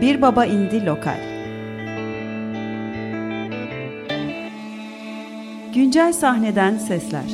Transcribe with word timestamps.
Bir 0.00 0.22
Baba 0.22 0.44
indi 0.44 0.86
Lokal. 0.86 1.20
Güncel 5.74 6.12
sahneden 6.12 6.78
sesler. 6.78 7.30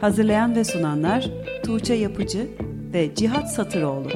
Hazırlayan 0.00 0.56
ve 0.56 0.64
sunanlar 0.64 1.30
Tuğçe 1.64 1.94
Yapıcı 1.94 2.48
ve 2.92 3.14
Cihat 3.14 3.54
Satıroğlu. 3.54 4.10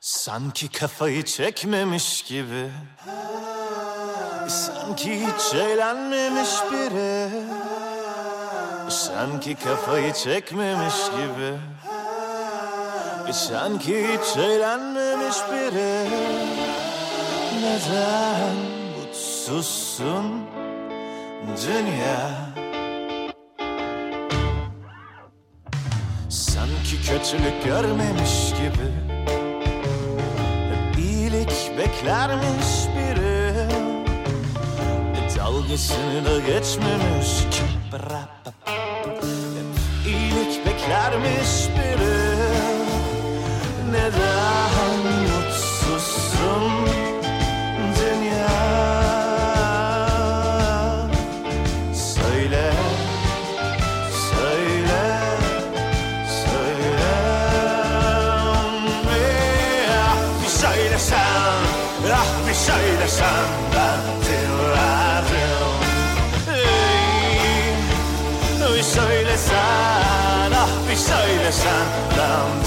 Sanki 0.00 0.68
kafayı 0.68 1.22
çekmemiş 1.22 2.22
gibi 2.22 2.68
Sanki 4.48 5.14
hiç 5.14 5.54
eğlenmemiş 5.54 6.50
biri 6.72 7.28
Sanki 9.22 9.54
kafayı 9.54 10.12
çekmemiş 10.12 10.94
gibi. 11.10 11.52
Sanki 13.32 14.06
hiç 14.08 14.36
eğlenmemiş 14.36 15.36
biri. 15.52 16.08
Neden 17.62 18.56
mutsuzsun 18.98 20.24
dünya? 21.66 22.30
Sanki 26.28 27.02
kötülük 27.08 27.64
görmemiş 27.64 28.50
gibi. 28.50 28.88
İyilik 30.98 31.78
beklermiş 31.78 32.86
biri. 32.96 33.52
Dalgasını 35.36 36.24
da 36.24 36.38
geçmemiş. 36.38 37.40
Ki 37.50 37.62
Hep 37.92 38.41
iyilik 40.82 40.88
beklermiş 40.88 41.68
biri 41.68 42.22
Neden 43.90 44.71
söylesen 71.52 71.86
ben 72.18 72.61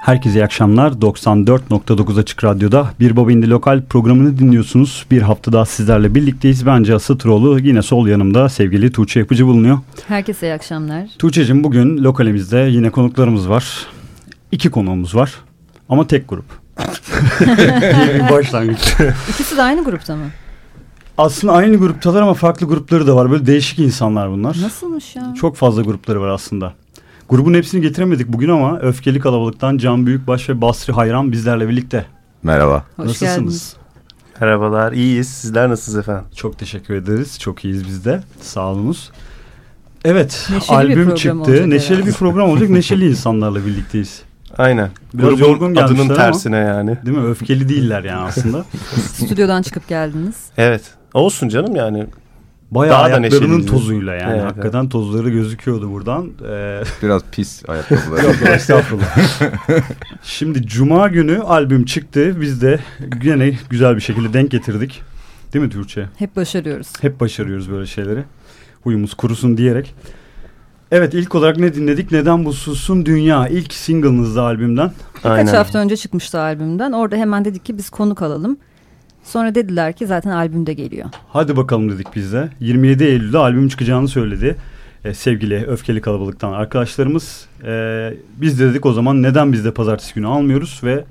Herkese 0.00 0.38
iyi 0.38 0.44
akşamlar. 0.44 0.92
94.9 0.92 2.20
Açık 2.20 2.44
Radyo'da 2.44 2.90
Bir 3.00 3.16
Baba 3.16 3.32
İndi 3.32 3.50
Lokal 3.50 3.82
programını 3.82 4.38
dinliyorsunuz. 4.38 5.06
Bir 5.10 5.22
hafta 5.22 5.52
daha 5.52 5.66
sizlerle 5.66 6.14
birlikteyiz. 6.14 6.66
Bence 6.66 6.94
Asıtıroğlu 6.94 7.58
yine 7.58 7.82
sol 7.82 8.06
yanımda 8.06 8.48
sevgili 8.48 8.92
Tuğçe 8.92 9.20
Yapıcı 9.20 9.46
bulunuyor. 9.46 9.78
Herkese 10.08 10.46
iyi 10.46 10.52
akşamlar. 10.52 11.08
Tuğçe'cim 11.18 11.64
bugün 11.64 12.04
lokalimizde 12.04 12.58
yine 12.58 12.90
konuklarımız 12.90 13.48
var. 13.48 13.86
İki 14.52 14.70
konuğumuz 14.70 15.14
var 15.14 15.34
ama 15.88 16.06
tek 16.06 16.28
grup. 16.28 16.44
başlangıç. 18.30 18.94
İkisi 19.30 19.56
de 19.56 19.62
aynı 19.62 19.84
grupta 19.84 20.16
mı? 20.16 20.24
Aslında 21.18 21.52
aynı 21.52 21.76
gruptalar 21.76 22.22
ama 22.22 22.34
farklı 22.34 22.66
grupları 22.66 23.06
da 23.06 23.16
var. 23.16 23.30
Böyle 23.30 23.46
değişik 23.46 23.78
insanlar 23.78 24.30
bunlar. 24.30 24.56
Nasılmış 24.62 25.16
ya? 25.16 25.34
Çok 25.40 25.56
fazla 25.56 25.82
grupları 25.82 26.20
var 26.20 26.28
aslında. 26.28 26.74
Grubun 27.30 27.54
hepsini 27.54 27.80
getiremedik 27.80 28.28
bugün 28.28 28.48
ama 28.48 28.78
Öfkeli 28.80 29.20
Kalabalıktan 29.20 29.78
Can 29.78 30.06
Büyükbaş 30.06 30.48
ve 30.48 30.60
Basri 30.60 30.92
Hayran 30.92 31.32
bizlerle 31.32 31.68
birlikte. 31.68 32.04
Merhaba. 32.42 32.84
Hoş 32.96 33.06
Nasılsınız? 33.06 33.34
geldiniz. 33.36 33.76
Merhabalar, 34.40 34.92
iyiyiz. 34.92 35.28
Sizler 35.28 35.68
nasılsınız 35.68 35.98
efendim? 35.98 36.24
Çok 36.36 36.58
teşekkür 36.58 36.94
ederiz. 36.94 37.38
Çok 37.38 37.64
iyiyiz 37.64 37.86
biz 37.86 38.04
de. 38.04 38.20
Sağ 38.40 38.66
olunuz. 38.66 39.10
Evet, 40.04 40.48
Neşeli 40.52 40.76
albüm 40.76 41.14
çıktı. 41.14 41.70
Neşeli 41.70 41.90
herhalde. 41.94 42.06
bir 42.08 42.12
program 42.14 42.50
olacak. 42.50 42.70
Neşeli 42.70 43.10
insanlarla 43.10 43.66
birlikteyiz. 43.66 44.22
Aynen. 44.58 44.90
Biraz 45.14 45.30
Grubun 45.30 45.44
yorgun 45.48 45.76
adının 45.76 46.00
ama. 46.04 46.14
tersine 46.14 46.56
yani. 46.56 46.98
Değil 47.06 47.16
mi? 47.18 47.24
Öfkeli 47.26 47.68
değiller 47.68 48.04
yani 48.04 48.20
aslında. 48.20 48.64
Stüdyodan 49.14 49.62
çıkıp 49.62 49.88
geldiniz. 49.88 50.36
Evet. 50.56 50.82
Olsun 51.14 51.48
canım 51.48 51.76
yani. 51.76 52.06
Bayağı 52.70 52.94
Daha 52.94 53.10
da 53.10 53.14
ayaklarının 53.14 53.40
neşeliyiz. 53.44 53.66
tozuyla 53.66 54.14
yani. 54.14 54.32
Evet, 54.32 54.44
Hakikaten 54.44 54.88
tozları 54.88 55.30
gözüküyordu 55.30 55.90
buradan. 55.90 56.30
Ee, 56.48 56.82
Biraz 57.02 57.22
pis 57.32 57.62
ayakkabılar. 57.68 58.22
Yok 58.22 58.34
estağfurullah. 58.46 59.18
Şimdi 60.22 60.66
Cuma 60.66 61.08
günü 61.08 61.38
albüm 61.38 61.84
çıktı. 61.84 62.40
Biz 62.40 62.62
de 62.62 62.80
gene 63.20 63.52
güzel 63.70 63.96
bir 63.96 64.00
şekilde 64.00 64.32
denk 64.32 64.50
getirdik. 64.50 65.02
Değil 65.52 65.64
mi 65.64 65.70
Türkçe? 65.70 66.06
Hep 66.16 66.36
başarıyoruz. 66.36 66.92
Hep 67.00 67.20
başarıyoruz 67.20 67.70
böyle 67.70 67.86
şeyleri. 67.86 68.24
Huyumuz 68.82 69.14
kurusun 69.14 69.56
diyerek. 69.56 69.94
Evet 70.92 71.14
ilk 71.14 71.34
olarak 71.34 71.56
ne 71.58 71.74
dinledik? 71.74 72.12
Neden 72.12 72.44
bu 72.44 72.52
susun 72.52 73.06
dünya? 73.06 73.48
İlk 73.48 73.72
single'ınızda 73.72 74.42
albümden. 74.42 74.92
Birkaç 75.16 75.52
hafta 75.52 75.78
önce 75.78 75.96
çıkmıştı 75.96 76.40
albümden. 76.40 76.92
Orada 76.92 77.16
hemen 77.16 77.44
dedik 77.44 77.64
ki 77.64 77.78
biz 77.78 77.90
konuk 77.90 78.22
alalım. 78.22 78.56
Sonra 79.30 79.54
dediler 79.54 79.92
ki 79.92 80.06
zaten 80.06 80.30
albümde 80.30 80.72
geliyor. 80.74 81.08
Hadi 81.28 81.56
bakalım 81.56 81.90
dedik 81.90 82.06
biz 82.16 82.32
de. 82.32 82.48
27 82.60 83.04
Eylül'de 83.04 83.38
albüm 83.38 83.68
çıkacağını 83.68 84.08
söyledi. 84.08 84.56
Ee, 85.04 85.14
sevgili 85.14 85.66
Öfkeli 85.66 86.00
Kalabalık'tan 86.00 86.52
arkadaşlarımız. 86.52 87.46
Ee, 87.64 88.14
biz 88.36 88.60
de 88.60 88.70
dedik 88.70 88.86
o 88.86 88.92
zaman 88.92 89.22
neden 89.22 89.52
biz 89.52 89.64
de 89.64 89.74
pazartesi 89.74 90.14
günü 90.14 90.26
almıyoruz 90.26 90.80
ve 90.84 91.04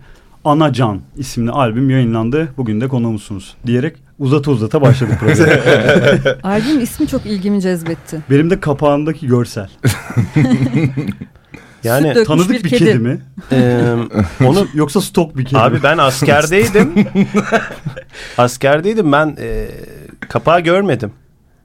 Ana 0.45 0.74
Can 0.74 1.01
isimli 1.18 1.51
albüm 1.51 1.89
yayınlandı. 1.89 2.48
Bugün 2.57 2.81
de 2.81 2.88
konuğumuzsunuz 2.88 3.56
diyerek 3.66 3.95
uzata 4.19 4.51
uzata 4.51 4.81
başladık 4.81 5.16
programa. 5.19 5.54
Albüm 6.44 6.81
ismi 6.81 7.07
çok 7.07 7.25
ilgimi 7.25 7.62
cezbetti. 7.62 8.21
Benim 8.30 8.50
de 8.50 8.60
kapağındaki 8.60 9.27
görsel. 9.27 9.69
Yani 11.83 12.13
Süt 12.13 12.27
Tanıdık 12.27 12.49
bir, 12.49 12.63
bir 12.63 12.69
kedi. 12.69 12.85
kedi. 12.85 12.99
mi? 12.99 13.21
e, 13.51 13.93
onu 14.45 14.67
Yoksa 14.73 15.01
stok 15.01 15.37
bir 15.37 15.45
kedi 15.45 15.55
mi? 15.55 15.61
abi 15.61 15.83
ben 15.83 15.97
askerdeydim. 15.97 16.93
askerdeydim 18.37 19.11
ben 19.11 19.37
e, 19.39 19.67
kapağı 20.19 20.59
görmedim. 20.59 21.11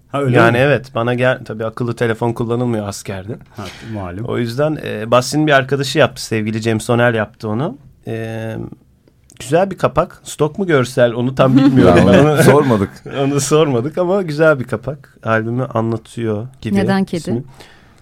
Ha, 0.08 0.22
öyle 0.22 0.36
yani 0.36 0.52
mi? 0.52 0.58
evet 0.58 0.94
bana 0.94 1.14
gel 1.14 1.44
tabii 1.44 1.64
akıllı 1.64 1.96
telefon 1.96 2.32
kullanılmıyor 2.32 2.88
askerde. 2.88 3.36
Ha, 3.56 3.64
malum. 3.94 4.24
O 4.24 4.38
yüzden 4.38 4.78
e, 4.84 5.10
Basri'nin 5.10 5.46
bir 5.46 5.52
arkadaşı 5.52 5.98
yaptı 5.98 6.24
sevgili 6.24 6.60
Cem 6.60 6.80
Soner 6.80 7.14
yaptı 7.14 7.48
onu. 7.48 7.78
E, 8.06 8.56
güzel 9.40 9.70
bir 9.70 9.78
kapak. 9.78 10.20
Stok 10.24 10.58
mu 10.58 10.66
görsel 10.66 11.12
onu 11.12 11.34
tam 11.34 11.56
bilmiyorum. 11.56 11.98
Ya 11.98 12.06
ben 12.12 12.18
onu 12.18 12.32
onu, 12.32 12.42
sormadık. 12.42 12.90
onu 13.20 13.40
sormadık 13.40 13.98
ama 13.98 14.22
güzel 14.22 14.58
bir 14.60 14.64
kapak. 14.64 15.18
Albümü 15.24 15.64
anlatıyor 15.64 16.46
gibi. 16.60 16.74
Neden 16.76 17.04
kedi? 17.04 17.20
ismi. 17.20 17.44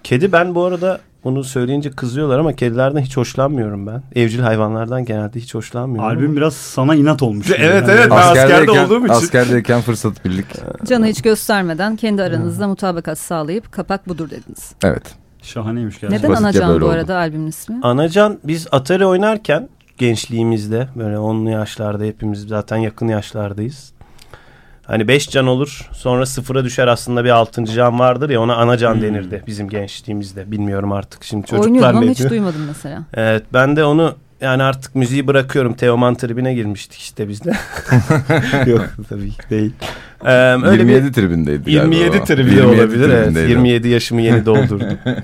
Kedi 0.05 0.32
ben 0.32 0.55
bu 0.55 0.65
arada 0.65 1.00
bunu 1.25 1.45
söyleyince 1.45 1.91
kızıyorlar 1.91 2.39
ama 2.39 2.53
kedilerden 2.53 3.01
hiç 3.01 3.17
hoşlanmıyorum 3.17 3.87
ben. 3.87 4.03
Evcil 4.15 4.41
hayvanlardan 4.41 5.05
genelde 5.05 5.41
hiç 5.41 5.55
hoşlanmıyorum. 5.55 6.11
Albüm 6.11 6.37
biraz 6.37 6.55
sana 6.55 6.95
inat 6.95 7.23
olmuş. 7.23 7.51
Evet, 7.51 7.61
Yani 7.61 7.91
evet, 7.91 8.11
ben 8.11 8.17
askerde 8.17 8.71
olduğum 8.71 8.99
için. 8.99 9.09
askerdeyken 9.15 9.81
fırsat 9.81 10.25
bildik. 10.25 10.47
Canı 10.87 11.07
hiç 11.07 11.23
göstermeden 11.23 11.97
kendi 11.97 12.23
aranızda 12.23 12.69
mutabakat 12.69 13.19
sağlayıp 13.19 13.73
kapak 13.73 14.09
budur 14.09 14.31
dediniz. 14.31 14.73
Evet. 14.85 15.15
Şahaneymiş 15.43 16.01
gerçekten. 16.01 16.19
Neden 16.31 16.45
basitçe 16.45 16.65
Anacan 16.65 16.81
bu 16.81 16.89
arada 16.89 17.17
albümün 17.17 17.47
ismi? 17.47 17.81
Anacan 17.83 18.39
biz 18.45 18.67
Atari 18.73 19.07
oynarken 19.07 19.69
gençliğimizde 19.99 20.89
böyle 20.97 21.17
10'lu 21.17 21.51
yaşlarda 21.51 22.05
hepimiz 22.05 22.41
zaten 22.49 22.77
yakın 22.77 23.09
yaşlardayız. 23.09 23.93
Hani 24.87 25.08
5 25.08 25.31
can 25.31 25.46
olur 25.46 25.88
sonra 25.93 26.26
sıfıra 26.26 26.64
düşer 26.64 26.87
aslında 26.88 27.25
bir 27.25 27.31
6. 27.31 27.64
can 27.64 27.99
vardır 27.99 28.31
ya 28.31 28.40
ona 28.40 28.56
anacan 28.56 28.94
Hmm. 28.94 29.02
denirdi 29.02 29.43
bizim 29.46 29.69
gençliğimizde. 29.69 30.50
Bilmiyorum 30.50 30.93
artık 30.93 31.25
şimdi 31.25 31.46
çocuklar 31.46 31.69
Oynuyordum 31.70 31.96
ama 31.99 32.11
hiç 32.11 32.31
duymadım 32.31 32.64
mesela. 32.67 33.02
Evet 33.14 33.43
ben 33.52 33.76
de 33.76 33.84
onu 33.84 34.14
yani 34.40 34.62
artık 34.62 34.94
müziği 34.94 35.26
bırakıyorum. 35.26 35.75
Teoman 35.75 36.14
tribine 36.14 36.55
girmiştik 36.55 37.00
işte 37.00 37.29
biz 37.29 37.44
de. 37.44 37.52
Yok 38.70 38.88
tabii 39.08 39.31
ki 39.31 39.38
değil. 39.50 39.73
Ee, 40.25 40.31
öyle 40.64 40.82
27 40.82 41.06
bir 41.06 41.12
tribindeydi 41.12 41.70
27 41.70 42.08
galiba. 42.08 42.25
tribinde 42.25 42.55
27 42.55 42.81
olabilir. 42.81 43.08
Evet. 43.08 43.25
tribindeydi. 43.25 43.50
27 43.50 43.88
yaşımı 43.88 44.20
yeni 44.20 44.46
doldurdum. 44.46 44.99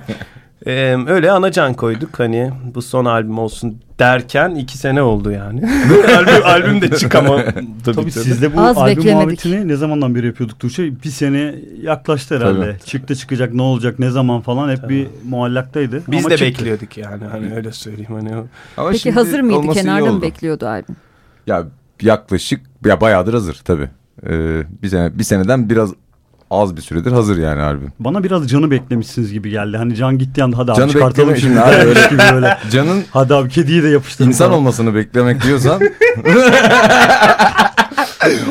Ee, 0.68 0.96
öyle 1.06 1.30
anacan 1.30 1.74
koyduk 1.74 2.20
hani 2.20 2.50
bu 2.74 2.82
son 2.82 3.04
albüm 3.04 3.38
olsun 3.38 3.78
derken 3.98 4.54
iki 4.54 4.78
sene 4.78 5.02
oldu 5.02 5.30
yani. 5.30 5.62
albüm, 6.16 6.44
albüm 6.44 6.80
de 6.82 6.96
çıkamadı. 6.96 7.54
Tabii, 7.84 7.96
tabii. 7.96 8.10
siz 8.10 8.42
de 8.42 8.56
bu 8.56 8.60
Az 8.60 8.78
albüm 8.78 8.96
beklemedik. 8.96 9.14
muhabbetini 9.14 9.68
ne 9.68 9.76
zamandan 9.76 10.14
beri 10.14 10.26
yapıyorduk 10.26 10.58
Tuğçe? 10.60 11.02
Bir 11.02 11.08
sene 11.08 11.54
yaklaştı 11.82 12.36
herhalde. 12.36 12.60
Tabii. 12.72 12.84
Çıktı 12.84 13.16
çıkacak 13.16 13.54
ne 13.54 13.62
olacak 13.62 13.98
ne 13.98 14.10
zaman 14.10 14.40
falan 14.40 14.70
hep 14.70 14.88
bir 14.88 15.06
muallaktaydı. 15.28 16.02
Biz 16.08 16.20
Ama 16.24 16.30
de 16.30 16.36
çıktı. 16.36 16.52
bekliyorduk 16.60 16.96
yani 16.98 17.24
hani 17.24 17.54
öyle 17.54 17.72
söyleyeyim 17.72 18.12
hani 18.14 18.36
o. 18.36 18.46
Ama 18.76 18.90
Peki 18.90 19.10
hazır 19.10 19.40
mıydı? 19.40 19.72
Kenarda 19.72 20.12
mı 20.12 20.22
bekliyordu 20.22 20.66
albüm? 20.66 20.96
Ya 21.46 21.64
yaklaşık 22.02 22.60
ya 22.84 23.00
bayağıdır 23.00 23.34
hazır 23.34 23.60
tabii. 23.64 23.88
Ee, 24.26 24.62
bir 24.82 24.88
sene 24.88 25.18
bir 25.18 25.24
seneden 25.24 25.70
biraz 25.70 25.92
az 26.50 26.76
bir 26.76 26.82
süredir 26.82 27.12
hazır 27.12 27.38
yani 27.38 27.62
albüm. 27.62 27.92
Bana 27.98 28.24
biraz 28.24 28.48
canı 28.48 28.70
beklemişsiniz 28.70 29.32
gibi 29.32 29.50
geldi. 29.50 29.76
Hani 29.76 29.94
can 29.96 30.18
gitti 30.18 30.42
anda 30.44 30.58
hadi 30.58 30.72
abi 30.72 30.78
Canı 30.78 30.92
çıkartalım 30.92 31.36
şimdi. 31.36 31.60
abi 31.60 31.74
öyle- 31.86 32.06
gibi 32.10 32.22
böyle. 32.34 32.58
Can'ın 32.70 33.04
Hadi 33.10 33.34
abi 33.34 33.48
kediyi 33.48 33.82
de 33.82 33.88
yapıştırın. 33.88 34.28
insan 34.28 34.46
falan. 34.46 34.58
olmasını 34.58 34.94
beklemek 34.94 35.42
diyorsan 35.42 35.80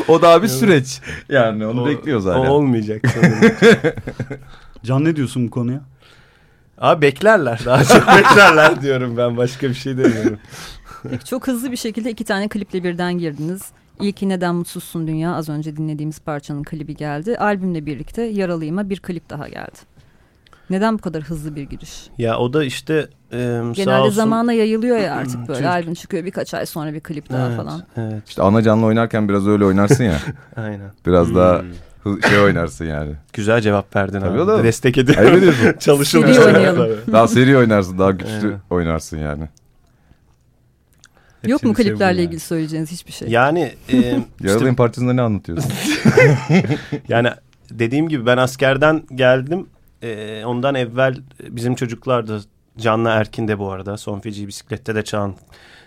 o 0.08 0.22
daha 0.22 0.42
bir 0.42 0.48
süreç. 0.48 1.00
Yani 1.28 1.66
onu 1.66 1.82
O- 1.82 1.86
bekliyoruz 1.86 2.26
O 2.26 2.30
hala. 2.32 2.50
olmayacak 2.50 3.02
sanırım. 3.14 3.52
Can 4.84 5.04
ne 5.04 5.16
diyorsun 5.16 5.46
bu 5.46 5.50
konuya? 5.50 5.80
Abi 6.78 7.02
beklerler 7.02 7.60
daha 7.66 7.84
çok 7.84 8.08
beklerler 8.08 8.82
diyorum 8.82 9.16
ben 9.16 9.36
başka 9.36 9.68
bir 9.68 9.74
şey 9.74 9.98
demiyorum. 9.98 10.38
Peki, 11.10 11.24
çok 11.24 11.46
hızlı 11.46 11.72
bir 11.72 11.76
şekilde 11.76 12.10
iki 12.10 12.24
tane 12.24 12.48
kliple 12.48 12.84
birden 12.84 13.18
girdiniz. 13.18 13.62
İlki 14.00 14.28
Neden 14.28 14.54
Mutsuzsun 14.54 15.06
Dünya 15.06 15.34
az 15.34 15.48
önce 15.48 15.76
dinlediğimiz 15.76 16.20
parçanın 16.20 16.62
klibi 16.62 16.96
geldi. 16.96 17.36
Albümle 17.38 17.86
birlikte 17.86 18.22
Yaralıyım'a 18.22 18.90
bir 18.90 19.00
klip 19.00 19.30
daha 19.30 19.48
geldi. 19.48 19.78
Neden 20.70 20.94
bu 20.94 20.98
kadar 21.02 21.22
hızlı 21.22 21.56
bir 21.56 21.62
giriş? 21.62 22.06
Ya 22.18 22.38
o 22.38 22.52
da 22.52 22.64
işte 22.64 23.08
e, 23.32 23.36
sağ 23.36 23.72
Genelde 23.72 24.00
olsun. 24.00 24.14
zamana 24.16 24.52
yayılıyor 24.52 24.96
ya 24.98 25.14
artık 25.14 25.48
böyle. 25.48 25.58
Türk- 25.58 25.66
Albüm 25.68 25.94
çıkıyor 25.94 26.24
birkaç 26.24 26.54
ay 26.54 26.66
sonra 26.66 26.92
bir 26.94 27.00
klip 27.00 27.30
daha 27.30 27.46
Evet, 27.48 27.56
falan. 27.56 27.82
Evet 27.96 28.22
İşte 28.28 28.42
ana 28.42 28.62
canlı 28.62 28.86
oynarken 28.86 29.28
biraz 29.28 29.46
öyle 29.46 29.64
oynarsın 29.64 30.04
ya. 30.04 30.18
aynen. 30.56 30.90
Biraz 31.06 31.34
daha 31.34 31.60
Hmm. 32.02 32.12
hı- 32.12 32.28
şey 32.28 32.38
oynarsın 32.38 32.84
yani. 32.84 33.12
Güzel 33.32 33.60
cevap 33.60 33.96
verdin 33.96 34.20
Tabii 34.20 34.30
abi. 34.42 34.50
oğlum. 34.50 34.64
Destek 34.64 34.98
ediyorum. 34.98 35.34
Ediyorsun. 35.38 35.72
Çalışılmış. 35.80 36.36
Seri 36.36 36.46
oynayalım. 36.46 36.90
Daha 37.12 37.28
seri 37.28 37.56
oynarsın, 37.56 37.98
daha 37.98 38.10
güçlü 38.10 38.56
oynarsın 38.70 39.18
yani. 39.18 39.48
Yok 41.48 41.64
mu 41.64 41.74
kliplerle 41.74 42.22
ilgili 42.22 42.40
söyleyeceğiniz 42.40 42.92
hiçbir 42.92 43.12
şey? 43.12 43.28
Yani 43.28 43.60
e, 43.88 43.96
Yaralayın 43.96 44.26
işte, 44.44 44.74
parçasında 44.74 45.12
ne 45.12 45.22
anlatıyorsun? 45.22 45.72
yani 47.08 47.28
dediğim 47.70 48.08
gibi 48.08 48.26
ben 48.26 48.36
askerden 48.36 49.02
geldim. 49.14 49.66
E, 50.02 50.42
ondan 50.44 50.74
evvel 50.74 51.16
bizim 51.48 51.74
çocuklar 51.74 52.28
da 52.28 52.40
Can'la 52.78 53.10
Erkin 53.10 53.48
de 53.48 53.58
bu 53.58 53.70
arada. 53.70 53.96
Son 53.96 54.20
feci 54.20 54.46
bisiklette 54.46 54.94
de 54.94 55.04
çalan 55.04 55.34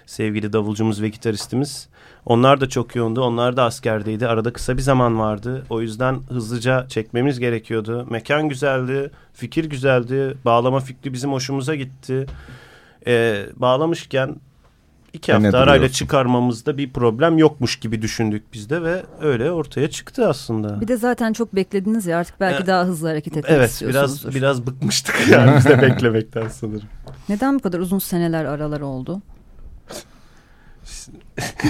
sevgili 0.06 0.54
davulcumuz 0.54 1.02
ve 1.02 1.10
gitaristimiz. 1.10 1.90
Onlar 2.26 2.62
da 2.62 2.70
çok 2.70 2.96
yoğundu. 2.96 3.22
Onlar 3.22 3.58
da 3.58 3.64
askerdeydi. 3.64 4.28
Arada 4.28 4.54
kısa 4.54 4.78
bir 4.78 4.82
zaman 4.82 5.20
vardı. 5.20 5.66
O 5.70 5.82
yüzden 5.82 6.20
hızlıca 6.30 6.88
çekmemiz 6.88 7.40
gerekiyordu. 7.40 8.08
Mekan 8.10 8.50
güzeldi. 8.50 9.12
Fikir 9.34 9.66
güzeldi. 9.66 10.38
Bağlama 10.46 10.80
fikri 10.80 11.14
bizim 11.14 11.32
hoşumuza 11.32 11.76
gitti. 11.76 12.26
E, 13.08 13.46
bağlamışken 13.56 14.36
iki 15.14 15.34
hafta 15.34 15.58
arayla 15.60 15.90
çıkarmamızda 15.90 16.78
bir 16.78 16.94
problem 16.94 17.38
yokmuş 17.38 17.76
gibi 17.80 18.02
düşündük 18.02 18.54
biz 18.54 18.70
de 18.70 18.84
ve 18.84 19.04
öyle 19.22 19.52
ortaya 19.52 19.90
çıktı 19.90 20.28
aslında. 20.28 20.82
Bir 20.82 20.88
de 20.88 20.98
zaten 20.98 21.34
çok 21.34 21.56
beklediniz 21.56 22.06
ya 22.06 22.18
artık 22.18 22.40
belki 22.40 22.56
Evet. 22.58 22.68
daha 22.68 22.84
hızlı 22.86 23.08
hareket 23.08 23.38
etmek 23.38 23.52
Evet 23.58 23.70
istiyorsunuzdur. 23.72 24.30
biraz 24.30 24.36
biraz 24.36 24.68
bıkmıştık 24.68 25.16
yani 25.30 25.58
biz 25.58 25.66
de 25.66 25.82
beklemekten 25.82 26.48
sanırım. 26.48 26.88
Neden 27.30 27.56
bu 27.56 27.60
kadar 27.60 27.80
uzun 27.80 28.00
seneler 28.00 28.46
aralar 28.46 28.82
oldu? 28.82 29.22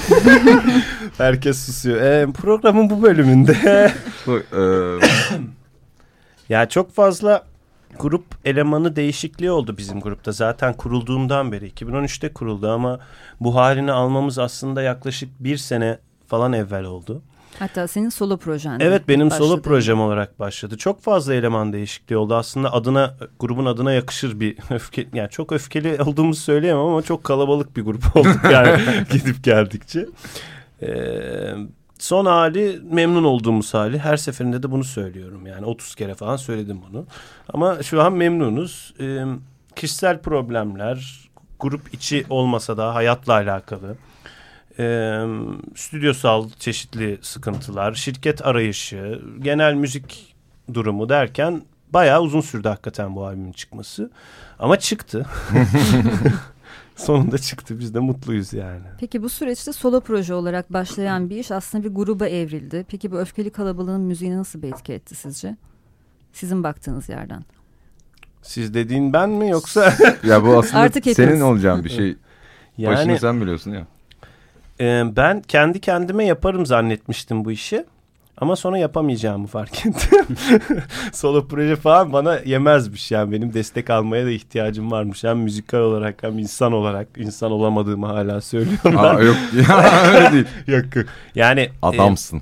Herkes 1.17 1.65
susuyor. 1.65 2.01
E, 2.01 2.31
programın 2.31 2.89
bu 2.89 3.01
bölümünde 3.03 3.57
e, 3.65 4.61
ya 6.49 6.69
çok 6.69 6.93
fazla 6.95 7.43
grup 7.99 8.25
elemanı 8.45 8.95
değişikliği 8.95 9.51
oldu 9.51 9.77
bizim 9.77 9.99
grupta. 9.99 10.31
Zaten 10.31 10.73
kurulduğundan 10.73 11.51
beri 11.51 11.69
2013'te 11.69 12.33
kuruldu 12.33 12.69
ama 12.69 12.99
bu 13.39 13.55
halini 13.55 13.91
almamız 13.91 14.39
aslında 14.39 14.81
yaklaşık 14.81 15.29
bir 15.39 15.57
sene 15.57 15.99
falan 16.27 16.53
evvel 16.53 16.83
oldu. 16.83 17.21
Hatta 17.59 17.87
senin 17.87 18.09
solo 18.09 18.37
projen. 18.37 18.79
Evet 18.79 19.07
benim 19.07 19.31
solo 19.31 19.49
başladı. 19.49 19.61
projem 19.61 20.01
olarak 20.01 20.39
başladı. 20.39 20.77
Çok 20.77 21.01
fazla 21.01 21.33
eleman 21.33 21.73
değişikliği 21.73 22.17
oldu. 22.17 22.35
Aslında 22.35 22.73
adına 22.73 23.15
grubun 23.39 23.65
adına 23.65 23.91
yakışır 23.93 24.39
bir 24.39 24.57
öfke 24.69 25.07
yani 25.13 25.29
çok 25.29 25.51
öfkeli 25.51 26.01
olduğumuzu 26.01 26.41
söyleyemem 26.41 26.83
ama 26.83 27.01
çok 27.01 27.23
kalabalık 27.23 27.77
bir 27.77 27.81
grup 27.81 28.15
olduk 28.15 28.39
yani 28.51 28.81
gidip 29.11 29.43
geldikçe. 29.43 30.05
Ee, 30.81 31.53
son 32.01 32.25
hali 32.25 32.79
memnun 32.83 33.23
olduğumuz 33.23 33.73
hali. 33.73 33.99
Her 33.99 34.17
seferinde 34.17 34.63
de 34.63 34.71
bunu 34.71 34.83
söylüyorum. 34.83 35.47
Yani 35.47 35.65
30 35.65 35.95
kere 35.95 36.15
falan 36.15 36.35
söyledim 36.35 36.81
bunu. 36.89 37.05
Ama 37.53 37.83
şu 37.83 38.01
an 38.01 38.13
memnunuz. 38.13 38.93
Ee, 38.99 39.23
kişisel 39.75 40.21
problemler, 40.21 41.29
grup 41.59 41.93
içi 41.93 42.25
olmasa 42.29 42.77
da 42.77 42.95
hayatla 42.95 43.33
alakalı. 43.33 43.95
Ee, 44.79 45.25
stüdyosal 45.75 46.49
çeşitli 46.59 47.19
sıkıntılar, 47.21 47.93
şirket 47.93 48.45
arayışı, 48.45 49.21
genel 49.39 49.73
müzik 49.73 50.35
durumu 50.73 51.09
derken 51.09 51.61
bayağı 51.89 52.21
uzun 52.21 52.41
sürdü 52.41 52.67
hakikaten 52.67 53.15
bu 53.15 53.25
albümün 53.25 53.51
çıkması. 53.51 54.11
Ama 54.59 54.79
çıktı. 54.79 55.25
Sonunda 57.05 57.37
çıktı. 57.37 57.79
Biz 57.79 57.93
de 57.93 57.99
mutluyuz 57.99 58.53
yani. 58.53 58.81
Peki 58.99 59.23
bu 59.23 59.29
süreçte 59.29 59.73
solo 59.73 60.01
proje 60.01 60.33
olarak 60.33 60.73
başlayan 60.73 61.29
bir 61.29 61.37
iş 61.37 61.51
aslında 61.51 61.83
bir 61.83 61.95
gruba 61.95 62.27
evrildi. 62.27 62.85
Peki 62.89 63.11
bu 63.11 63.19
öfkeli 63.19 63.49
kalabalığın 63.49 64.01
müziğine 64.01 64.37
nasıl 64.37 64.61
bir 64.61 64.67
etki 64.67 64.93
etti 64.93 65.15
sizce? 65.15 65.55
Sizin 66.33 66.63
baktığınız 66.63 67.09
yerden. 67.09 67.43
Siz 68.41 68.73
dediğin 68.73 69.13
ben 69.13 69.29
mi 69.29 69.49
yoksa? 69.49 69.93
Ya 70.23 70.43
bu 70.43 70.57
aslında 70.59 70.77
Artık 70.83 71.03
senin 71.03 71.15
hepimiz. 71.27 71.41
olacağın 71.41 71.83
bir 71.83 71.89
şey. 71.89 72.15
Başını 72.77 73.09
yani 73.09 73.19
sen 73.19 73.41
biliyorsun 73.41 73.71
ya. 73.71 73.87
e, 74.79 75.15
ben 75.15 75.41
kendi 75.41 75.81
kendime 75.81 76.25
yaparım 76.25 76.65
zannetmiştim 76.65 77.45
bu 77.45 77.51
işi. 77.51 77.85
Ama 78.37 78.55
sonra 78.55 78.77
yapamayacağımı 78.77 79.47
fark 79.47 79.85
ettim. 79.85 80.25
Solo 81.13 81.47
proje 81.47 81.75
falan 81.75 82.13
bana 82.13 82.35
yemezmiş 82.45 83.11
yani 83.11 83.31
benim 83.31 83.53
destek 83.53 83.89
almaya 83.89 84.25
da 84.25 84.29
ihtiyacım 84.29 84.91
varmış. 84.91 85.23
Hem 85.23 85.37
müzikal 85.39 85.79
olarak 85.79 86.23
hem 86.23 86.39
insan 86.39 86.71
olarak 86.73 87.07
insan 87.17 87.51
olamadığımı 87.51 88.05
hala 88.05 88.41
söylüyorum. 88.41 88.97
Aa, 88.97 89.21
yok 89.21 89.35
ya 89.69 89.93
öyle 90.13 90.31
değil. 90.31 90.45
yok. 90.67 91.05
Yani 91.35 91.69
Adamsın. 91.81 92.41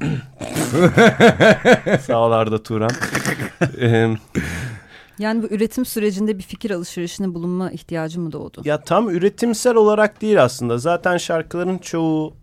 e, 1.85 1.97
sağ 1.97 2.17
ol 2.17 2.31
Arda 2.31 2.63
Turan. 2.63 2.91
E, 3.81 4.15
Yani 5.19 5.43
bu 5.43 5.47
üretim 5.47 5.85
sürecinde 5.85 6.37
bir 6.37 6.43
fikir 6.43 6.71
alışverişine 6.71 7.33
bulunma 7.33 7.71
ihtiyacı 7.71 8.19
mı 8.19 8.31
doğdu? 8.31 8.61
Ya 8.65 8.81
tam 8.81 9.09
üretimsel 9.09 9.75
olarak 9.75 10.21
değil 10.21 10.43
aslında. 10.43 10.77
Zaten 10.77 11.17
şarkıların 11.17 11.77
çoğu 11.77 12.33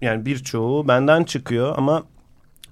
yani 0.00 0.26
birçoğu 0.26 0.88
benden 0.88 1.24
çıkıyor 1.24 1.74
ama 1.78 2.02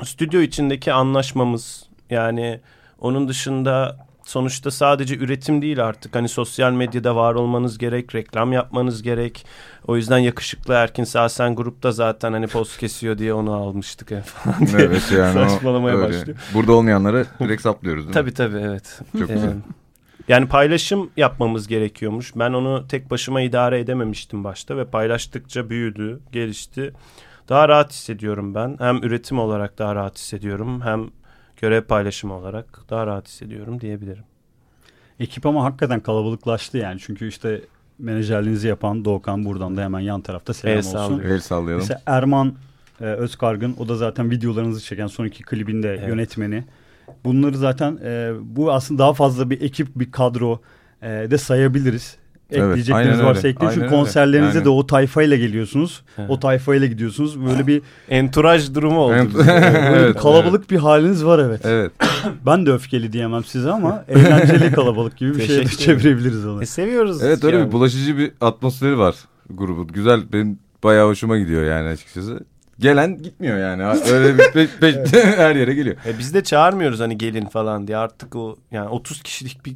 stüdyo 0.04 0.40
içindeki 0.40 0.92
anlaşmamız 0.92 1.87
yani 2.11 2.61
onun 3.00 3.28
dışında 3.28 4.06
sonuçta 4.25 4.71
sadece 4.71 5.16
üretim 5.16 5.62
değil 5.62 5.85
artık. 5.85 6.14
Hani 6.14 6.28
sosyal 6.28 6.73
medyada 6.73 7.16
var 7.16 7.35
olmanız 7.35 7.78
gerek, 7.78 8.14
reklam 8.14 8.52
yapmanız 8.52 9.02
gerek. 9.02 9.47
O 9.87 9.97
yüzden 9.97 10.18
yakışıklı 10.18 10.75
Erkin 10.75 11.04
Sasen 11.04 11.54
grupta 11.54 11.92
zaten 11.92 12.32
hani 12.32 12.47
post 12.47 12.78
kesiyor 12.78 13.18
diye 13.18 13.35
onu 13.35 13.52
almıştık 13.52 14.09
falan 14.25 14.66
diye. 14.66 14.82
evet 14.82 15.12
yani 15.18 15.32
Saçmalamaya 15.49 15.97
öyle. 15.97 16.09
başlıyor. 16.09 16.38
Burada 16.54 16.73
olmayanları 16.73 17.26
direkt 17.40 17.62
saplıyoruz 17.62 18.04
değil 18.04 18.09
mi? 18.09 18.14
Tabii 18.14 18.35
tabii 18.35 18.59
evet. 18.59 19.00
Çok 19.18 19.30
Ee, 19.30 19.38
yani 20.28 20.49
paylaşım 20.49 21.11
yapmamız 21.16 21.68
gerekiyormuş. 21.68 22.32
Ben 22.37 22.52
onu 22.52 22.87
tek 22.88 23.11
başıma 23.11 23.40
idare 23.40 23.80
edememiştim 23.80 24.44
başta 24.44 24.76
ve 24.76 24.85
paylaştıkça 24.85 25.71
büyüdü, 25.71 26.21
gelişti. 26.32 26.92
Daha 27.49 27.68
rahat 27.68 27.92
hissediyorum 27.92 28.54
ben. 28.54 28.76
Hem 28.78 28.96
üretim 28.96 29.38
olarak 29.38 29.78
daha 29.78 29.94
rahat 29.94 30.18
hissediyorum 30.18 30.80
hem 30.80 31.11
görev 31.56 31.82
paylaşımı 31.82 32.34
olarak 32.34 32.80
daha 32.90 33.06
rahat 33.06 33.28
hissediyorum 33.28 33.80
diyebilirim. 33.80 34.25
Ekip 35.20 35.46
ama 35.46 35.64
hakikaten 35.64 36.00
kalabalıklaştı 36.00 36.78
yani. 36.78 37.00
Çünkü 37.00 37.28
işte 37.28 37.61
menajerliğinizi 37.99 38.68
yapan 38.68 39.04
Doğukan 39.04 39.44
buradan 39.44 39.76
da 39.76 39.82
hemen 39.82 40.00
yan 40.00 40.20
tarafta 40.20 40.54
selam 40.54 40.72
El 40.72 40.78
olsun. 40.78 40.90
sallıyor. 40.92 41.30
El 41.30 41.40
sallayalım. 41.40 41.78
Mesela 41.82 42.00
Erman 42.06 42.54
e, 43.00 43.04
Özkargın 43.04 43.76
o 43.78 43.88
da 43.88 43.96
zaten 43.96 44.30
videolarınızı 44.30 44.80
çeken 44.84 45.06
son 45.06 45.25
iki 45.25 45.42
klibin 45.42 45.82
de 45.82 45.88
Evet. 45.94 46.08
yönetmeni. 46.08 46.64
Bunları 47.25 47.56
zaten 47.58 47.99
e, 48.04 48.32
bu 48.40 48.72
aslında 48.72 49.02
daha 49.02 49.12
fazla 49.14 49.50
bir 49.50 49.61
ekip 49.61 49.88
bir 49.96 50.12
kadro 50.12 50.61
e, 51.02 51.06
de 51.08 51.38
sayabiliriz. 51.38 52.16
Evet, 52.54 52.68
Ekleyecekleriniz 52.68 53.12
aynen 53.18 53.26
varsa 53.26 53.49
ekleyin. 53.49 53.73
Çünkü 53.75 53.88
konserlerinize 53.88 54.59
Yani- 54.59 54.64
de 54.64 54.68
o 54.68 54.87
tayfayla 54.87 55.37
geliyorsunuz. 55.37 56.02
Evet. 56.18 56.30
O 56.30 56.40
tayfayla 56.40 56.87
gidiyorsunuz. 56.87 57.47
Böyle 57.47 57.66
bir, 57.66 57.82
Entouraj 58.09 58.75
durumu 58.75 59.00
oldu. 59.00 59.14
Evet. 59.49 59.92
bir 59.92 59.99
Evet, 59.99 60.16
kalabalık 60.16 60.71
bir 60.71 60.76
haliniz 60.78 61.25
var 61.25 61.38
evet. 61.38 61.61
Evet. 61.64 61.92
Ben 62.47 62.66
de 62.66 62.73
öfkeli 62.73 63.12
diyemem 63.12 63.44
size 63.44 63.71
ama 63.71 64.04
eğlenceli 64.09 64.73
kalabalık 64.75 65.16
gibi 65.16 65.37
bir 65.37 65.47
şeye 65.47 65.64
çevirebiliriz 65.66 66.47
onu. 66.47 66.62
E, 66.62 66.66
seviyoruz. 66.66 67.23
Evet 67.23 67.44
öyle 67.44 67.56
yani. 67.56 67.66
bir 67.66 67.73
bulaşıcı 67.73 68.18
bir 68.18 68.32
atmosferi 68.40 68.99
var 68.99 69.14
grubun. 69.50 69.87
Güzel 69.87 70.21
benim 70.32 70.59
bayağı 70.85 71.09
hoşuma 71.09 71.38
gidiyor 71.38 71.62
yani 71.62 71.88
açıkçası. 71.88 72.40
Gelen 72.78 73.23
gitmiyor 73.23 73.59
yani. 73.59 73.85
Öyle 74.12 74.38
bir 74.38 74.42
pe- 74.42 74.68
pe- 74.80 75.37
her 75.37 75.56
yere 75.56 75.75
geliyor. 75.75 75.97
E 76.06 76.18
biz 76.18 76.35
de 76.35 76.42
çağırmıyoruz 76.44 77.00
hani 77.00 77.18
gelin 77.18 77.47
falan 77.47 77.87
diye. 77.87 77.97
Artık 77.97 78.37
o 78.37 78.56
yani 78.71 78.88
30 78.88 79.23
kişilik 79.23 79.66
bir 79.66 79.75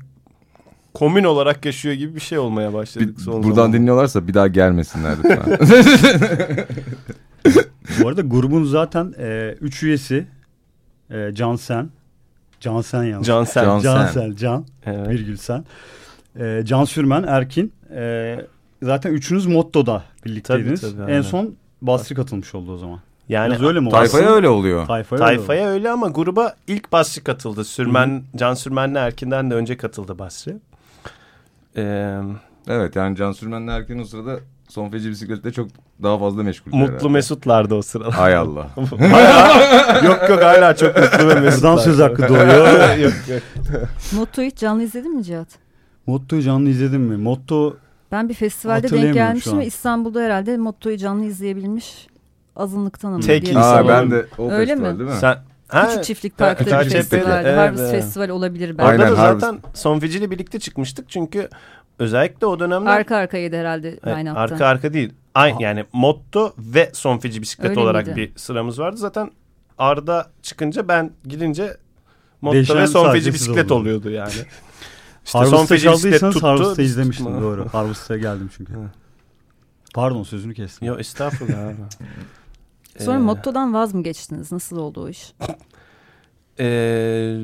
komün 0.98 1.24
olarak 1.24 1.64
yaşıyor 1.66 1.94
gibi 1.94 2.14
bir 2.14 2.20
şey 2.20 2.38
olmaya 2.38 2.68
Bir- 2.68 2.74
başladık. 2.74 3.20
son 3.20 3.34
buradan 3.34 3.54
zamanlarda. 3.54 3.72
dinliyorlarsa 3.78 4.28
bir 4.28 4.34
daha 4.34 4.48
gelmesinler 4.48 5.14
lütfen. 5.24 5.58
Bu 8.02 8.08
arada 8.08 8.20
grubun 8.20 8.64
zaten 8.64 9.14
3 9.60 9.82
üyesi 9.82 10.26
e, 11.10 11.30
Can 11.34 11.56
Sen, 11.56 11.88
Can 12.60 12.80
Sen 12.80 13.02
yalnız. 13.02 13.26
Can 13.26 13.44
Sen. 13.44 13.64
Can- 13.64 13.80
Can 13.80 14.06
Sen. 14.06 14.12
Sen, 14.12 14.34
Can, 14.36 14.64
Evet. 14.86 15.08
virgül 15.08 15.36
Sen. 15.36 15.64
E, 16.40 16.62
Can 16.64 16.84
Sürmen, 16.84 17.22
Erkin. 17.22 17.72
E, 17.94 18.36
zaten 18.82 19.10
üçünüz 19.12 19.46
Motto'da 19.46 20.02
birlikteydiniz. 20.24 20.80
Tabii, 20.80 20.96
tabii, 20.96 21.12
en 21.12 21.22
son 21.22 21.54
Basri 21.82 22.14
katılmış 22.14 22.54
oldu 22.54 22.72
o 22.72 22.78
zaman. 22.78 23.00
Yani 23.28 23.50
Biraz 23.50 23.62
öyle 23.62 23.80
mi? 23.80 23.90
Tayfaya 23.90 24.30
öyle 24.30 24.48
oluyor. 24.48 24.86
Tayfaya, 24.86 25.22
öyle. 25.24 25.36
Tayfaya 25.36 25.68
öyle 25.68 25.90
ama 25.90 26.08
gruba 26.08 26.54
ilk 26.66 26.92
Basri 26.92 27.24
katıldı. 27.24 27.64
Sürmen, 27.64 28.22
Can 28.36 28.54
Sürmen'le 28.54 28.94
Erkin'den 28.94 29.50
de 29.50 29.54
önce 29.54 29.76
katıldı 29.76 30.18
Basri. 30.18 30.56
Ee, 31.76 32.18
Evet 32.68 32.96
yani 32.96 33.16
Can 33.16 33.32
Sürmen'le 33.32 33.68
Erkin 33.68 33.98
o 33.98 34.04
sırada 34.04 34.38
son 34.68 34.88
feci 34.90 35.10
bisiklette 35.10 35.52
çok 35.52 35.68
daha 36.02 36.18
fazla 36.18 36.42
meşgul. 36.42 36.72
mutlu 36.76 37.10
Mesutlardı 37.10 37.74
o 37.74 37.82
sırada. 37.82 38.18
Hay 38.18 38.36
Allah. 38.36 38.66
yok 40.04 40.30
yok 40.30 40.42
hala 40.42 40.76
çok 40.76 40.96
mutlu 40.96 41.28
ve 41.28 41.40
Mesutlar. 41.40 41.72
Buradan 41.72 41.84
söz 41.84 41.98
hakkı 42.00 42.28
doğuyor. 42.28 42.96
yok 42.98 43.12
yok. 43.28 43.42
Motto'yu 44.12 44.46
hiç 44.48 44.58
canlı 44.58 44.82
izledin 44.82 45.16
mi 45.16 45.24
Cihat? 45.24 45.48
Motto'yu 46.06 46.42
canlı 46.42 46.68
izledin 46.68 47.00
mi? 47.00 47.16
Motto 47.16 47.76
Ben 48.12 48.28
bir 48.28 48.34
festivalde 48.34 48.90
denk 48.90 49.52
ve 49.58 49.66
İstanbul'da 49.66 50.20
herhalde 50.20 50.56
Motto'yu 50.56 50.96
canlı 50.96 51.24
izleyebilmiş 51.24 52.06
azınlıktan 52.56 53.08
ama 53.12 53.20
Tek 53.20 53.42
diye 53.42 53.52
insan 53.54 53.84
Aa 53.84 53.88
ben 53.88 54.10
de 54.10 54.26
o 54.38 54.50
Öyle 54.50 54.66
festival 54.66 54.92
mi? 54.92 54.98
değil 54.98 55.10
mi? 55.10 55.16
Sen, 55.16 55.38
ha, 55.68 55.88
Küçük 55.88 56.04
Çiftlik 56.04 56.38
Park'ta 56.38 56.64
bir 56.66 56.70
Kartepe'de, 56.70 56.98
festivalde. 57.02 57.48
evet, 57.48 57.58
Harvest 57.58 57.80
evet. 57.82 57.92
Festival 57.92 58.28
olabilir 58.28 58.78
belki. 58.78 58.90
Orada 58.90 59.04
Aynen, 59.04 59.16
da 59.16 59.22
Harvest. 59.22 59.40
zaten 59.46 59.62
Son 59.74 59.98
Feci'yle 60.00 60.30
birlikte 60.30 60.58
çıkmıştık 60.58 61.08
çünkü 61.08 61.48
özellikle 61.98 62.46
o 62.46 62.58
dönemler 62.60 62.90
Arka 62.96 63.16
arkaydı 63.16 63.56
herhalde 63.56 63.88
Evet, 63.88 64.16
line-up'ta. 64.18 64.40
arka 64.40 64.66
arka 64.66 64.92
değil. 64.92 65.12
Aynı 65.34 65.62
yani 65.62 65.84
Motto 65.92 66.54
ve 66.58 66.90
Son 66.92 67.18
Feci 67.18 67.42
bisiklet 67.42 67.70
Öyle 67.70 67.80
olarak 67.80 68.06
miydi? 68.06 68.16
bir 68.16 68.38
sıramız 68.38 68.78
vardı. 68.78 68.96
Zaten 68.96 69.30
Arda 69.78 70.30
çıkınca 70.42 70.88
ben 70.88 71.10
girince 71.24 71.76
Motto 72.40 72.54
Değişen 72.54 72.76
ve 72.78 72.86
Son 72.86 73.12
siz 73.14 73.34
bisiklet 73.34 73.72
oldunuz. 73.72 73.80
oluyordu 73.86 74.10
yani. 74.10 74.30
İşte 75.24 75.38
Son 75.38 75.44
Harvest'ta 75.44 75.66
Feci 75.66 75.88
bisiklet 75.92 76.20
tuttu. 76.20 76.42
Harvest'ta 76.42 76.82
biz 76.82 76.90
izlemiştim 76.90 77.26
tutmadık. 77.26 77.44
doğru. 77.58 77.68
Harvest'ta 77.72 78.16
geldim 78.16 78.50
çünkü. 78.56 78.72
Pardon 79.94 80.22
sözünü 80.22 80.54
kestim. 80.54 80.88
Yo 80.88 80.98
estağfurullah 80.98 81.58
abi. 81.66 81.74
Sonra 83.04 83.16
Ee, 83.16 83.22
Motto'dan 83.22 83.74
vaz 83.74 83.94
mı 83.94 84.02
geçtiniz? 84.02 84.52
Nasıl 84.52 84.76
oldu 84.76 85.02
o 85.04 85.08
iş? 85.08 85.32
ee, 86.60 87.36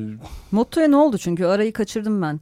Motto'ya 0.51 0.87
ne 0.87 0.95
oldu 0.95 1.17
çünkü 1.17 1.45
arayı 1.45 1.73
kaçırdım 1.73 2.21
ben. 2.21 2.39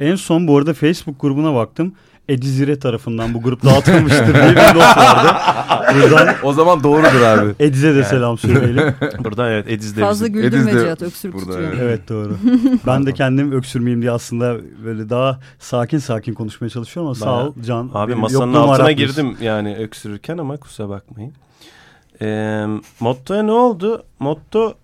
En 0.00 0.14
son 0.14 0.48
bu 0.48 0.58
arada 0.58 0.74
Facebook 0.74 1.20
grubuna 1.20 1.54
baktım. 1.54 1.94
Edizire 2.28 2.78
tarafından 2.78 3.34
bu 3.34 3.42
grup 3.42 3.64
dağıtılmıştır 3.64 4.34
diye 4.34 4.50
bir 4.50 4.74
not 4.74 4.96
vardı. 4.96 5.28
Buradan 5.94 6.28
O 6.42 6.52
zaman 6.52 6.82
doğrudur 6.82 7.20
abi. 7.20 7.54
Ediz'e 7.60 7.94
de 7.94 8.04
selam 8.04 8.38
söyleyelim. 8.38 8.94
buradan 9.24 9.50
evet 9.52 9.68
Ediz 9.68 9.96
de 9.96 10.00
Fazla 10.00 10.26
bizim. 10.26 10.42
güldürme 10.42 10.70
Ediz 10.70 10.82
Cihat 10.82 11.02
öksürük 11.02 11.34
burada, 11.34 11.46
tutuyor. 11.46 11.68
evet. 11.72 11.80
Evet 11.82 12.08
doğru. 12.08 12.36
Ben 12.86 13.06
de 13.06 13.12
kendim 13.14 13.52
öksürmeyeyim 13.52 14.02
diye 14.02 14.10
aslında 14.10 14.56
böyle 14.84 15.10
daha 15.10 15.40
sakin 15.58 15.98
sakin 15.98 16.34
konuşmaya 16.34 16.68
çalışıyorum 16.70 17.06
ama 17.08 17.14
sağ 17.14 17.26
Bayağı- 17.26 17.48
ol 17.48 17.54
Can. 17.66 17.90
Abi 17.94 18.10
benim 18.10 18.20
masanın 18.20 18.54
altına 18.54 18.92
girdim 18.92 19.36
yani 19.40 19.76
öksürürken 19.76 20.38
ama 20.38 20.56
kusura 20.56 20.88
bakmayın. 20.88 21.32
Ee, 22.22 22.66
Motto'ya 23.00 23.42
ne 23.42 23.52
oldu? 23.52 24.04
Motto 24.18 24.74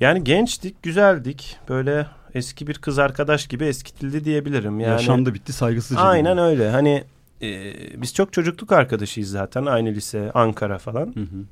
yani 0.00 0.24
gençtik, 0.24 0.82
güzeldik. 0.82 1.56
Böyle 1.68 2.06
eski 2.34 2.66
bir 2.66 2.74
kız 2.74 2.98
arkadaş 2.98 3.46
gibi 3.46 3.64
eskitildi 3.64 4.24
diyebilirim. 4.24 4.80
Yani 4.80 4.90
Yaşam 4.92 5.26
da 5.26 5.34
bitti 5.34 5.52
saygısızca. 5.52 6.02
Aynen 6.02 6.32
gibi. 6.32 6.40
öyle. 6.42 6.70
Hani 6.70 7.04
e, 7.42 7.72
biz 8.02 8.14
çok 8.14 8.32
çocukluk 8.32 8.72
arkadaşıyız 8.72 9.30
zaten. 9.30 9.66
Aynı 9.66 9.88
lise, 9.88 10.30
Ankara 10.34 10.78
falan. 10.78 11.06
Hı 11.06 11.20
hı. 11.20 11.44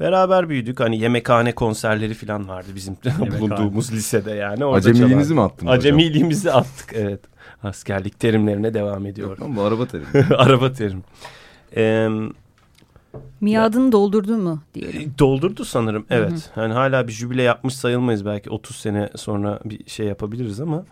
Beraber 0.00 0.48
büyüdük. 0.48 0.80
Hani 0.80 0.98
yemekhane 0.98 1.52
konserleri 1.54 2.14
falan 2.14 2.48
vardı 2.48 2.68
bizim 2.74 2.96
bulunduğumuz 3.40 3.92
lisede 3.92 4.30
yani. 4.30 4.64
Orada 4.64 4.76
Acemiliğinizi 4.78 5.28
çalardı. 5.28 5.34
mi 5.34 5.40
attınız 5.40 5.62
hocam? 5.62 5.78
Acemiliğimizi 5.78 6.52
attık 6.52 6.90
evet. 6.94 7.20
Askerlik 7.62 8.20
terimlerine 8.20 8.74
devam 8.74 9.06
ediyor. 9.06 9.38
Yok 9.38 9.48
bu 9.56 9.62
araba 9.62 9.86
terimi. 9.86 10.06
Araba 10.36 10.72
terim. 10.72 11.04
Ee, 11.76 12.08
Miadını 13.40 13.92
doldurdu 13.92 14.36
mu 14.38 14.60
diyelim. 14.74 15.14
doldurdu 15.18 15.64
sanırım 15.64 16.06
evet. 16.10 16.50
Yani 16.56 16.72
hala 16.72 17.08
bir 17.08 17.12
jübile 17.12 17.42
yapmış 17.42 17.74
sayılmayız 17.74 18.26
belki 18.26 18.50
30 18.50 18.76
sene 18.76 19.10
sonra 19.16 19.60
bir 19.64 19.88
şey 19.88 20.06
yapabiliriz 20.06 20.60
ama 20.60 20.84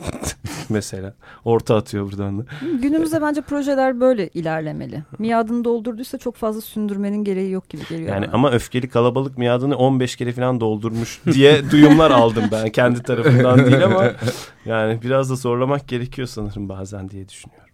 mesela 0.68 1.14
orta 1.44 1.76
atıyor 1.76 2.06
buradan 2.06 2.38
da. 2.38 2.44
Günümüzde 2.82 3.22
bence 3.22 3.40
projeler 3.40 4.00
böyle 4.00 4.28
ilerlemeli. 4.28 5.02
Miadını 5.18 5.64
doldurduysa 5.64 6.18
çok 6.18 6.36
fazla 6.36 6.60
sündürmenin 6.60 7.24
gereği 7.24 7.50
yok 7.50 7.68
gibi 7.68 7.82
geliyor. 7.88 8.08
Yani 8.08 8.26
bana. 8.26 8.34
ama 8.34 8.50
öfkeli 8.50 8.88
kalabalık 8.88 9.38
miadını 9.38 9.76
15 9.76 10.16
kere 10.16 10.32
falan 10.32 10.60
doldurmuş 10.60 11.20
diye 11.32 11.70
duyumlar 11.70 12.10
aldım 12.10 12.44
ben 12.52 12.70
kendi 12.70 13.02
tarafından 13.02 13.66
değil 13.66 13.84
ama 13.84 14.04
yani 14.64 15.02
biraz 15.02 15.30
da 15.30 15.34
zorlamak 15.34 15.88
gerekiyor 15.88 16.28
sanırım 16.28 16.68
bazen 16.68 17.08
diye 17.08 17.28
düşünüyorum. 17.28 17.65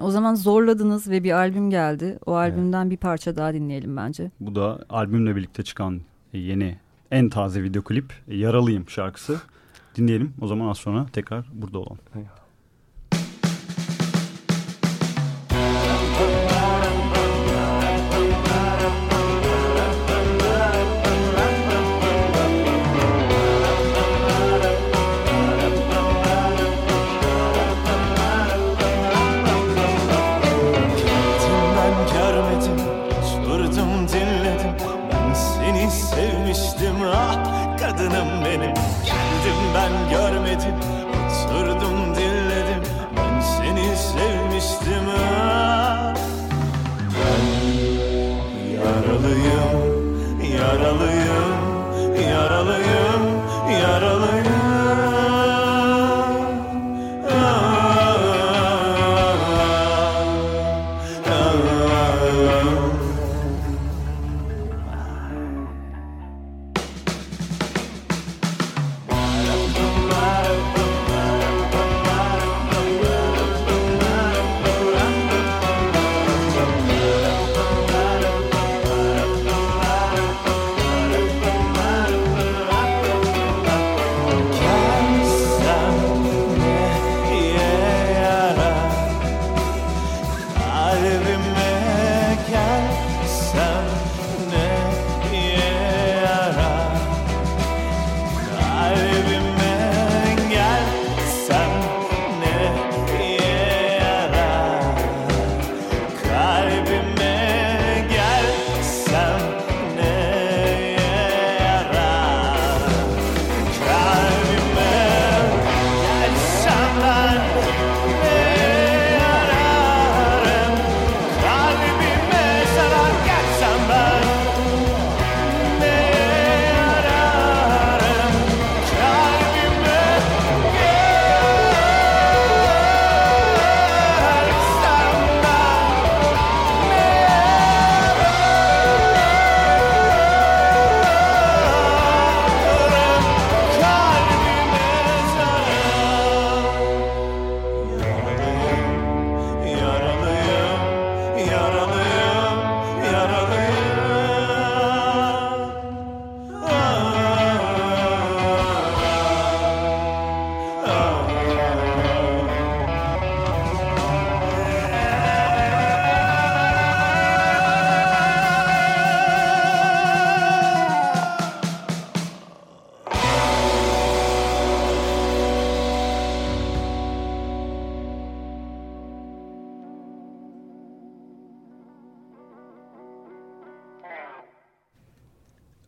O 0.00 0.10
zaman 0.10 0.34
zorladınız 0.34 1.10
ve 1.10 1.24
bir 1.24 1.30
albüm 1.32 1.70
geldi. 1.70 2.18
O 2.26 2.34
albümden 2.34 2.90
bir 2.90 2.96
parça 2.96 3.36
daha 3.36 3.54
dinleyelim 3.54 3.96
bence. 3.96 4.30
Bu 4.40 4.54
da 4.54 4.78
albümle 4.88 5.36
birlikte 5.36 5.62
çıkan 5.62 6.00
yeni 6.32 6.78
en 7.10 7.28
taze 7.28 7.62
video 7.62 7.82
klip 7.82 8.12
Yaralıyım 8.28 8.88
şarkısı. 8.88 9.40
dinleyelim. 9.96 10.34
O 10.40 10.46
zaman 10.46 10.68
az 10.68 10.78
sonra 10.78 11.06
tekrar 11.12 11.46
burada 11.52 11.78
olalım. 11.78 11.98
Ben 12.14 12.24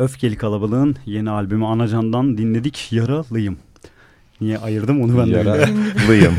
Öfkeli 0.08 0.36
Kalabalığın 0.36 0.96
yeni 1.06 1.30
albümü 1.30 1.64
Anacan'dan 1.64 2.38
dinledik. 2.38 2.88
Yaralıyım. 2.92 3.56
Niye 4.40 4.58
ayırdım 4.58 5.02
onu 5.02 5.18
ben 5.18 5.26
de. 5.26 5.36
Yaralıyım. 5.36 6.34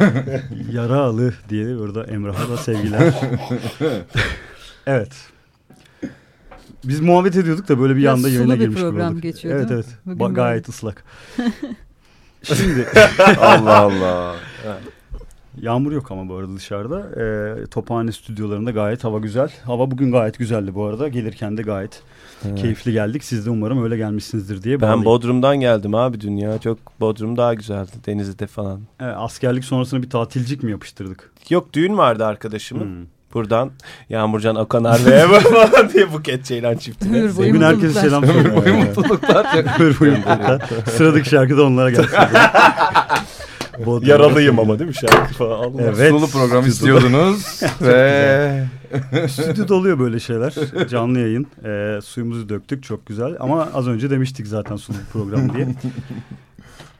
Yaralı 0.72 1.34
diye 1.48 1.78
burada 1.78 2.04
Emrah'a 2.04 2.48
da 2.48 2.56
sevgiler. 2.56 3.14
evet. 4.86 5.12
Biz 6.84 7.00
muhabbet 7.00 7.36
ediyorduk 7.36 7.68
da 7.68 7.80
böyle 7.80 7.96
bir 7.96 8.00
Biraz 8.00 8.18
anda 8.18 8.28
yayına 8.28 8.54
bir 8.54 8.58
girmiş 8.60 8.80
program 8.80 9.12
olduk. 9.12 9.22
geçiyor, 9.22 9.56
Evet 9.56 9.70
mi? 9.70 9.74
evet. 9.74 9.86
Bugün 10.06 10.34
gayet 10.34 10.68
ıslak. 10.68 11.04
Şimdi 12.42 12.86
Allah 13.40 13.76
Allah. 13.78 14.36
yağmur 15.60 15.92
yok 15.92 16.10
ama 16.10 16.28
bu 16.28 16.34
arada 16.36 16.56
dışarıda. 16.56 17.00
Ee, 17.20 17.66
Tophane 17.66 18.12
stüdyolarında 18.12 18.70
gayet 18.70 19.04
hava 19.04 19.18
güzel. 19.18 19.52
Hava 19.64 19.90
bugün 19.90 20.12
gayet 20.12 20.38
güzeldi 20.38 20.74
bu 20.74 20.84
arada. 20.84 21.08
Gelirken 21.08 21.56
de 21.56 21.62
gayet 21.62 22.02
keyifli 22.56 22.92
geldik. 22.92 23.24
Siz 23.24 23.46
de 23.46 23.50
umarım 23.50 23.84
öyle 23.84 23.96
gelmişsinizdir 23.96 24.62
diye 24.62 24.74
Ben 24.74 24.80
bağlayayım. 24.80 25.04
Bodrum'dan 25.04 25.60
geldim 25.60 25.94
abi 25.94 26.20
dünya. 26.20 26.58
Çok 26.58 26.78
Bodrum 27.00 27.36
daha 27.36 27.54
güzeldi 27.54 27.90
Denizli'de 28.06 28.46
falan. 28.46 28.80
Evet, 29.00 29.14
askerlik 29.16 29.64
sonrasında 29.64 30.02
bir 30.02 30.10
tatilcik 30.10 30.62
mi 30.62 30.70
yapıştırdık? 30.70 31.32
Yok 31.50 31.72
düğün 31.72 31.98
vardı 31.98 32.26
arkadaşımın. 32.26 32.84
Hmm. 32.84 33.06
Buradan 33.34 33.70
Yağmurcan 34.08 34.56
Okan 34.56 34.84
Arve'ye 34.84 35.26
falan 35.40 35.90
diye 35.92 36.12
Buket 36.12 36.44
Ceylan 36.44 36.76
çiftine. 36.76 37.18
Ömür 37.18 37.36
boyu 37.36 37.48
Bugün 37.48 37.60
herkese 37.60 38.00
selam 38.00 38.26
söylüyorum. 38.26 38.62
Boyu 38.64 38.74
mutluluklar. 38.74 39.46
Ömür 39.80 40.00
boyu 40.00 40.12
mutluluklar. 40.12 40.62
Sıradaki 40.96 41.28
şarkı 41.28 41.56
da 41.56 41.64
onlara 41.64 41.90
gelsin. 41.90 42.18
Bodrum. 43.86 44.08
Yaralıyım 44.08 44.58
ama 44.58 44.78
değil 44.78 44.88
mi 44.88 44.94
şarkı 44.94 45.34
falan. 45.34 45.58
Allah. 45.58 45.82
Evet. 45.82 46.08
Sulu 46.10 46.26
program 46.26 46.66
istiyordunuz. 46.66 47.62
Ve 47.82 48.64
Stüdyoda 49.28 49.74
oluyor 49.74 49.98
böyle 49.98 50.20
şeyler. 50.20 50.54
Canlı 50.88 51.18
yayın. 51.18 51.46
Ee, 51.64 52.00
suyumuzu 52.04 52.48
döktük 52.48 52.82
çok 52.82 53.06
güzel. 53.06 53.36
Ama 53.40 53.68
az 53.74 53.88
önce 53.88 54.10
demiştik 54.10 54.46
zaten 54.46 54.76
sulu 54.76 54.96
bir 54.96 55.12
program 55.12 55.54
diye. 55.54 55.68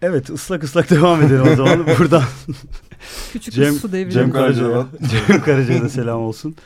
Evet 0.03 0.31
ıslak 0.31 0.65
ıslak 0.65 0.91
devam 0.91 1.23
edelim 1.23 1.45
o 1.53 1.57
zaman. 1.57 1.87
Buradan 1.99 2.23
Küçük 3.33 3.55
Cem- 3.55 3.73
su 3.79 3.93
devri. 3.93 4.11
Cem 4.13 4.31
Karaca'ya. 4.33 4.87
Cem 5.29 5.41
Karaca'ya 5.43 5.83
da 5.83 5.89
selam 5.89 6.21
olsun. 6.21 6.57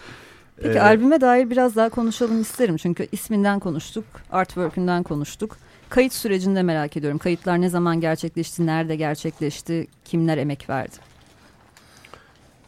Peki 0.56 0.78
Ee, 0.78 0.80
albüme 0.80 1.20
dair 1.20 1.50
biraz 1.50 1.76
daha 1.76 1.88
konuşalım 1.88 2.40
isterim. 2.40 2.76
Çünkü 2.76 3.06
isminden 3.12 3.58
konuştuk, 3.58 4.04
artwork'ünden 4.30 5.02
konuştuk. 5.02 5.56
Kayıt 5.90 6.12
sürecinde 6.12 6.62
merak 6.62 6.96
ediyorum. 6.96 7.18
Kayıtlar 7.18 7.60
ne 7.60 7.68
zaman 7.68 8.00
gerçekleşti, 8.00 8.66
nerede 8.66 8.96
gerçekleşti, 8.96 9.86
kimler 10.04 10.38
emek 10.38 10.68
verdi? 10.70 10.96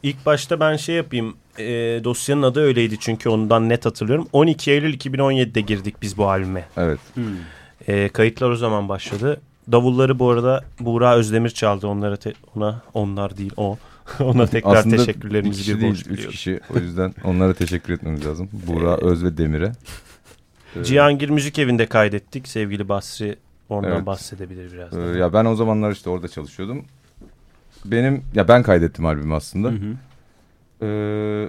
İlk 0.02 0.26
başta 0.26 0.60
ben 0.60 0.76
şey 0.76 0.94
yapayım. 0.94 1.36
E, 1.58 1.64
dosyanın 2.04 2.42
adı 2.42 2.60
öyleydi 2.60 2.96
çünkü 3.00 3.28
ondan 3.28 3.68
net 3.68 3.86
hatırlıyorum. 3.86 4.28
12 4.32 4.70
Eylül 4.70 4.94
2017'de 4.98 5.60
girdik 5.60 5.94
biz 6.02 6.16
bu 6.16 6.28
albüme. 6.28 6.64
evet. 6.76 6.98
hmm. 7.14 7.24
E, 7.88 8.08
kayıtlar 8.08 8.50
o 8.50 8.56
zaman 8.56 8.88
başladı. 8.88 9.40
Davulları 9.72 10.18
bu 10.18 10.30
arada 10.30 10.64
Buğra 10.80 11.16
Özdemir 11.16 11.50
çaldı. 11.50 11.86
Onlara 11.86 12.16
te- 12.16 12.32
ona 12.56 12.82
onlar 12.94 13.36
değil 13.36 13.52
o. 13.56 13.78
ona 14.20 14.46
tekrar 14.46 14.76
Aslında 14.76 14.94
bir 14.94 14.98
teşekkürlerimizi 14.98 15.74
bir 15.74 15.80
değil, 15.80 15.92
borç 15.92 16.00
üç 16.00 16.08
biliyoruz. 16.10 16.30
kişi. 16.34 16.60
O 16.76 16.78
yüzden 16.78 17.14
onlara 17.24 17.54
teşekkür 17.54 17.92
etmemiz 17.92 18.26
lazım. 18.26 18.48
Buğra, 18.52 18.96
Öz 18.96 19.24
ve 19.24 19.38
Demir'e. 19.38 19.72
Ee, 20.76 20.84
Cihangir 20.84 21.28
Müzik 21.28 21.58
Evi'nde 21.58 21.86
kaydettik. 21.86 22.48
Sevgili 22.48 22.88
Basri 22.88 23.36
oradan 23.68 23.92
Evet. 23.92 24.06
bahsedebilir 24.06 24.72
biraz. 24.72 24.96
Ee, 24.96 25.18
ya 25.18 25.32
ben 25.32 25.44
o 25.44 25.54
zamanlar 25.54 25.92
işte 25.92 26.10
orada 26.10 26.28
çalışıyordum. 26.28 26.84
Benim 27.84 28.22
ya 28.34 28.48
ben 28.48 28.62
kaydettim 28.62 29.06
albümü 29.06 29.34
aslında. 29.34 29.68
Hı 29.68 29.72
hı. 29.72 29.94
Ee, 30.84 31.48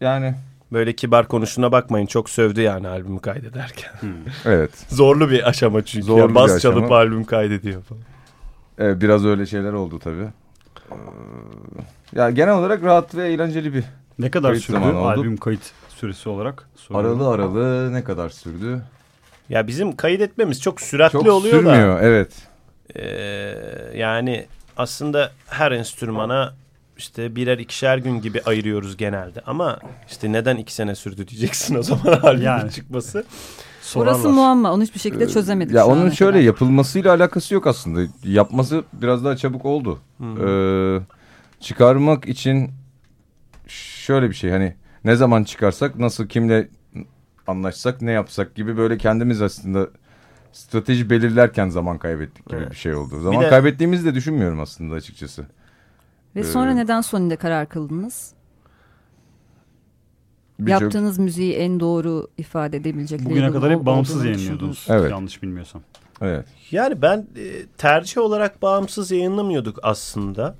yani 0.00 0.34
Böyle 0.72 0.92
kibar 0.92 1.28
konuşuna 1.28 1.72
bakmayın. 1.72 2.06
Çok 2.06 2.30
sövdü 2.30 2.60
yani 2.60 2.88
albümü 2.88 3.20
kaydederken. 3.20 3.90
evet. 4.44 4.70
Zorlu 4.88 5.30
bir 5.30 5.48
aşama 5.48 5.84
çünkü. 5.84 6.06
Zorlu 6.06 6.20
ya. 6.20 6.28
bir 6.28 6.34
Bas 6.34 6.52
aşama. 6.52 6.74
çalıp 6.74 6.92
albüm 6.92 7.24
kaydediyor 7.24 7.82
falan. 7.82 8.02
Evet, 8.78 9.02
biraz 9.02 9.26
öyle 9.26 9.46
şeyler 9.46 9.72
oldu 9.72 9.98
tabii. 9.98 10.26
Ee, 10.90 10.94
ya 12.12 12.30
genel 12.30 12.54
olarak 12.54 12.82
rahat 12.82 13.14
ve 13.14 13.28
eğlenceli 13.32 13.74
bir 13.74 13.84
Ne 14.18 14.30
kadar 14.30 14.50
Kayıt 14.50 14.64
sürdü 14.64 14.78
albüm 14.78 15.36
kayıt 15.36 15.70
süresi 15.88 16.28
olarak? 16.28 16.68
Soruyorum. 16.76 17.20
aralı 17.22 17.34
aralı 17.34 17.92
ne 17.92 18.04
kadar 18.04 18.28
sürdü? 18.28 18.82
Ya 19.48 19.66
bizim 19.66 19.96
kaydetmemiz 19.96 20.60
çok 20.62 20.80
süratli 20.80 21.12
Çok 21.12 21.26
oluyor 21.28 21.54
sürmüyor 21.54 21.96
da. 21.98 22.02
evet. 22.02 22.32
Ee, 22.96 23.98
yani 23.98 24.46
aslında 24.76 25.32
her 25.46 25.72
enstrümana 25.72 26.54
işte 27.02 27.36
birer 27.36 27.58
ikişer 27.58 27.98
gün 27.98 28.20
gibi 28.20 28.42
ayırıyoruz 28.42 28.96
genelde. 28.96 29.40
Ama 29.46 29.78
işte 30.08 30.32
neden 30.32 30.56
iki 30.56 30.74
sene 30.74 30.94
sürdü 30.94 31.28
diyeceksin 31.28 31.74
o 31.74 31.82
zaman 31.82 32.06
albümün 32.22 32.44
Yani. 32.46 32.70
çıkması. 32.72 33.18
Orası 33.18 34.20
Soranlar. 34.22 34.30
muamma. 34.30 34.72
Onu 34.72 34.82
hiçbir 34.82 35.00
şekilde 35.00 35.28
çözemedik. 35.28 35.74
Ee, 35.74 35.78
Ya 35.78 35.84
şu 35.84 35.90
onun 35.90 36.10
şöyle 36.10 36.32
kadar. 36.32 36.44
yapılmasıyla 36.44 37.14
alakası 37.14 37.54
yok 37.54 37.66
aslında. 37.66 38.12
Yapması 38.24 38.84
biraz 38.92 39.24
daha 39.24 39.36
çabuk 39.36 39.64
oldu. 39.64 39.98
Hı. 40.18 40.24
Ee, 40.24 41.00
çıkarmak 41.60 42.28
için 42.28 42.70
şöyle 43.66 44.30
bir 44.30 44.34
şey 44.34 44.50
hani 44.50 44.74
ne 45.04 45.16
zaman 45.16 45.44
çıkarsak 45.44 45.98
nasıl 45.98 46.26
kimle 46.28 46.68
anlaşsak 47.46 48.02
ne 48.02 48.12
yapsak 48.12 48.54
gibi 48.54 48.76
böyle 48.76 48.98
kendimiz 48.98 49.42
aslında 49.42 49.88
strateji 50.52 51.10
belirlerken 51.10 51.68
zaman 51.68 51.98
kaybettik 51.98 52.46
gibi 52.48 52.56
Evet. 52.60 52.70
bir 52.70 52.76
şey 52.76 52.94
oldu. 52.94 53.20
Zaman 53.22 53.42
de- 53.44 53.48
kaybettiğimizi 53.48 54.04
de 54.04 54.14
düşünmüyorum 54.14 54.60
aslında 54.60 54.94
açıkçası. 54.94 55.46
Ve 56.36 56.44
sonra 56.44 56.70
Ee, 56.72 56.76
neden 56.76 57.00
Sony'de 57.00 57.36
karar 57.36 57.68
kıldınız? 57.68 58.32
Birçok- 60.58 60.82
Yaptığınız 60.82 61.18
müziği 61.18 61.54
en 61.54 61.80
doğru 61.80 62.28
ifade 62.38 62.76
edebilecek 62.76 63.24
Bugüne 63.24 63.50
kadar 63.52 63.70
hep 63.72 63.86
bağımsız 63.86 64.24
yayınlıyordunuz. 64.24 64.86
Evet. 64.88 65.10
Yanlış 65.10 65.42
bilmiyorsam. 65.42 65.82
Evet. 66.20 66.46
Yani 66.70 67.02
ben 67.02 67.18
e, 67.36 67.66
tercih 67.78 68.18
olarak 68.20 68.62
bağımsız 68.62 69.10
yayınlamıyorduk 69.10 69.78
aslında. 69.82 70.54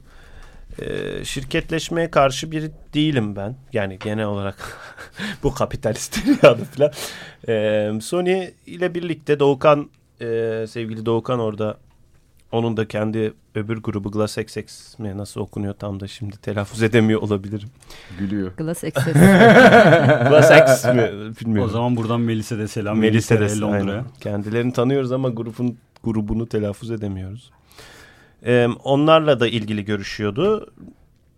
E, 0.78 1.24
şirketleşmeye 1.24 2.10
karşı 2.10 2.50
biri 2.50 2.70
değilim 2.94 3.36
ben. 3.36 3.56
Yani 3.72 3.98
genel 3.98 4.26
olarak 4.26 4.56
bu 5.42 5.54
kapitalist 5.54 6.18
dünyada 6.26 6.64
falan. 6.64 6.90
E, 7.48 8.00
Sony 8.00 8.50
ile 8.66 8.94
birlikte 8.94 9.40
Doğukan, 9.40 9.90
e, 10.20 10.64
sevgili 10.68 11.06
Doğukan 11.06 11.38
orada 11.40 11.76
onun 12.52 12.76
da 12.76 12.88
kendi 12.88 13.32
öbür 13.54 13.76
grubu 13.76 14.10
Glass 14.10 14.38
XX 14.38 14.98
mi 14.98 15.18
nasıl 15.18 15.40
okunuyor 15.40 15.74
tam 15.74 16.00
da 16.00 16.08
şimdi 16.08 16.36
telaffuz 16.36 16.82
edemiyor 16.82 17.22
olabilirim. 17.22 17.68
Gülüyor. 18.18 18.52
Glass 18.56 18.84
Access. 18.84 19.14
Glass 20.28 20.50
X 20.50 20.84
mi 20.84 21.10
bilmiyorum. 21.40 21.70
O 21.70 21.72
zaman 21.72 21.96
buradan 21.96 22.20
Melis'e 22.20 22.58
de 22.58 22.68
selam. 22.68 22.98
Melis'e 22.98 23.40
de 23.40 23.60
Londra'ya. 23.60 24.04
Kendilerini 24.20 24.72
tanıyoruz 24.72 25.12
ama 25.12 25.28
grubun 25.28 25.78
grubunu 26.04 26.48
telaffuz 26.48 26.90
edemiyoruz. 26.90 27.50
Ee, 28.46 28.68
onlarla 28.84 29.40
da 29.40 29.48
ilgili 29.48 29.84
görüşüyordu. 29.84 30.72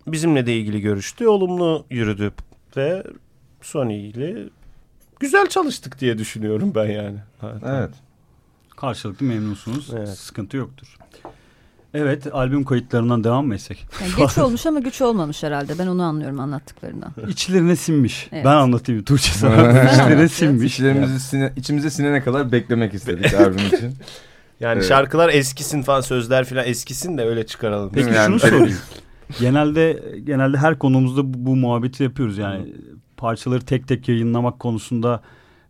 Bizimle 0.06 0.46
de 0.46 0.56
ilgili 0.56 0.80
görüştü. 0.80 1.26
Olumlu 1.28 1.86
yürüdü 1.90 2.32
ve 2.76 3.02
Sony 3.62 4.08
ile 4.08 4.36
güzel 5.20 5.46
çalıştık 5.46 6.00
diye 6.00 6.18
düşünüyorum 6.18 6.72
ben 6.74 6.86
yani. 6.86 7.18
Evet. 7.66 7.90
Karşılıklı 8.88 9.26
memnunsunuz. 9.26 9.90
Evet. 9.96 10.08
Sıkıntı 10.08 10.56
yoktur. 10.56 10.96
Evet 11.94 12.26
albüm 12.34 12.64
kayıtlarından 12.64 13.24
devam 13.24 13.46
mı 13.46 13.54
etsek? 13.54 13.86
Yani 14.00 14.12
geç 14.16 14.38
olmuş 14.44 14.66
ama 14.66 14.78
güç 14.80 15.02
olmamış 15.02 15.42
herhalde. 15.42 15.78
Ben 15.78 15.86
onu 15.86 16.02
anlıyorum 16.02 16.40
anlattıklarından. 16.40 17.12
İçlerine 17.28 17.76
sinmiş. 17.76 18.28
Evet. 18.32 18.44
Ben 18.44 18.56
anlatayım 18.56 19.02
Tuğçe 19.04 19.32
sana. 19.32 19.82
İçlerine 19.92 20.28
sinmiş. 20.28 20.74
İçlerimizi 20.74 21.20
sine, 21.20 21.52
içimize 21.56 21.90
sinene 21.90 22.22
kadar 22.22 22.52
beklemek 22.52 22.94
istedik 22.94 23.34
albüm 23.40 23.66
için. 23.66 23.94
Yani 24.60 24.74
Evet. 24.78 24.88
şarkılar 24.88 25.28
eskisin 25.28 25.82
falan 25.82 26.00
sözler 26.00 26.44
falan 26.44 26.64
eskisin 26.66 27.18
de 27.18 27.22
öyle 27.24 27.46
çıkaralım. 27.46 27.90
Peki 27.94 28.06
mi? 28.06 28.12
şunu 28.12 28.22
Yani- 28.22 28.40
sorayım. 28.40 28.78
genelde 29.40 30.02
genelde 30.24 30.56
her 30.58 30.78
konumuzda 30.78 31.34
bu, 31.34 31.46
bu 31.46 31.56
muhabbeti 31.56 32.02
yapıyoruz 32.02 32.38
yani 32.38 32.74
parçaları 33.16 33.60
tek 33.64 33.88
tek 33.88 34.08
yayınlamak 34.08 34.58
konusunda 34.60 35.22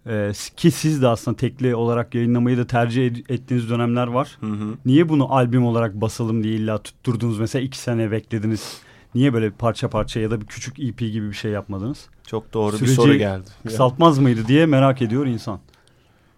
e, 0.07 0.33
ki 0.57 0.71
siz 0.71 1.03
de 1.03 1.09
aslında 1.09 1.37
tekli 1.37 1.75
olarak 1.75 2.15
yayınlamayı 2.15 2.59
da 2.59 2.67
tercih 2.67 3.11
ed- 3.11 3.33
ettiğiniz 3.33 3.71
dönemler 3.71 4.07
var. 4.07 4.39
Hı 4.41 4.47
hı. 4.47 4.75
Niye 4.87 5.09
bunu 5.09 5.35
albüm 5.35 5.65
olarak 5.67 5.95
basalım 5.95 6.45
diye 6.45 6.55
illa 6.55 6.83
tutturdunuz 6.83 7.39
mesela 7.39 7.63
iki 7.65 7.79
sene 7.79 8.11
beklediniz. 8.11 8.79
Niye 9.15 9.33
böyle 9.33 9.51
parça 9.51 9.89
parça 9.91 10.21
ya 10.21 10.31
da 10.31 10.41
bir 10.41 10.47
küçük 10.47 10.81
EP 10.81 10.99
gibi 10.99 11.29
bir 11.29 11.35
şey 11.35 11.51
yapmadınız? 11.51 12.07
Çok 12.27 12.53
doğru 12.53 12.73
bir 12.73 12.79
Süreci 12.79 12.95
soru 12.95 13.15
geldi. 13.15 13.51
Kısaltmaz 13.63 14.19
mıydı 14.19 14.47
diye 14.49 14.67
merak 14.67 15.03
ediyor 15.03 15.27
insan. 15.27 15.61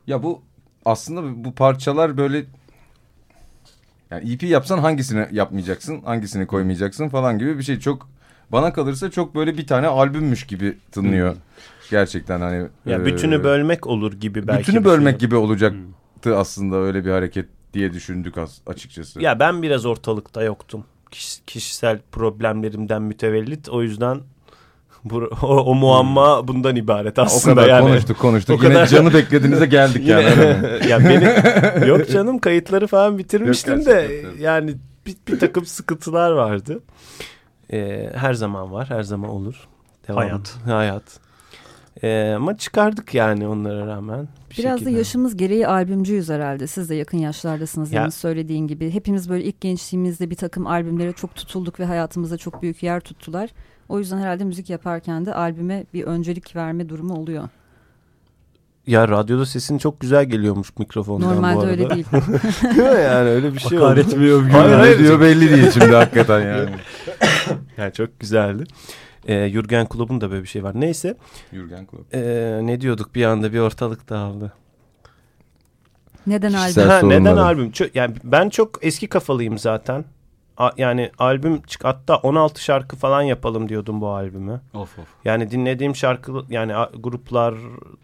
Ya 0.06 0.22
bu 0.22 0.42
aslında 0.84 1.44
bu 1.44 1.54
parçalar 1.54 2.16
böyle 2.16 2.44
yani 4.10 4.32
EP 4.32 4.42
yapsan 4.42 4.78
hangisini 4.78 5.26
yapmayacaksın, 5.32 6.02
hangisini 6.02 6.46
koymayacaksın 6.46 7.08
falan 7.08 7.38
gibi 7.38 7.58
bir 7.58 7.62
şey. 7.62 7.78
Çok 7.80 8.08
bana 8.52 8.72
kalırsa 8.72 9.10
çok 9.10 9.34
böyle 9.34 9.58
bir 9.58 9.66
tane 9.66 9.86
albümmüş 9.86 10.46
gibi 10.46 10.78
tınlıyor. 10.92 11.36
Gerçekten 11.90 12.40
hani. 12.40 12.66
Ya 12.86 12.96
e, 12.98 13.04
bütünü 13.04 13.44
bölmek 13.44 13.86
olur 13.86 14.12
gibi 14.12 14.46
belki. 14.46 14.60
bütünü 14.60 14.80
bir 14.80 14.84
bölmek 14.84 15.12
şey. 15.20 15.28
gibi 15.28 15.36
olacaktı 15.36 16.36
aslında 16.36 16.76
öyle 16.76 17.04
bir 17.04 17.10
hareket 17.10 17.46
diye 17.74 17.92
düşündük 17.92 18.38
as- 18.38 18.60
açıkçası. 18.66 19.22
Ya 19.22 19.38
ben 19.40 19.62
biraz 19.62 19.86
ortalıkta 19.86 20.42
yoktum. 20.42 20.84
Kiş- 21.10 21.40
kişisel 21.46 21.98
problemlerimden 22.12 23.02
mütevellit. 23.02 23.68
O 23.68 23.82
yüzden 23.82 24.20
bu, 25.04 25.16
o, 25.42 25.46
o 25.46 25.74
muamma 25.74 26.48
bundan 26.48 26.76
ibaret 26.76 27.18
o 27.18 27.22
aslında 27.22 27.54
kadar 27.54 27.68
yani. 27.68 27.82
konuştuk 27.88 28.18
konuştuk. 28.18 28.60
O 28.60 28.64
Yine 28.64 28.74
kadar- 28.74 28.86
canı 28.86 29.14
beklediğinize 29.14 29.66
geldik 29.66 30.02
Yine, 30.08 30.20
yani. 30.20 30.88
ya 30.88 30.98
beni 31.00 31.88
yok 31.88 32.08
canım 32.10 32.38
kayıtları 32.38 32.86
falan 32.86 33.18
bitirmiştim 33.18 33.76
Yok, 33.76 33.86
de 33.86 34.24
yani 34.38 34.74
bir, 35.06 35.16
bir 35.28 35.38
takım 35.38 35.66
sıkıntılar 35.66 36.30
vardı. 36.30 36.80
Ee, 37.72 38.10
her 38.14 38.34
zaman 38.34 38.72
var, 38.72 38.90
her 38.90 39.02
zaman 39.02 39.30
olur. 39.30 39.54
Hayat. 40.14 40.54
Hayat. 40.66 41.02
Ee, 42.02 42.32
ama 42.36 42.56
çıkardık 42.56 43.14
yani 43.14 43.48
onlara 43.48 43.86
rağmen. 43.86 44.28
bir 44.50 44.56
Biraz 44.58 44.78
şekilde. 44.78 44.94
da 44.94 44.98
yaşımız 44.98 45.36
gereği 45.36 45.66
albümcüyüz 45.68 46.28
herhalde. 46.28 46.66
Siz 46.66 46.90
de 46.90 46.94
yakın 46.94 47.18
yaşlardasınız 47.18 47.92
Ya- 47.92 48.00
yani 48.00 48.12
söylediğin 48.12 48.66
gibi. 48.66 48.90
Hepimiz 48.90 49.30
böyle 49.30 49.44
ilk 49.44 49.60
gençliğimizde 49.60 50.30
bir 50.30 50.36
takım 50.36 50.66
albümlere 50.66 51.12
çok 51.12 51.34
tutulduk 51.34 51.80
ve 51.80 51.84
hayatımızda 51.84 52.36
çok 52.36 52.62
büyük 52.62 52.82
yer 52.82 53.00
tuttular. 53.00 53.50
O 53.88 53.98
yüzden 53.98 54.18
herhalde 54.18 54.44
müzik 54.44 54.70
yaparken 54.70 55.26
de 55.26 55.34
albüme 55.34 55.84
bir 55.94 56.04
öncelik 56.04 56.56
verme 56.56 56.88
durumu 56.88 57.14
oluyor. 57.14 57.48
Ya 58.86 59.08
radyoda 59.08 59.46
sesin 59.46 59.78
çok 59.78 60.00
güzel 60.00 60.24
geliyormuş 60.24 60.78
mikrofondan 60.78 61.30
bu 61.30 61.34
Normalde 61.34 61.58
arada. 61.58 61.70
öyle 61.70 61.90
değil. 61.90 62.06
Değil 62.62 62.88
mi 62.94 63.02
yani 63.02 63.28
öyle 63.28 63.52
bir 63.54 63.58
şey 63.58 63.78
oldu. 63.78 63.86
Hakaret 63.86 64.16
mi 64.16 64.24
mü? 64.32 64.50
Hayır, 64.50 64.74
hayır. 64.74 64.98
Diyor 64.98 65.20
belli 65.20 65.50
değil 65.56 65.70
şimdi 65.70 65.94
hakikaten 65.94 66.40
yani. 66.40 66.70
Yani 67.76 67.92
çok 67.92 68.20
güzeldi. 68.20 68.64
Ee, 69.26 69.48
Jürgen 69.48 69.86
Klopp'un 69.86 70.20
da 70.20 70.30
böyle 70.30 70.42
bir 70.42 70.48
şey 70.48 70.62
var. 70.64 70.80
Neyse 70.80 71.16
Jürgen 71.52 71.86
Klopp. 71.86 72.14
ee, 72.14 72.60
ne 72.62 72.80
diyorduk 72.80 73.14
bir 73.14 73.24
anda 73.24 73.52
bir 73.52 73.58
ortalık 73.58 74.08
dağıldı. 74.08 74.52
Neden 76.26 76.52
albüm? 76.52 76.82
Ha, 76.88 77.02
neden 77.02 77.36
albüm? 77.36 77.70
Çö- 77.70 77.90
yani 77.94 78.14
ben 78.24 78.48
çok 78.48 78.78
eski 78.84 79.06
kafalıyım 79.06 79.58
zaten. 79.58 80.04
A- 80.56 80.70
yani 80.76 81.10
albüm 81.18 81.62
çık 81.62 81.84
hatta 81.84 82.16
16 82.16 82.64
şarkı 82.64 82.96
falan 82.96 83.22
yapalım 83.22 83.68
diyordum 83.68 84.00
bu 84.00 84.08
albümü. 84.08 84.60
Of 84.74 84.98
of. 84.98 85.04
Yani 85.24 85.50
dinlediğim 85.50 85.96
şarkı 85.96 86.32
yani 86.48 86.76
a- 86.76 86.90
gruplar 86.98 87.54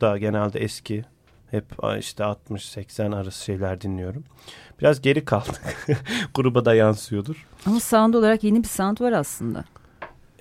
da 0.00 0.18
genelde 0.18 0.60
eski. 0.60 1.04
Hep 1.50 1.64
işte 1.98 2.24
60-80 2.24 3.14
arası 3.16 3.44
şeyler 3.44 3.80
dinliyorum. 3.80 4.24
Biraz 4.80 5.00
geri 5.02 5.24
kaldık. 5.24 5.86
Gruba 6.34 6.64
da 6.64 6.74
yansıyordur. 6.74 7.46
Ama 7.66 7.80
sound 7.80 8.14
olarak 8.14 8.44
yeni 8.44 8.62
bir 8.62 8.68
sound 8.68 9.00
var 9.00 9.12
aslında. 9.12 9.64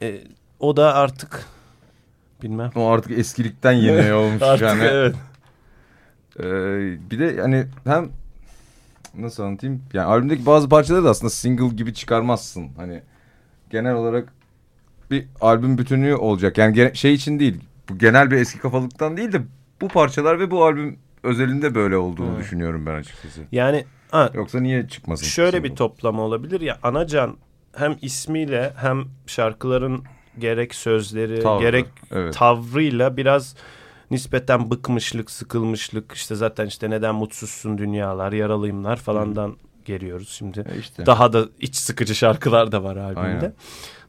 E, 0.01 0.21
o 0.61 0.77
da 0.77 0.95
artık 0.95 1.45
bilmem. 2.43 2.71
O 2.75 2.87
artık 2.87 3.11
eskilikten 3.19 3.71
yeni 3.71 4.13
olmuş 4.13 4.41
Artık 4.41 4.67
yani. 4.67 4.83
evet. 4.83 5.15
Ee, 6.39 6.43
bir 7.11 7.19
de 7.19 7.41
hani 7.41 7.65
hem 7.83 8.09
nasıl 9.17 9.43
anlatayım? 9.43 9.81
Yani 9.93 10.05
albümdeki 10.05 10.45
bazı 10.45 10.69
parçaları 10.69 11.03
da 11.03 11.09
aslında 11.09 11.29
single 11.29 11.67
gibi 11.75 11.93
çıkarmazsın. 11.93 12.69
Hani 12.77 13.01
genel 13.69 13.93
olarak 13.95 14.33
bir 15.11 15.27
albüm 15.41 15.77
bütünlüğü 15.77 16.15
olacak. 16.15 16.57
Yani 16.57 16.91
şey 16.93 17.13
için 17.13 17.39
değil. 17.39 17.59
Bu 17.89 17.97
genel 17.97 18.31
bir 18.31 18.37
eski 18.37 18.59
kafalıktan 18.59 19.17
değil 19.17 19.31
de 19.31 19.41
bu 19.81 19.87
parçalar 19.87 20.39
ve 20.39 20.51
bu 20.51 20.65
albüm 20.65 20.97
özelinde 21.23 21.75
böyle 21.75 21.97
olduğunu 21.97 22.29
Evet. 22.31 22.39
düşünüyorum 22.39 22.85
ben 22.85 22.95
açıkçası. 22.95 23.41
Yani 23.51 23.85
ha, 24.11 24.29
Yoksa 24.33 24.59
niye 24.59 24.87
çıkmasın? 24.87 25.25
Şöyle 25.25 25.63
bir 25.63 25.75
toplama 25.75 26.21
olabilir 26.21 26.61
ya 26.61 26.79
Anacan 26.83 27.37
hem 27.75 27.97
ismiyle 28.01 28.73
hem 28.77 29.03
şarkıların 29.27 30.03
gerek 30.39 30.75
sözleri 30.75 31.41
Tavrı, 31.41 31.61
gerek 31.61 31.85
evet. 32.11 32.33
tavrıyla 32.33 33.17
biraz 33.17 33.55
nispeten 34.11 34.71
bıkmışlık, 34.71 35.31
sıkılmışlık 35.31 36.11
işte 36.13 36.35
zaten 36.35 36.65
işte 36.65 36.89
neden 36.89 37.15
mutsuzsun 37.15 37.77
dünyalar, 37.77 38.31
yaralıyımlar 38.31 38.97
falandan 38.97 39.57
geliyoruz 39.85 40.29
şimdi. 40.29 40.65
E 40.75 40.79
işte. 40.79 41.05
Daha 41.05 41.33
da 41.33 41.45
iç 41.59 41.75
sıkıcı 41.75 42.15
şarkılar 42.15 42.71
da 42.71 42.83
var 42.83 42.95
albümde. 42.95 43.21
Aynen. 43.21 43.53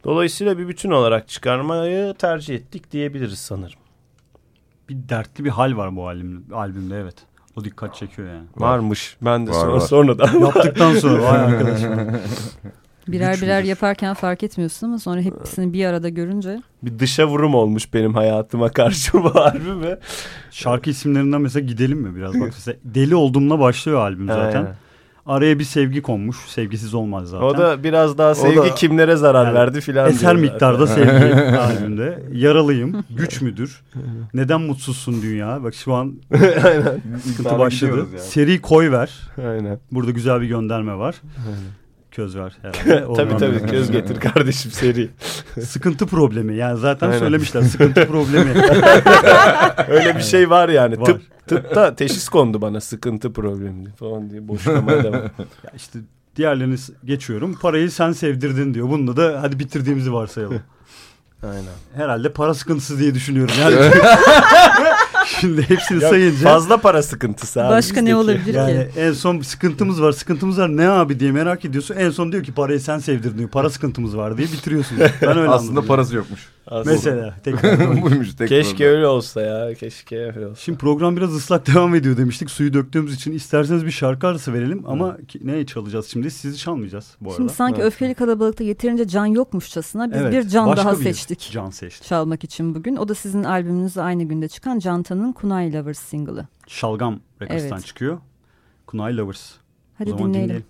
Dolayısıyla 0.04 0.58
bir 0.58 0.68
bütün 0.68 0.90
olarak 0.90 1.28
çıkarmayı 1.28 2.14
tercih 2.14 2.54
ettik 2.54 2.92
diyebiliriz 2.92 3.38
sanırım. 3.38 3.78
Bir 4.88 5.08
dertli 5.08 5.44
bir 5.44 5.50
hal 5.50 5.76
var 5.76 5.96
bu 5.96 6.08
albüm, 6.08 6.44
albümde 6.52 7.00
evet. 7.00 7.16
O 7.56 7.64
dikkat 7.64 7.94
çekiyor 7.94 8.28
yani. 8.28 8.46
Varmış. 8.56 9.16
Ben 9.22 9.46
de 9.46 9.50
Var, 9.50 9.54
sonra, 9.54 9.72
var. 9.72 9.80
sonradan. 9.80 10.40
Yaptıktan 10.40 10.94
sonra 10.94 11.22
vay 11.22 11.38
arkadaşım. 11.40 12.20
Birer 13.08 13.32
Güç 13.32 13.42
birer 13.42 13.58
müdür? 13.58 13.68
yaparken 13.68 14.14
fark 14.14 14.42
etmiyorsun 14.42 14.86
ama 14.86 14.98
sonra 14.98 15.20
hepsini 15.20 15.72
bir 15.72 15.84
arada 15.84 16.08
görünce 16.08 16.62
bir 16.82 16.98
dışa 16.98 17.26
vurum 17.28 17.54
olmuş 17.54 17.94
benim 17.94 18.14
hayatıma 18.14 18.68
karşı 18.68 19.12
bu 19.12 19.28
albüm 19.40 19.82
ve 19.82 19.98
Şarkı 20.50 20.90
isimlerinden 20.90 21.40
mesela 21.40 21.66
gidelim 21.66 21.98
mi 21.98 22.16
biraz? 22.16 22.34
Bak 22.34 22.40
mesela 22.54 22.76
Deli 22.84 23.14
Olduğumla 23.14 23.58
başlıyor 23.58 24.00
albüm 24.00 24.26
zaten. 24.26 24.58
Aynen. 24.58 24.74
Araya 25.26 25.58
bir 25.58 25.64
sevgi 25.64 26.02
konmuş. 26.02 26.36
Sevgisiz 26.48 26.94
olmaz 26.94 27.28
zaten. 27.28 27.46
O 27.46 27.58
da 27.58 27.84
biraz 27.84 28.18
daha 28.18 28.34
sevgi 28.34 28.56
da- 28.56 28.74
kimlere 28.74 29.16
zarar 29.16 29.44
Yani 29.46 29.54
verdi 29.54 29.80
filan 29.80 30.10
Eser 30.10 30.36
miktarda 30.36 30.86
sevgi 30.86 31.34
albümde. 31.58 32.22
Yaralıyım. 32.32 33.04
Güç 33.10 33.40
müdür? 33.40 33.82
Neden 34.34 34.60
mutsuzsun 34.60 35.22
dünya? 35.22 35.62
Bak 35.64 35.74
şu 35.74 35.94
an 35.94 36.14
Aynen. 36.64 37.02
sıkıntı 37.24 37.58
başladı. 37.58 37.96
yani. 38.10 38.20
Seri 38.20 38.60
koy 38.60 38.90
ver. 38.90 39.20
Aynen. 39.48 39.78
Burada 39.92 40.10
güzel 40.10 40.40
bir 40.40 40.46
gönderme 40.46 40.94
var. 40.98 41.14
Köz 42.12 42.36
ver 42.36 42.52
herhalde. 42.62 43.14
tabii 43.16 43.36
tabii 43.36 43.70
göz 43.70 43.90
getir 43.90 44.20
kardeşim 44.20 44.70
seri. 44.70 45.10
Sıkıntı 45.64 46.06
problemi. 46.06 46.56
Yani 46.56 46.78
zaten 46.78 47.06
Aynen. 47.06 47.18
söylemişler. 47.18 47.62
Sıkıntı 47.62 48.06
problemi. 48.06 48.50
Öyle 49.88 50.16
bir 50.16 50.22
şey 50.22 50.50
var 50.50 50.68
yani. 50.68 51.00
Var. 51.00 51.06
Tıp 51.06 51.22
tıpta 51.46 51.94
teşhis 51.96 52.28
kondu 52.28 52.60
bana 52.62 52.80
sıkıntı 52.80 53.32
problemi 53.32 53.90
falan 53.96 54.30
diye 54.30 54.48
boşlamaya 54.48 55.04
devam. 55.04 55.14
ya 55.22 55.30
işte 55.76 55.98
diğerlerini 56.36 56.76
geçiyorum. 57.04 57.58
Parayı 57.62 57.90
sen 57.90 58.12
sevdirdin 58.12 58.74
diyor. 58.74 58.88
Bununla 58.90 59.16
da 59.16 59.38
hadi 59.42 59.58
bitirdiğimizi 59.58 60.12
varsayalım. 60.12 60.60
Aynen. 61.42 61.64
Herhalde 61.94 62.32
para 62.32 62.54
sıkıntısı 62.54 62.98
diye 62.98 63.14
düşünüyorum. 63.14 63.54
Yani 63.60 63.76
şimdi 65.40 65.62
hepsini 65.62 66.02
Ya 66.02 66.08
sayınca 66.10 66.44
Fazla 66.44 66.76
para 66.76 67.02
sıkıntısı 67.02 67.62
abi. 67.64 67.70
başka 67.70 68.00
ne 68.02 68.16
olabilir 68.16 68.54
yani 68.54 68.72
ki? 68.94 69.00
en 69.00 69.12
son 69.12 69.40
sıkıntımız 69.40 70.02
var. 70.02 70.12
Sıkıntımız 70.12 70.58
var 70.58 70.76
ne 70.76 70.88
abi 70.88 71.20
diye 71.20 71.32
merak 71.32 71.64
ediyorsun. 71.64 71.94
En 71.98 72.10
son 72.10 72.32
diyor 72.32 72.44
ki 72.44 72.52
parayı 72.52 72.80
sen 72.80 72.98
sevdirdin 72.98 73.38
diyor. 73.38 73.48
Para 73.50 73.70
sıkıntımız 73.70 74.16
var 74.16 74.36
diye 74.38 74.46
bitiriyorsun. 74.48 74.98
Ben 75.22 75.38
öyle 75.38 75.48
Aslında 75.50 75.70
anladım. 75.70 75.86
parası 75.88 76.16
yokmuş. 76.16 76.40
Aslında. 76.66 76.90
Mesela 76.94 77.34
tekrar. 77.44 78.02
Buymuş 78.02 78.34
tek 78.34 78.48
Keşke 78.48 78.76
problem. 78.76 78.90
öyle 78.90 79.06
olsa 79.06 79.40
ya. 79.42 79.74
Keşke 79.74 80.18
öyle 80.18 80.46
olsa. 80.46 80.60
Şimdi 80.60 80.78
program 80.78 81.16
biraz 81.16 81.34
ıslak 81.34 81.66
devam 81.66 81.94
ediyor 81.94 82.16
demiştik. 82.16 82.50
Suyu 82.50 82.72
döktüğümüz 82.72 83.14
için 83.14 83.32
isterseniz 83.32 83.86
bir 83.86 83.90
şarkı 83.90 84.26
arası 84.26 84.52
verelim 84.52 84.82
ama 84.86 85.16
ne 85.42 85.66
çalacağız 85.66 86.06
şimdi? 86.06 86.30
Sizi 86.30 86.58
çalmayacağız 86.58 87.16
bu 87.20 87.28
arada. 87.28 87.36
Şimdi 87.36 87.52
sanki 87.52 87.82
öfkeli 87.82 88.14
kalabalıkta 88.14 88.64
yeterince 88.64 89.08
can 89.08 89.26
yokmuşçasına 89.26 90.10
biz 90.12 90.18
Evet, 90.18 90.32
bir 90.32 90.48
can 90.48 90.66
başka 90.68 90.84
daha 90.84 90.98
bir 90.98 91.02
seçtik. 91.04 91.48
Can 91.52 91.70
seçtik. 91.70 92.08
Çalmak 92.08 92.44
için 92.44 92.74
bugün. 92.74 92.96
O 92.96 93.08
da 93.08 93.14
sizin 93.14 93.44
albümünüzle 93.44 94.02
aynı 94.02 94.22
günde 94.24 94.48
çıkan 94.48 94.78
Cantan'ın 94.78 95.32
Kunay 95.32 95.72
Lovers 95.72 95.98
single'ı. 95.98 96.46
Şalgam 96.66 97.20
Records'tan 97.42 97.72
Evet. 97.76 97.86
çıkıyor. 97.86 98.18
Kunay 98.86 99.16
Lovers. 99.16 99.52
Hadi 99.98 100.12
o 100.14 100.16
zaman 100.16 100.34
dinleyelim. 100.34 100.64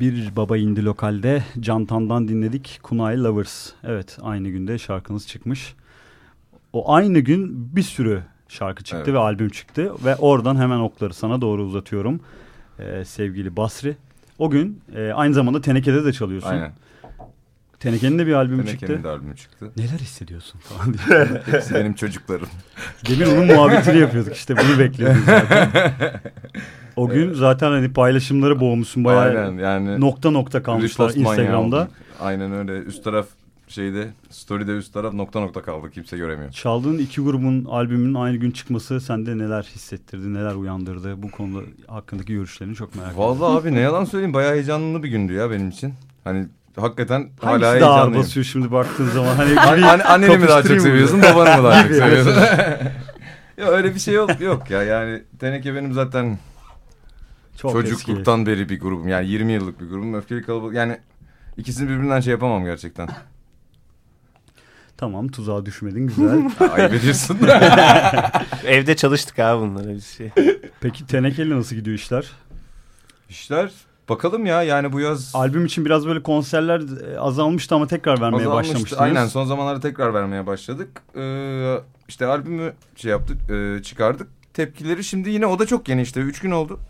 Bir 0.00 0.36
Baba 0.36 0.56
indi 0.56 0.84
lokalde 0.84 1.42
Cantan'dan 1.60 2.28
dinledik 2.28 2.80
Kunay 2.82 3.22
Lovers. 3.22 3.70
Evet 3.84 4.18
aynı 4.22 4.48
günde 4.48 4.78
şarkınız 4.78 5.28
çıkmış. 5.28 5.74
O 6.72 6.92
aynı 6.92 7.18
gün 7.18 7.76
bir 7.76 7.82
sürü 7.82 8.22
şarkı 8.48 8.84
çıktı 8.84 9.02
Evet. 9.04 9.14
ve 9.14 9.18
albüm 9.18 9.48
çıktı. 9.48 9.92
Ve 10.04 10.16
oradan 10.16 10.56
hemen 10.56 10.78
okları 10.78 11.14
sana 11.14 11.40
doğru 11.40 11.62
uzatıyorum. 11.62 12.20
Ee, 12.78 13.04
sevgili 13.04 13.56
Basri. 13.56 13.96
O 14.38 14.50
gün 14.50 14.80
e, 14.94 15.12
aynı 15.12 15.34
zamanda 15.34 15.60
Teneke'de 15.60 16.04
de 16.04 16.12
çalıyorsun. 16.12 16.48
Aynen. 16.48 16.72
Teneke'nin 17.80 18.18
de 18.18 18.26
bir 18.26 18.32
albümü 18.32 18.64
Teneke'nin 18.64 18.88
çıktı. 18.92 19.04
de 19.04 19.08
albümü 19.08 19.36
çıktı. 19.36 19.70
Neler 19.76 19.98
hissediyorsun 19.98 20.60
falan 20.60 20.94
diye. 20.94 21.28
Hepsi 21.46 21.74
benim 21.74 21.94
çocuklarım. 21.94 22.48
Demin 23.08 23.36
onun 23.36 23.46
muhabbetini 23.46 23.98
yapıyorduk 23.98 24.36
işte 24.36 24.56
bunu 24.56 24.78
bekliyorduk 24.78 25.22
zaten. 25.26 26.20
O 26.96 27.08
gün 27.08 27.32
zaten 27.32 27.70
hani 27.70 27.92
paylaşımları 27.92 28.60
boğmuşsun 28.60 29.04
bayağı 29.04 29.22
Aynen 29.46 29.58
yani. 29.58 30.00
nokta 30.00 30.30
nokta 30.30 30.62
kalmışlar 30.62 31.10
Instagram'da. 31.14 31.88
Aynen 32.20 32.52
öyle. 32.52 32.72
Üst 32.78 33.04
taraf 33.04 33.26
şeyde 33.68 34.08
story'de 34.30 34.76
üst 34.76 34.94
taraf 34.94 35.14
nokta 35.14 35.40
nokta 35.40 35.62
kaldı. 35.62 35.90
Kimse 35.90 36.16
göremiyor. 36.16 36.52
Çaldığın 36.52 36.98
iki 36.98 37.20
grubun 37.20 37.64
albümünün 37.64 38.14
aynı 38.14 38.36
gün 38.36 38.50
çıkması 38.50 39.00
sende 39.00 39.38
neler 39.38 39.62
hissettirdi, 39.62 40.34
neler 40.34 40.54
uyandırdı? 40.54 41.22
Bu 41.22 41.30
konuda 41.30 41.64
hakkındaki 41.86 42.32
görüşlerini 42.32 42.74
çok 42.74 42.94
merak 42.94 43.12
ediyorum. 43.12 43.40
Vallahi 43.40 43.60
abi 43.60 43.74
ne 43.74 43.80
yalan 43.80 44.04
söyleyeyim 44.04 44.34
bayağı 44.34 44.52
heyecanlı 44.54 45.02
bir 45.02 45.08
gündü 45.08 45.32
ya 45.32 45.50
benim 45.50 45.68
için. 45.68 45.94
Hani 46.24 46.46
hakikaten 46.76 47.30
hala 47.40 47.50
Hangisi 47.50 47.62
daha 47.62 47.70
ağır 47.70 47.80
heyecanlıyım. 47.80 48.22
basıyor 48.22 48.44
şimdi 48.46 48.72
baktığın 48.72 49.08
zaman? 49.08 49.34
Hani 49.34 49.60
An, 49.70 49.76
bir 49.76 49.82
an, 49.82 49.98
anneni 49.98 50.38
mi 50.38 50.48
daha 50.48 50.62
çok 50.62 50.80
seviyorsun, 50.80 51.22
babanı 51.22 51.62
mı 51.62 51.68
daha 51.68 51.82
çok 51.82 51.92
seviyorsun? 51.96 52.32
ya 53.56 53.66
öyle 53.66 53.94
bir 53.94 54.00
şey 54.00 54.14
yok, 54.14 54.40
yok 54.40 54.70
ya 54.70 54.82
yani 54.82 55.22
Teneke 55.40 55.74
benim 55.74 55.92
zaten 55.92 56.38
Çok 57.56 57.72
çocukluktan 57.72 58.46
beri 58.46 58.68
bir 58.68 58.80
grubum 58.80 59.08
yani 59.08 59.28
20 59.28 59.52
yıllık 59.52 59.80
bir 59.80 59.88
grubum 59.88 60.14
öfkeli 60.14 60.42
kalabalık 60.42 60.74
yani 60.74 60.98
ikisini 61.56 61.88
birbirinden 61.88 62.20
şey 62.20 62.30
yapamam 62.30 62.64
gerçekten. 62.64 63.04
eski. 63.04 63.16
Tamam 64.96 65.28
tuzağa 65.28 65.66
düşmedin 65.66 66.06
güzel. 66.06 66.50
Ayıp 66.72 66.94
ediyorsun. 66.94 67.38
Evde 68.66 68.96
çalıştık 68.96 69.38
abi 69.38 69.60
bunlara 69.60 69.88
bir 69.88 70.00
şey. 70.00 70.30
Peki 70.80 71.06
Teneke'yle 71.06 71.56
nasıl 71.56 71.76
gidiyor 71.76 71.96
işler? 71.96 72.30
İşler 73.28 73.70
bakalım 74.10 74.46
ya 74.46 74.62
yani 74.62 74.92
bu 74.92 75.00
yaz 75.00 75.30
Albüm 75.34 75.64
için 75.64 75.84
biraz 75.84 76.06
böyle 76.06 76.22
konserler 76.22 77.12
e, 77.12 77.18
azalmıştı 77.18 77.74
ama 77.74 77.86
tekrar 77.86 78.20
vermeye 78.20 78.36
azalmıştı. 78.36 78.72
başlamıştınız. 78.74 79.02
Aynen 79.02 79.26
son 79.26 79.44
zamanlarda 79.44 79.80
tekrar 79.80 80.14
vermeye 80.14 80.46
başladık. 80.46 81.02
Ee, 81.16 81.76
işte 82.08 82.26
albümü 82.26 82.72
şey 82.96 83.10
yaptık 83.10 83.50
e, 83.50 83.82
çıkardık. 83.82 84.28
Tepkileri 84.54 85.04
şimdi 85.04 85.30
yine 85.30 85.46
o 85.46 85.58
da 85.58 85.66
çok 85.66 85.88
yeni 85.88 86.02
işte 86.02 86.20
3 86.20 86.40
gün 86.40 86.50
oldu. 86.50 86.80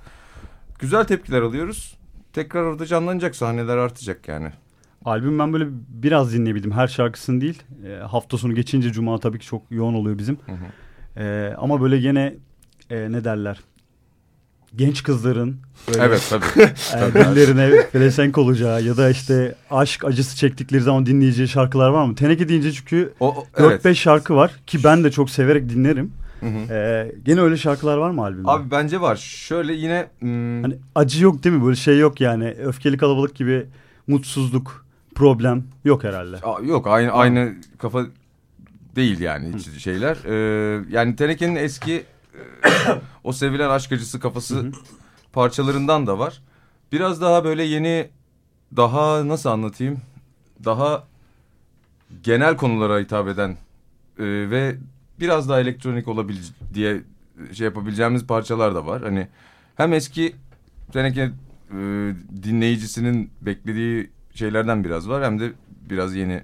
Güzel 0.78 1.04
tepkiler 1.04 1.42
alıyoruz. 1.42 1.96
Tekrar 2.32 2.62
orada 2.62 2.86
canlanacak 2.86 3.36
sahneler 3.36 3.76
artacak 3.76 4.28
yani. 4.28 4.52
Albüm 5.04 5.38
ben 5.38 5.52
böyle 5.52 5.66
biraz 5.88 6.32
dinleyebildim. 6.32 6.72
Her 6.72 6.88
şarkısını 6.88 7.40
değil. 7.40 7.62
E, 7.86 7.94
hafta 7.96 8.38
sonu 8.38 8.54
geçince 8.54 8.92
cuma 8.92 9.18
tabii 9.18 9.38
ki 9.38 9.46
çok 9.46 9.62
yoğun 9.70 9.94
oluyor 9.94 10.18
bizim. 10.18 10.38
Hı 10.46 10.52
hı. 10.52 11.22
E, 11.22 11.54
ama 11.58 11.80
böyle 11.80 11.98
gene 11.98 12.34
e, 12.90 13.12
ne 13.12 13.24
derler? 13.24 13.60
Genç 14.76 15.02
kızların 15.02 15.56
böyle 15.88 16.02
Evet 16.02 16.26
tabii. 16.30 16.62
e, 16.62 17.14
dillerine 17.14 17.86
pelesenk 17.92 18.38
olacağı 18.38 18.82
ya 18.82 18.96
da 18.96 19.10
işte 19.10 19.54
aşk 19.70 20.04
acısı 20.04 20.36
çektikleri 20.36 20.80
zaman 20.80 21.06
dinleyeceği 21.06 21.48
şarkılar 21.48 21.90
var 21.90 22.06
mı? 22.06 22.14
Teneke 22.14 22.48
deyince 22.48 22.72
çünkü 22.72 23.12
O, 23.20 23.28
o- 23.28 23.46
4-5 23.60 23.80
evet. 23.84 23.96
şarkı 23.96 24.34
var 24.36 24.52
ki 24.66 24.78
ben 24.84 25.04
de 25.04 25.10
çok 25.10 25.30
severek 25.30 25.68
dinlerim. 25.68 26.12
Hı 26.40 26.46
hı. 26.46 26.74
E, 26.74 27.12
gene 27.24 27.40
öyle 27.40 27.56
şarkılar 27.56 27.96
var 27.96 28.10
mı 28.10 28.22
albümde? 28.22 28.50
Abi 28.50 28.70
bence 28.70 29.00
var. 29.00 29.16
Şöyle 29.16 29.72
yine 29.72 30.06
hmm, 30.18 30.62
Hani 30.62 30.76
acı 30.94 31.24
yok 31.24 31.44
değil 31.44 31.56
mi? 31.56 31.64
Böyle 31.64 31.76
şey 31.76 31.98
yok 31.98 32.20
yani. 32.20 32.50
Öfkeli 32.64 32.96
kalabalık 32.96 33.34
gibi 33.34 33.66
mutsuzluk, 34.06 34.86
problem 35.14 35.64
yok 35.84 36.04
herhalde. 36.04 36.36
Aa, 36.36 36.60
yok 36.62 36.86
aynı 36.86 37.10
aynı 37.12 37.54
kafa 37.78 38.06
değil 38.96 39.20
yani 39.20 39.54
hiç 39.56 39.82
şeyler. 39.82 40.16
Ee, 40.26 40.84
yani 40.90 41.16
Teneke'nin 41.16 41.56
eski 41.56 42.04
o 43.24 43.32
sevilen 43.32 43.70
aşk 43.70 43.92
acısı 43.92 44.20
kafası 44.20 44.72
parçalarından 45.32 46.06
da 46.06 46.18
var. 46.18 46.42
Biraz 46.92 47.20
daha 47.20 47.44
böyle 47.44 47.62
yeni 47.62 48.08
daha 48.76 49.28
nasıl 49.28 49.50
anlatayım? 49.50 50.00
Daha 50.64 51.04
genel 52.22 52.56
konulara 52.56 52.98
hitap 52.98 53.28
eden 53.28 53.50
e, 54.18 54.24
ve 54.24 54.76
biraz 55.20 55.48
daha 55.48 55.60
elektronik 55.60 56.08
olabil 56.08 56.36
diye 56.74 57.02
şey 57.52 57.64
yapabileceğimiz 57.64 58.26
parçalar 58.26 58.74
da 58.74 58.86
var. 58.86 59.02
Hani 59.02 59.28
hem 59.76 59.92
eski 59.92 60.34
Teneke 60.92 61.22
e, 61.22 61.78
dinleyicisinin 62.42 63.30
beklediği 63.40 64.10
şeylerden 64.34 64.84
biraz 64.84 65.08
var 65.08 65.24
hem 65.24 65.40
de 65.40 65.52
biraz 65.90 66.14
yeni 66.14 66.42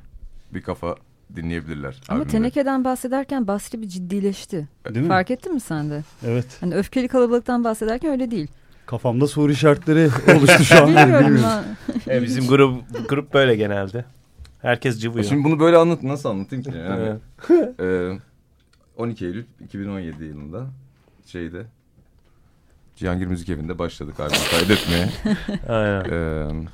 bir 0.55 0.63
kafa 0.63 0.97
dinleyebilirler. 1.37 2.01
Ama 2.09 2.19
albümde. 2.19 2.33
tenekeden 2.33 2.85
bahsederken 2.85 3.47
Basri 3.47 3.83
bir 3.83 3.89
ciddileşti. 3.89 4.69
Değil 4.89 5.01
mi? 5.01 5.09
Fark 5.09 5.31
ettin 5.31 5.55
mi 5.55 5.61
sen 5.61 5.91
de? 5.91 6.03
Evet. 6.27 6.47
Hani 6.61 6.75
öfkeli 6.75 7.09
kalabalıktan 7.09 7.65
bahsederken 7.65 8.11
öyle 8.11 8.31
değil. 8.31 8.49
Kafamda 8.87 9.27
soru 9.27 9.53
işaretleri 9.53 10.11
oluştu 10.39 10.65
şu 10.65 10.83
an. 10.83 10.89
Bilmiyorum. 10.89 11.41
E, 12.09 12.23
bizim 12.23 12.47
grup 12.47 13.09
grup 13.09 13.35
böyle 13.35 13.57
genelde. 13.57 14.05
Herkes 14.63 15.01
cıvıyor. 15.01 15.25
Şimdi 15.25 15.45
bunu 15.45 15.61
böyle 15.61 15.77
anlat 15.77 16.03
nasıl 16.03 16.29
anlatayım 16.29 16.65
ki? 16.65 16.71
Yani, 16.79 17.19
e, 17.81 18.19
12 18.97 19.27
Eylül 19.27 19.45
2017 19.65 20.25
yılında 20.25 20.67
şeyde 21.27 21.63
Cihangir 22.97 23.27
Müzik 23.27 23.49
Evi'nde 23.49 23.79
başladık 23.79 24.21
albüm 24.21 24.39
kaydetmeye. 24.51 25.09
Aynen. 25.69 26.05
E, 26.11 26.69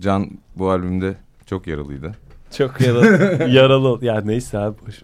Can 0.00 0.30
bu 0.56 0.70
albümde 0.70 1.14
çok 1.46 1.66
yaralıydı. 1.66 2.14
Çok 2.58 2.80
yaralı. 2.80 3.38
yaralı. 3.48 4.04
Ya 4.04 4.20
neyse 4.24 4.58
abi 4.58 4.76
boş. 4.86 4.94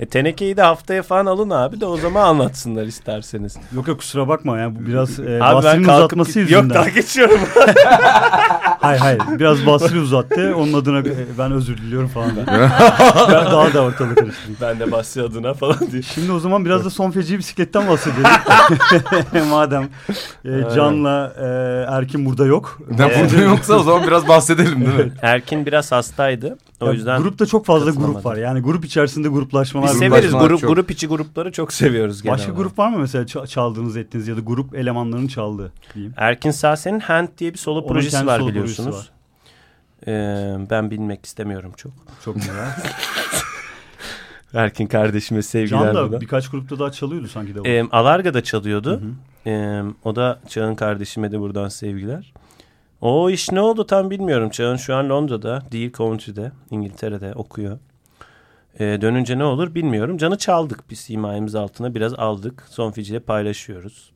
E, 0.00 0.06
tenekeyi 0.06 0.56
de 0.56 0.62
haftaya 0.62 1.02
falan 1.02 1.26
alın 1.26 1.50
abi 1.50 1.80
de 1.80 1.86
o 1.86 1.96
zaman 1.96 2.24
anlatsınlar 2.28 2.84
isterseniz. 2.84 3.56
Yok 3.76 3.88
yok 3.88 3.98
kusura 3.98 4.28
bakma 4.28 4.58
ya 4.58 4.74
bu 4.74 4.86
biraz 4.86 5.20
e, 5.20 5.38
Abi 5.42 5.54
Basri'nin 5.54 5.84
kalkıp 5.84 5.98
uzatması 5.98 6.40
git- 6.40 6.50
yüzünden. 6.50 6.62
Yok 6.62 6.74
daha 6.74 6.88
geçiyorum. 6.88 7.40
Hayır 8.80 9.00
hayır 9.00 9.20
biraz 9.38 9.66
Basri 9.66 10.00
uzattı 10.00 10.54
onun 10.56 10.72
adına 10.72 10.98
e, 10.98 11.12
ben 11.38 11.52
özür 11.52 11.76
diliyorum 11.76 12.08
falan. 12.08 12.30
ben 13.32 13.46
daha 13.46 13.74
da 13.74 13.82
ortalık 13.82 14.18
karıştırdım. 14.18 14.56
ben 14.60 14.80
de 14.80 14.92
Basri 14.92 15.22
adına 15.22 15.54
falan 15.54 15.78
diye. 15.92 16.02
Şimdi 16.02 16.32
o 16.32 16.38
zaman 16.38 16.64
biraz 16.64 16.84
da 16.84 16.90
son 16.90 17.10
feci 17.10 17.38
bisikletten 17.38 17.88
bahsedelim. 17.88 18.30
Madem 19.50 19.88
e, 20.44 20.50
Can'la 20.74 21.32
e, 21.40 21.44
Erkin 21.94 22.26
burada 22.26 22.46
yok. 22.46 22.78
Ne 22.90 22.98
burada 22.98 23.42
yoksa 23.42 23.74
o 23.74 23.82
zaman 23.82 24.06
biraz 24.06 24.28
bahsedelim 24.28 24.86
değil 24.86 24.96
mi? 25.06 25.12
Erkin 25.22 25.66
biraz 25.66 25.92
hastaydı. 25.92 26.58
O 26.80 26.86
Ya 26.86 26.92
yüzden 26.92 27.22
grupta 27.22 27.46
çok 27.46 27.66
fazla 27.66 27.90
grup 27.90 28.24
var. 28.24 28.36
Yani 28.36 28.60
grup 28.60 28.84
içerisinde 28.84 29.28
gruplaşmalar. 29.28 29.88
biz 29.88 29.94
var. 29.94 29.98
severiz 30.06 30.32
grup 30.32 30.60
çok. 30.60 30.70
grup 30.70 30.90
içi 30.90 31.06
grupları 31.06 31.52
çok 31.52 31.72
seviyoruz 31.72 32.22
genel 32.22 32.34
Başka 32.34 32.52
grup 32.52 32.78
var 32.78 32.88
mı 32.88 32.98
mesela 32.98 33.24
ça- 33.24 33.46
çaldığınız 33.46 33.96
ettiğiniz 33.96 34.28
ya 34.28 34.36
da 34.36 34.40
grup 34.40 34.74
elemanlarının 34.74 35.26
çaldığı 35.26 35.72
diyeyim. 35.94 36.14
Erkin 36.16 36.50
Sasen'in 36.50 37.00
Hand 37.00 37.28
diye 37.38 37.52
bir 37.52 37.58
solo 37.58 37.78
Onun 37.80 37.88
projesi 37.88 38.26
var 38.26 38.38
solo 38.38 38.48
biliyorsunuz. 38.48 39.10
Ee, 40.06 40.56
ben 40.70 40.90
bilmek 40.90 41.26
istemiyorum 41.26 41.72
çok. 41.76 41.92
Çok 42.24 42.34
güzel. 42.34 42.54
Erkin 44.54 44.86
kardeşime 44.86 45.42
sevgiler 45.42 45.78
Can 45.84 45.94
da 45.94 46.02
buradan. 46.04 46.20
birkaç 46.20 46.48
grupta 46.50 46.78
daha 46.78 46.92
çalıyordu 46.92 47.28
sanki 47.28 47.54
de. 47.54 47.60
Ee, 47.78 47.84
Alarga'da 47.92 48.42
çalıyordu. 48.42 48.90
Hı 49.00 49.04
hı. 49.04 49.50
Ee, 49.50 49.82
o 50.04 50.16
da 50.16 50.40
Çağın 50.48 50.74
kardeşime 50.74 51.32
de 51.32 51.40
buradan 51.40 51.68
sevgiler. 51.68 52.32
O 53.00 53.30
iş 53.30 53.52
ne 53.52 53.60
oldu 53.60 53.86
tam 53.86 54.10
bilmiyorum. 54.10 54.50
Çağın 54.50 54.76
şu 54.76 54.94
an 54.96 55.08
Londra'da 55.08 55.62
değil 55.72 55.92
Coventry'de 55.92 56.52
İngiltere'de 56.70 57.32
okuyor. 57.34 57.78
Ee, 58.80 58.98
dönünce 59.00 59.38
ne 59.38 59.44
olur 59.44 59.74
bilmiyorum. 59.74 60.18
Can'ı 60.18 60.38
çaldık 60.38 60.90
biz 60.90 61.10
himayemiz 61.10 61.54
altına 61.54 61.94
biraz 61.94 62.14
aldık. 62.14 62.66
Son 62.70 62.92
ile 62.92 63.20
paylaşıyoruz. 63.20 64.10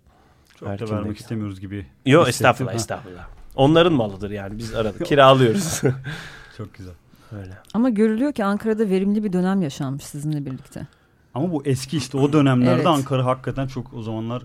Çok 0.57 0.69
da 0.69 0.73
Erkin'deki. 0.73 0.97
vermek 0.97 1.17
istemiyoruz 1.21 1.61
gibi. 1.61 1.87
Yo 2.07 2.21
hissettim. 2.21 2.29
estağfurullah 2.31 2.73
Ha, 2.73 2.77
estağfurullah. 2.77 3.27
Onların 3.57 3.93
malıdır 3.93 4.31
yani 4.31 4.59
biz 4.59 4.75
arada 4.75 4.99
kiralıyoruz. 5.05 5.81
Çok 6.57 6.75
güzel. 6.75 6.95
Öyle. 7.41 7.53
Ama 7.75 7.91
görülüyor 7.91 8.33
ki 8.33 8.45
Ankara'da 8.45 8.89
verimli 8.91 9.25
bir 9.25 9.33
dönem 9.33 9.63
yaşanmış 9.63 10.05
sizinle 10.05 10.47
birlikte. 10.47 10.87
Ama 11.35 11.53
bu 11.53 11.63
eski 11.65 11.97
işte 11.97 12.19
o 12.19 12.33
dönemlerde 12.33 12.75
Evet. 12.75 12.87
Ankara 12.87 13.25
hakikaten 13.25 13.67
çok 13.67 13.95
o 13.95 14.03
zamanlar 14.03 14.43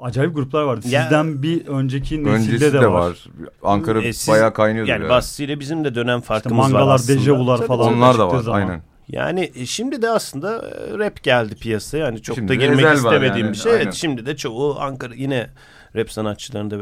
acayip 0.00 0.34
gruplar 0.34 0.62
vardı. 0.62 0.86
Ya- 0.88 1.02
Sizden 1.02 1.42
bir 1.42 1.66
önceki 1.66 2.24
nesilde 2.24 2.54
Öncesi 2.54 2.72
de, 2.72 2.80
de 2.80 2.86
var. 2.92 3.00
var. 3.10 3.24
Ankara 3.62 4.02
E, 4.02 4.12
siz- 4.12 4.28
bayağı 4.28 4.52
kaynıyordu 4.54 4.90
Yani 4.90 5.02
ya. 5.04 5.10
Basri 5.10 5.44
ile 5.44 5.60
bizim 5.60 5.84
de 5.84 5.94
dönem 5.94 6.18
İşte 6.18 6.26
farkımız 6.26 6.58
var 6.66 6.70
mangalar, 6.70 6.94
aslında. 6.94 7.18
dejavular 7.18 7.56
Tabii, 7.56 7.66
falan. 7.68 7.92
Onlar 7.94 8.18
da 8.18 8.28
var 8.28 8.40
zaman. 8.40 8.58
aynen. 8.60 8.82
Yani 9.08 9.52
e, 9.54 9.66
şimdi 9.66 10.02
de 10.02 10.08
aslında 10.10 10.68
e, 10.68 10.98
rap 10.98 11.22
geldi 11.22 11.54
piyasaya. 11.54 12.04
Yani 12.04 12.22
çok 12.22 12.36
Şimdi 12.36 12.48
da 12.48 12.54
girmek 12.54 12.84
var 12.84 12.94
istemediğim 12.94 13.46
yani, 13.46 13.50
bir 13.52 13.58
şey. 13.58 13.72
aynen. 13.72 13.82
Evet, 13.84 13.94
şimdi 13.94 14.26
de 14.26 14.36
çoğu 14.36 14.80
Ankara 14.80 15.14
yine 15.14 15.50
rap 15.96 16.10
sanatçılarında 16.12 16.76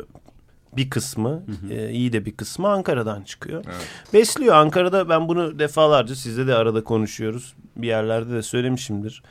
bir 0.77 0.91
kısmı 0.91 1.43
e, 1.71 1.91
iyi 1.91 2.13
de 2.13 2.25
bir 2.25 2.37
kısmı 2.37 2.69
Ankara'dan 2.69 3.23
çıkıyor. 3.23 3.65
Evet. 3.67 3.87
Besliyor 4.15 4.55
Ankara'da 4.55 5.09
ben 5.09 5.29
bunu 5.29 5.59
defalarca 5.59 6.15
sizle 6.15 6.47
de 6.47 6.55
arada 6.55 6.85
konuşuyoruz. 6.85 7.55
Bir 7.77 7.87
yerlerde 7.87 8.33
de 8.33 8.43
söylemişimdir. 8.43 9.23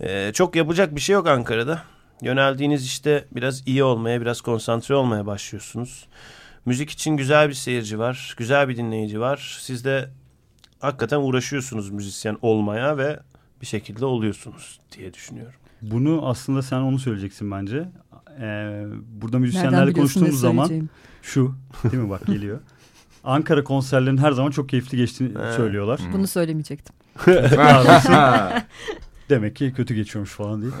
E, 0.00 0.32
çok 0.32 0.56
yapacak 0.56 0.94
bir 0.96 1.00
şey 1.00 1.14
yok 1.14 1.26
Ankara'da. 1.26 1.82
Yöneldiğiniz 2.22 2.86
işte 2.86 3.24
biraz 3.34 3.66
iyi 3.66 3.84
olmaya, 3.84 4.20
biraz 4.20 4.40
konsantre 4.40 4.94
olmaya 4.94 5.26
başlıyorsunuz. 5.26 6.06
Müzik 6.66 6.90
için 6.90 7.16
güzel 7.16 7.48
bir 7.48 7.54
seyirci 7.54 7.98
var, 7.98 8.34
güzel 8.38 8.68
bir 8.68 8.76
dinleyici 8.76 9.20
var. 9.20 9.58
Siz 9.60 9.84
de 9.84 10.10
hakikaten 10.80 11.18
uğraşıyorsunuz 11.18 11.90
müzisyen 11.90 12.38
olmaya 12.42 12.98
ve 12.98 13.20
bir 13.60 13.66
şekilde 13.66 14.04
oluyorsunuz 14.04 14.80
diye 14.96 15.14
düşünüyorum. 15.14 15.54
Bunu 15.82 16.28
aslında 16.28 16.62
sen 16.62 16.76
onu 16.76 16.98
söyleyeceksin 16.98 17.50
bence. 17.50 17.88
Ee, 18.40 18.84
burada 19.06 19.38
müzisyenlerle 19.38 19.92
konuştuğumuz 19.92 20.40
zaman 20.40 20.88
şu 21.22 21.54
değil 21.84 22.02
mi 22.02 22.10
bak 22.10 22.26
geliyor. 22.26 22.60
Ankara 23.24 23.64
konserlerinin 23.64 24.20
her 24.20 24.32
zaman 24.32 24.50
çok 24.50 24.68
keyifli 24.68 24.96
geçtiğini 24.96 25.32
söylüyorlar. 25.56 26.00
Bunu 26.12 26.26
söylemeyecektim. 26.26 26.94
Demek 29.32 29.56
ki 29.56 29.72
kötü 29.76 29.94
geçiyormuş 29.94 30.30
falan 30.30 30.62
değil. 30.62 30.72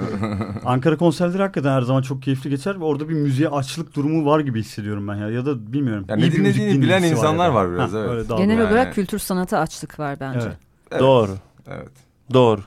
Ankara 0.64 0.96
konserleri 0.96 1.42
hakikaten 1.42 1.72
her 1.72 1.82
zaman 1.82 2.02
çok 2.02 2.22
keyifli 2.22 2.50
geçer 2.50 2.80
ve 2.80 2.84
orada 2.84 3.08
bir 3.08 3.14
müziğe 3.14 3.48
açlık 3.48 3.96
durumu 3.96 4.26
var 4.26 4.40
gibi 4.40 4.60
hissediyorum 4.60 5.08
ben 5.08 5.14
ya. 5.14 5.30
Ya 5.30 5.46
da 5.46 5.72
bilmiyorum. 5.72 6.04
Yani 6.08 6.22
iyi 6.22 6.30
ne 6.30 6.34
bir 6.34 6.38
müzik 6.38 6.60
dinlediğini 6.60 6.82
bilen 6.82 7.02
insanlar 7.02 7.50
da. 7.50 7.54
var 7.54 7.72
biraz, 7.72 7.94
evet. 7.94 8.10
öyle 8.10 8.28
daha 8.28 8.38
Genel 8.38 8.56
doğru. 8.56 8.64
Yani- 8.64 8.72
olarak 8.72 8.94
kültür 8.94 9.18
sanata 9.18 9.58
açlık 9.58 9.98
var 9.98 10.20
bence. 10.20 10.38
Evet. 10.46 10.56
Evet. 10.90 11.00
Doğru, 11.00 11.36
evet. 11.66 11.88
doğru. 12.32 12.60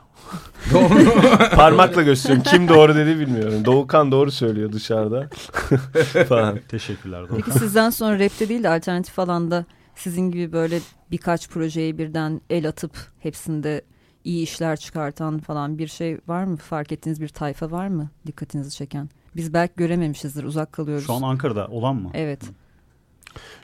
Parmakla 1.56 2.02
gösteriyorum. 2.02 2.44
Kim 2.52 2.68
doğru 2.68 2.96
dedi 2.96 3.20
bilmiyorum. 3.20 3.66
Doğukan 3.66 4.12
doğru 4.12 4.32
söylüyor 4.32 4.72
dışarıda. 4.72 5.30
falan. 6.30 6.60
Teşekkürler. 6.68 7.30
Doğru. 7.30 7.36
Peki 7.36 7.52
sizden 7.52 7.90
sonra 7.90 8.20
rapte 8.20 8.50
değil 8.50 8.64
de 8.64 8.70
alternatif 8.70 9.20
alanda 9.20 9.66
sizin 9.96 10.32
gibi 10.32 10.52
böyle 10.54 10.80
birkaç 11.12 11.50
projeye 11.50 11.98
birden 11.98 12.42
el 12.50 12.68
atıp 12.68 12.92
hepsinde 13.20 13.82
iyi 14.26 14.44
işler 14.44 14.78
çıkartan 14.78 15.40
falan 15.40 15.78
bir 15.78 15.88
şey 15.88 16.18
var 16.28 16.44
mı? 16.44 16.58
Fark 16.58 16.92
ettiğiniz 16.92 17.22
bir 17.22 17.28
tayfa 17.28 17.72
var 17.72 17.88
mı 17.88 18.10
dikkatinizi 18.28 18.72
çeken? 18.76 19.10
Biz 19.36 19.54
belki 19.54 19.74
görememişizdir, 19.78 20.44
uzak 20.44 20.74
kalıyoruz. 20.74 21.06
Şu 21.06 21.14
an 21.14 21.22
Ankara'da 21.22 21.68
olan 21.68 21.96
mı? 21.96 22.10
Evet. 22.14 22.42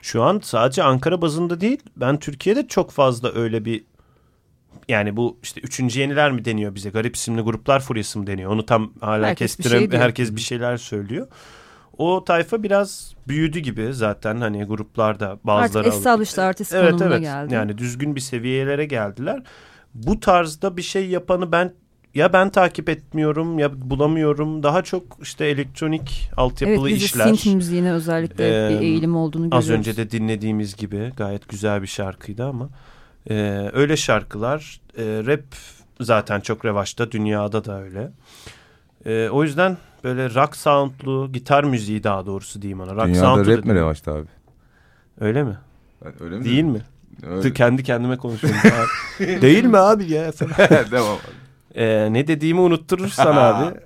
Şu 0.02 0.22
an 0.22 0.40
sadece 0.42 0.82
Ankara 0.82 1.22
bazında 1.22 1.60
değil. 1.60 1.82
Ben 1.96 2.18
Türkiye'de 2.18 2.68
çok 2.68 2.90
fazla 2.90 3.32
öyle 3.34 3.64
bir 3.64 3.84
yani 4.88 5.16
bu 5.16 5.38
işte 5.42 5.60
üçüncü 5.60 6.00
yeniler 6.00 6.32
mi 6.32 6.44
deniyor 6.44 6.74
bize? 6.74 6.90
Garip 6.90 7.16
isimli 7.16 7.40
gruplar 7.40 7.80
furyası 7.80 8.18
mı 8.18 8.26
deniyor? 8.26 8.50
Onu 8.50 8.66
tam 8.66 8.92
hala 9.00 9.26
Herkes 9.26 9.58
bir 9.58 9.64
şey 9.64 9.90
diyor. 9.90 10.02
herkes 10.02 10.36
bir 10.36 10.40
şeyler 10.40 10.76
söylüyor. 10.76 11.28
O 11.98 12.24
tayfa 12.24 12.62
biraz 12.62 13.14
büyüdü 13.28 13.58
gibi 13.58 13.94
zaten 13.94 14.40
hani 14.40 14.64
gruplarda 14.64 15.38
bazıları 15.44 15.86
Artık 15.86 15.98
established 15.98 16.38
artist 16.38 16.74
Evet 16.74 16.90
konumuna 16.90 17.14
evet. 17.14 17.20
geldi. 17.20 17.54
Yani 17.54 17.78
düzgün 17.78 18.16
bir 18.16 18.20
seviyelere 18.20 18.84
geldiler. 18.84 19.42
Bu 19.94 20.20
tarzda 20.20 20.76
bir 20.76 20.82
şey 20.82 21.08
yapanı 21.08 21.52
ben 21.52 21.72
ya 22.14 22.32
ben 22.32 22.50
takip 22.50 22.88
etmiyorum 22.88 23.58
ya 23.58 23.90
bulamıyorum. 23.90 24.62
Daha 24.62 24.82
çok 24.82 25.18
işte 25.22 25.44
elektronik 25.44 26.28
evet 26.30 26.38
altyapılı 26.38 26.88
de 26.90 26.94
işler. 26.94 27.34
synth 27.34 27.54
müziğine 27.56 27.92
özellikle 27.92 28.38
bir 28.38 28.76
Ee, 28.76 28.78
eğilim 28.84 29.16
olduğunu 29.16 29.50
görüyoruz. 29.50 29.70
Az 29.70 29.78
önce 29.78 29.96
de 29.96 30.10
dinlediğimiz 30.10 30.76
gibi 30.76 31.12
gayet 31.16 31.48
güzel 31.48 31.82
bir 31.82 31.86
şarkıydı 31.86 32.44
ama 32.44 32.68
e, 33.30 33.34
öyle 33.72 33.96
şarkılar 33.96 34.80
e, 34.98 35.02
rap 35.04 35.44
zaten 36.00 36.40
çok 36.40 36.64
revaçta 36.64 37.12
dünyada 37.12 37.64
da 37.64 37.82
öyle. 37.82 38.10
E, 39.06 39.28
o 39.28 39.42
yüzden 39.44 39.76
böyle 40.04 40.34
rock 40.34 40.56
soundlu 40.56 41.32
gitar 41.32 41.64
müziği 41.64 42.04
daha 42.04 42.26
doğrusu 42.26 42.62
diyeyim 42.62 42.80
ona. 42.80 42.94
Rock 42.94 43.06
Dünyada 43.06 43.40
rap 43.40 43.46
da- 43.46 43.72
mi 43.72 43.74
revaçta 43.74 44.12
abi? 44.14 44.26
Öyle 45.20 45.42
mi? 45.42 45.58
Öyle 46.20 46.38
mi? 46.38 46.44
Değil 46.44 46.64
mi? 46.64 46.82
Öyle. 47.26 47.52
Kendi 47.52 47.82
kendime 47.82 48.16
konuşuyorum. 48.16 48.60
Değil 49.42 49.64
mi 49.64 49.78
abi 49.78 50.12
ya? 50.12 50.32
Devam. 50.90 51.18
E, 51.74 52.12
ne 52.12 52.26
dediğimi 52.26 52.60
unutturursan 52.60 53.36
abi. 53.36 53.76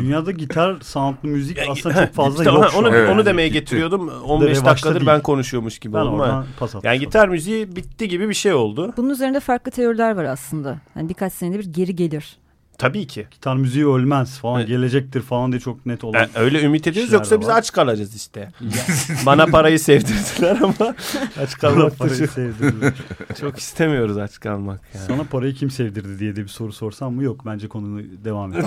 Dünyada 0.00 0.30
gitar 0.30 0.80
soundlu 0.80 1.28
müzik 1.28 1.58
aslında 1.68 2.06
çok 2.06 2.14
fazla 2.14 2.44
işte 2.44 2.54
yok 2.54 2.64
onu, 2.64 2.70
şu 2.70 2.78
onu. 2.78 2.88
Evet. 2.88 3.10
onu 3.10 3.26
demeye 3.26 3.48
getiriyordum. 3.48 4.08
15 4.08 4.48
revaçta 4.48 4.66
dakikadır 4.70 5.00
değil. 5.00 5.06
ben 5.06 5.20
konuşuyormuş 5.20 5.78
gibi 5.78 5.94
Ben 5.94 5.98
oradan 5.98 6.46
pas. 6.58 6.74
Yani 6.82 6.98
gitar 6.98 7.28
müziği 7.28 7.76
bitti 7.76 8.08
gibi 8.08 8.28
bir 8.28 8.34
şey 8.34 8.52
oldu. 8.52 8.94
Bunun 8.96 9.10
üzerinde 9.10 9.40
farklı 9.40 9.70
teoriler 9.70 10.16
var 10.16 10.24
aslında. 10.24 10.78
Hani 10.94 11.08
birkaç 11.08 11.32
senede 11.32 11.58
bir 11.58 11.64
geri 11.72 11.96
gelir. 11.96 12.36
Tabii 12.78 13.06
ki. 13.06 13.26
Gitar 13.30 13.56
müziği 13.56 13.86
ölmez 13.86 14.38
falan 14.38 14.60
Evet. 14.60 14.68
gelecektir 14.68 15.20
falan 15.22 15.52
diye 15.52 15.60
çok 15.60 15.86
net 15.86 16.04
olan. 16.04 16.18
Yani 16.18 16.30
öyle 16.34 16.62
ümit 16.62 16.86
ediyoruz 16.86 17.12
yoksa 17.12 17.40
biz 17.40 17.48
aç 17.48 17.72
kalacağız 17.72 18.16
işte. 18.16 18.48
Bana 19.26 19.46
parayı 19.46 19.80
sevdirdiler 19.80 20.58
ama 20.62 20.74
aç 21.42 21.58
kalmak 21.58 21.98
parayı 21.98 22.18
çok, 22.18 22.30
sevdirdi. 22.30 22.94
çok 23.40 23.58
istemiyoruz 23.58 24.18
aç 24.18 24.40
kalmak 24.40 24.80
yani. 24.94 25.06
Sana 25.06 25.24
parayı 25.24 25.54
kim 25.54 25.70
sevdirdi 25.70 26.18
diye 26.18 26.36
de 26.36 26.42
bir 26.42 26.48
soru 26.48 26.72
sorsam 26.72 27.14
mı? 27.14 27.22
Yok 27.24 27.46
bence 27.46 27.68
konu 27.68 28.02
devam 28.24 28.52
et. 28.52 28.64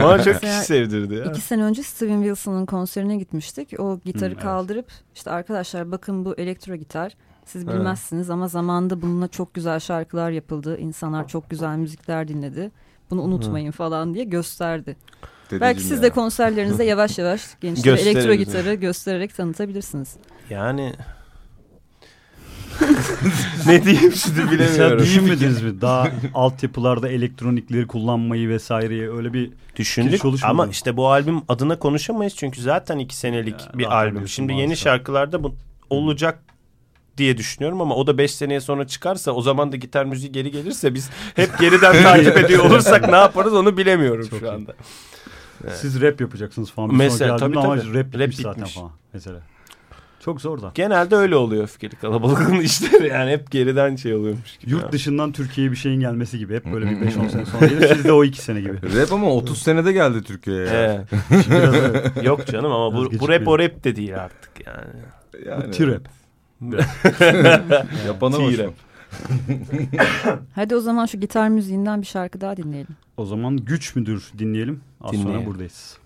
Bana 0.00 0.22
çok 0.24 0.40
kişi 0.40 0.52
sevdirdi 0.64 1.14
ya. 1.14 1.24
İki 1.24 1.40
sene 1.40 1.62
önce 1.64 1.82
Steven 1.82 2.22
Wilson'ın 2.22 2.66
konserine 2.66 3.16
gitmiştik. 3.16 3.80
O 3.80 4.00
gitarı 4.04 4.22
Hmm, 4.30 4.32
evet. 4.34 4.42
kaldırıp 4.42 4.86
işte 5.14 5.30
arkadaşlar 5.30 5.92
bakın 5.92 6.24
bu 6.24 6.34
elektro 6.34 6.74
gitar. 6.76 7.12
Siz 7.46 7.64
Evet. 7.64 7.74
bilmezsiniz 7.74 8.30
ama 8.30 8.48
zamanında 8.48 9.02
bununla 9.02 9.28
çok 9.28 9.54
güzel 9.54 9.80
şarkılar 9.80 10.30
yapıldı. 10.30 10.78
İnsanlar 10.78 11.28
çok 11.28 11.50
güzel 11.50 11.76
müzikler 11.76 12.28
dinledi. 12.28 12.70
Bunu 13.10 13.22
unutmayın 13.22 13.70
falan 13.70 14.14
diye 14.14 14.24
gösterdi. 14.24 14.96
Belki 15.52 15.60
Dedeciğim 15.64 15.88
siz 15.94 16.02
de 16.02 16.06
ya. 16.06 16.12
konserlerinizde 16.12 16.84
yavaş 16.94 17.18
yavaş 17.18 17.42
gençlere 17.60 18.00
elektro 18.00 18.34
gitarı 18.34 18.74
göstererek 18.74 19.36
tanıtabilirsiniz. 19.36 20.16
Yani 20.50 20.92
ne 23.66 23.84
diyeyim 23.84 24.12
şimdi 24.12 24.36
Mesela 24.40 24.50
bilemiyorum. 24.50 24.98
düşünmediniz 24.98 25.62
mi? 25.62 25.80
Daha 25.80 26.08
altyapılarda 26.34 27.08
elektronikleri 27.08 27.86
kullanmayı 27.86 28.48
vesaireyi 28.48 29.10
öyle 29.10 29.32
bir 29.32 29.50
Düşündük 29.76 30.20
ama 30.44 30.66
işte 30.66 30.96
bu 30.96 31.08
albüm 31.10 31.40
adına 31.48 31.78
konuşamayız 31.78 32.34
çünkü 32.36 32.62
zaten 32.62 32.98
iki 32.98 33.16
senelik 33.16 33.60
Ya, 33.60 33.78
bir 33.78 33.96
albüm. 33.96 34.28
Şimdi 34.28 34.52
yeni 34.52 34.76
şarkı. 34.76 34.98
şarkılarda 34.98 35.42
bu 35.42 35.54
olacak 35.90 36.38
diye 37.18 37.36
düşünüyorum 37.36 37.80
ama 37.80 37.94
o 37.94 38.06
da 38.06 38.18
5 38.18 38.34
seneye 38.34 38.60
sonra 38.60 38.86
çıkarsa 38.86 39.32
o 39.32 39.42
zaman 39.42 39.72
da 39.72 39.76
gitar 39.76 40.04
müziği 40.04 40.32
geri 40.32 40.50
gelirse 40.50 40.94
biz 40.94 41.10
hep 41.36 41.58
geriden 41.58 42.02
takip 42.02 42.36
ediyor 42.36 42.64
olursak 42.64 43.08
ne 43.08 43.16
yaparız 43.16 43.54
onu 43.54 43.76
bilemiyorum 43.76 44.26
Çok 44.30 44.38
şu 44.38 44.46
iyi. 44.46 44.50
anda. 44.50 44.74
siz 45.74 46.00
rap 46.02 46.20
yapacaksınız 46.20 46.70
falan. 46.70 46.94
Mesela, 46.94 47.36
tabii, 47.36 47.58
ama 47.58 47.76
tabii. 47.76 47.94
rap, 47.94 48.14
Rap 48.14 48.20
bitmiş 48.20 48.36
zaten 48.36 48.64
falan 48.64 48.90
mesela. 49.12 49.40
Çok 50.24 50.40
zor 50.40 50.62
da. 50.62 50.72
Genelde 50.74 51.16
öyle 51.16 51.36
oluyor 51.36 51.62
öfkeli 51.64 51.96
kalabalığın 51.96 52.60
işleri 52.60 53.08
yani 53.08 53.30
hep 53.30 53.50
geriden 53.50 53.96
şey 53.96 54.14
oluyormuş 54.14 54.58
gibi. 54.58 54.70
Yurt 54.70 54.92
dışından 54.92 55.32
Türkiye'ye 55.32 55.70
bir 55.70 55.76
şeyin 55.76 56.00
gelmesi 56.00 56.38
gibi. 56.38 56.54
Hep 56.54 56.72
böyle 56.72 56.90
bir 56.90 56.96
5-10 56.96 57.28
sene 57.28 57.46
sonra 57.46 57.66
gelir. 57.66 57.94
Sizde 57.94 58.12
o 58.12 58.24
2 58.24 58.42
sene 58.42 58.60
gibi. 58.60 58.72
Rap 59.00 59.12
ama 59.12 59.30
30 59.30 59.62
senede 59.62 59.92
geldi 59.92 60.22
Türkiye'ye. 60.22 60.66
ya. 60.66 60.74
Evet. 60.74 61.06
Biraz 61.50 61.74
evet. 61.74 62.24
Yok 62.24 62.46
canım 62.46 62.72
ama 62.72 62.96
bu, 62.96 63.20
bu 63.20 63.28
rap 63.28 63.48
o 63.48 63.58
rap 63.58 63.84
de 63.84 63.96
değil 63.96 64.22
artık 64.22 64.66
yani. 64.66 65.02
Yani. 65.46 65.70
T-rap. 65.70 66.21
Yapana 68.06 68.36
hoş 68.36 68.58
mu? 68.58 68.72
Hadi 70.54 70.76
o 70.76 70.80
zaman 70.80 71.06
şu 71.06 71.20
gitar 71.20 71.48
müziğinden 71.48 72.00
bir 72.02 72.06
şarkı 72.06 72.40
daha 72.40 72.56
dinleyelim. 72.56 72.96
O 73.16 73.26
zaman 73.26 73.56
güç 73.56 73.96
müdür 73.96 74.32
dinleyelim. 74.38 74.80
Az 75.00 75.10
sonra 75.10 75.22
Dinleyelim. 75.22 75.46
buradayız. 75.46 75.98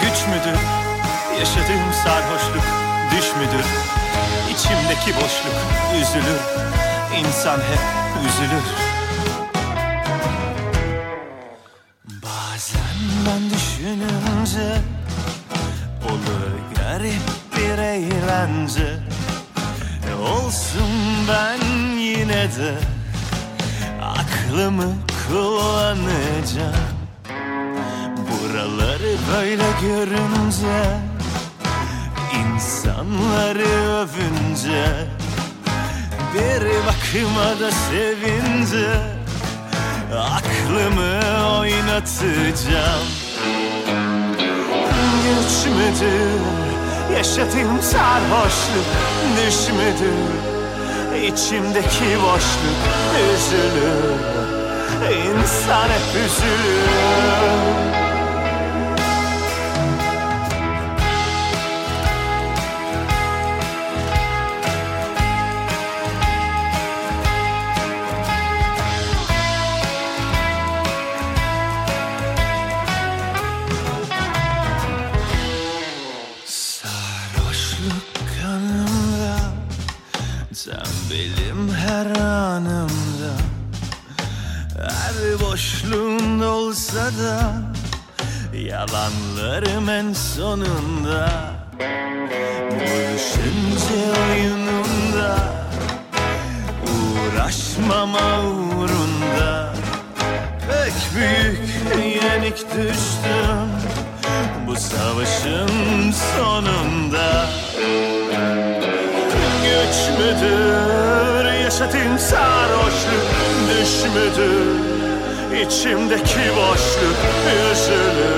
Güç 0.00 0.18
müdür 0.28 0.58
yaşadığım 1.38 1.92
sarhoşluk 2.04 2.64
Düş 3.12 3.26
müdür 3.36 3.66
içimdeki 4.54 5.16
boşluk 5.16 5.56
Üzülür 6.02 6.40
insan 7.18 7.58
hep 7.58 7.80
üzülür 8.28 8.66
düşününce 14.46 14.80
Olur 16.04 16.76
garip 16.76 17.22
bir 17.56 17.78
eğlence. 17.78 18.98
Olsun 20.22 20.90
ben 21.28 21.96
yine 21.96 22.44
de 22.56 22.74
Aklımı 24.02 24.94
kullanacağım. 25.28 26.96
Buraları 28.16 29.16
böyle 29.32 29.64
görünce 29.82 30.98
insanları 32.34 33.68
övünce 33.68 35.06
Bir 36.34 36.62
bakıma 36.86 37.60
da 37.60 37.70
sevince 37.70 38.88
Aklımı 40.12 41.20
oynatacağım 41.58 43.25
Güç 45.26 45.66
müdür 45.66 47.16
yaşadığım 47.16 47.82
sarhoşluk 47.82 48.86
Düş 49.36 49.68
müdür 49.68 50.46
içimdeki 51.22 52.18
boşluk 52.22 52.80
Üzülür. 53.34 54.16
İnsan 55.10 55.88
hep 55.88 56.24
üzülür 56.24 58.05
sonunda. 90.36 91.30
Buluşunca 92.70 94.00
oyununda. 94.28 95.36
Uğraşmama 96.92 98.40
uğrunda. 98.40 99.72
Pek 100.68 100.94
büyük 101.14 101.58
yenik 102.22 102.56
düştüm. 102.56 103.68
Bu 104.66 104.76
savaşın 104.76 106.12
sonunda. 106.36 107.46
Güç 109.62 110.18
müdür? 110.18 111.44
Yaşatayım 111.64 112.18
sarhoşluk 112.18 113.26
Düş 113.68 114.04
müdür? 114.14 114.96
İçimdeki 115.66 116.50
boşluk. 116.56 117.18
Üzülür 117.72 118.35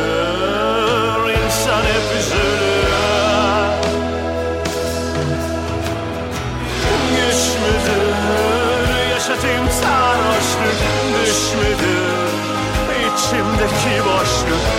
içimdeki 13.59 14.05
boşluk 14.05 14.78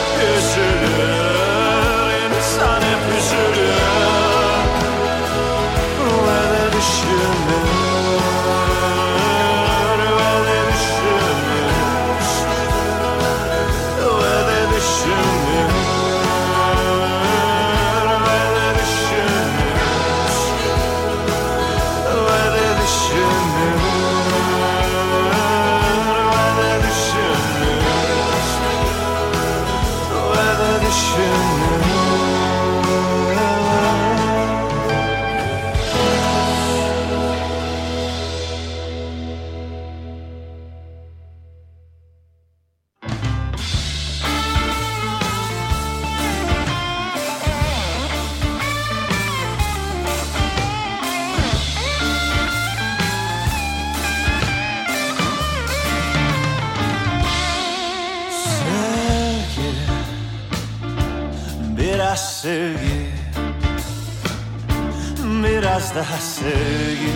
sevgi 66.50 67.14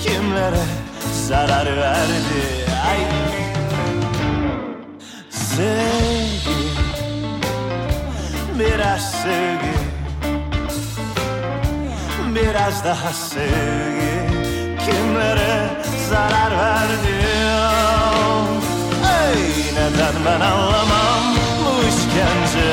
Kimlere 0.00 0.64
zarar 1.28 1.66
verdi? 1.66 2.42
Ay. 2.90 3.00
Sevgi 5.30 6.60
Biraz 8.58 9.10
sevgi 9.22 9.78
Biraz 12.34 12.84
daha 12.84 13.12
sevgi 13.12 14.14
Kimlere 14.86 15.70
zarar 16.10 16.50
verdi? 16.58 17.18
Ey 19.04 19.74
neden 19.74 20.14
ben 20.26 20.40
anlamam 20.40 21.24
bu 21.60 21.88
işkence? 21.88 22.70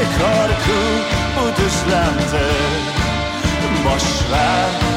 E 0.00 0.04
korku 0.18 0.80
bu 1.36 1.62
düzlemde 1.62 2.63
Boş 3.94 4.93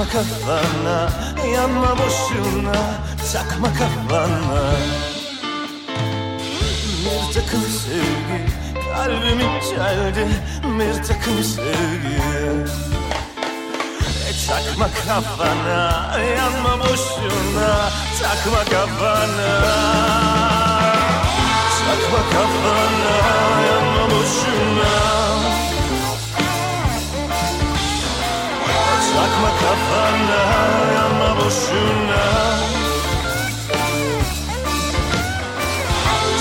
Takma 0.00 0.12
kafana 0.12 1.10
yanma 1.54 1.96
boşuna. 1.98 2.76
Takma 3.32 3.68
kafana. 3.68 4.72
Bir 7.04 7.34
takım 7.34 7.62
sevgi 7.62 8.46
kalbimi 8.94 9.60
çeldi. 9.62 10.28
Bir 10.64 11.04
takım 11.04 11.44
sevgi. 11.44 12.22
E, 14.28 14.48
Takma 14.48 14.88
kafana 15.06 16.18
yanma 16.36 16.80
boşuna. 16.80 17.90
Takma 18.22 18.64
kafana. 18.64 19.60
Takma 21.86 22.22
kafana 22.32 23.16
yanma 23.66 24.06
boşuna 24.06 25.19
Takma 29.20 29.50
kafana 29.60 30.40
yanma 30.96 31.30
boşuna. 31.38 32.22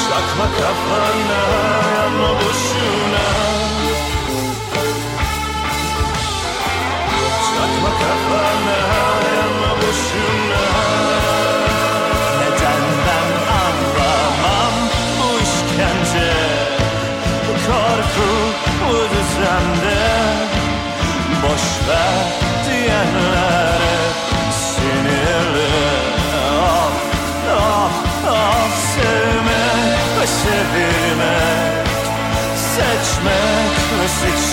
Takma 0.09 0.47
kafana 0.57 1.41
yanma 1.95 2.29
boşuna. 2.39 3.25
Takma 7.55 7.91
kafana 8.01 8.77
yanma 9.37 9.71
boşuna. 9.81 10.63
Neden 12.39 12.83
ben 13.05 13.29
anlamam 13.61 14.75
bu 15.19 15.27
işkence? 15.45 16.31
Korku 17.65 18.29
bu 18.81 18.93
düzende. 18.93 19.99
Boş 21.43 21.87
ver 21.87 22.28
it's 34.21 34.48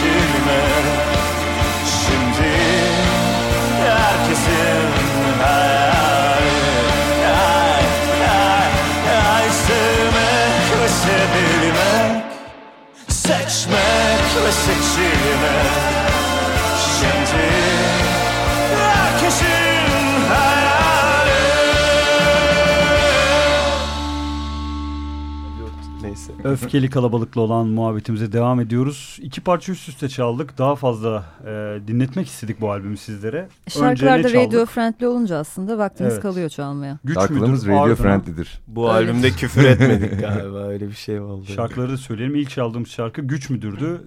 Öfkeli 26.52 26.90
kalabalıklı 26.90 27.40
olan 27.40 27.66
muhabbetimize 27.66 28.32
devam 28.32 28.60
ediyoruz. 28.60 29.18
İki 29.22 29.40
parça 29.40 29.72
üst 29.72 29.88
üste 29.88 30.08
çaldık. 30.08 30.58
Daha 30.58 30.76
fazla 30.76 31.24
e, 31.46 31.80
dinletmek 31.88 32.26
istedik 32.26 32.60
bu 32.60 32.70
albümü 32.70 32.96
sizlere. 32.96 33.48
Şarkılar 33.68 34.24
da 34.24 34.28
Önce 34.28 34.38
ne 34.38 34.44
radio 34.46 34.66
friendly 34.66 35.06
olunca 35.06 35.36
aslında 35.36 35.78
vaktiniz 35.78 36.12
Evet. 36.12 36.22
kalıyor 36.22 36.48
çalmaya. 36.48 36.98
Güç 37.04 37.14
Şarkılarımız 37.14 37.64
müdür? 37.66 37.76
radio 37.78 37.94
friendly'dir. 37.94 38.60
Bu 38.66 38.92
Öyle. 38.94 39.10
albümde 39.10 39.30
küfür 39.30 39.64
etmedik 39.64 40.20
galiba 40.20 40.58
öyle 40.66 40.88
bir 40.88 40.94
şey 40.94 41.20
oldu. 41.20 41.46
Şarkıları 41.56 41.92
da 41.92 41.96
söyleyelim. 41.96 42.34
İlk 42.36 42.50
çaldığımız 42.50 42.88
şarkı 42.88 43.20
Güç 43.22 43.50
Müdür'dü. 43.50 44.00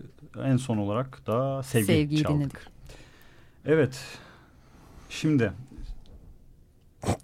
En 0.43 0.57
son 0.57 0.77
olarak 0.77 1.27
da 1.27 1.63
Sevgi 1.63 1.85
Sevgiyi 1.85 2.23
çaldık. 2.23 2.35
dinledik. 2.35 2.57
Evet. 3.65 3.99
Şimdi 5.09 5.51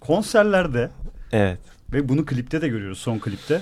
konserlerde 0.02 0.90
Evet. 1.32 1.60
ve 1.94 2.10
bunu 2.10 2.26
klipte 2.26 2.62
de 2.62 2.68
görüyoruz 2.68 2.98
son 2.98 3.20
klipte. 3.20 3.62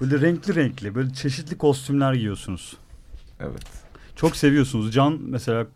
Böyle 0.00 0.20
renkli 0.20 0.54
renkli 0.54 0.94
böyle 0.94 1.12
çeşitli 1.12 1.58
kostümler 1.58 2.14
giyiyorsunuz. 2.14 2.76
Evet. 3.40 3.62
Çok 4.16 4.36
seviyorsunuz. 4.36 4.92
Can 4.94 5.18
mesela 5.22 5.66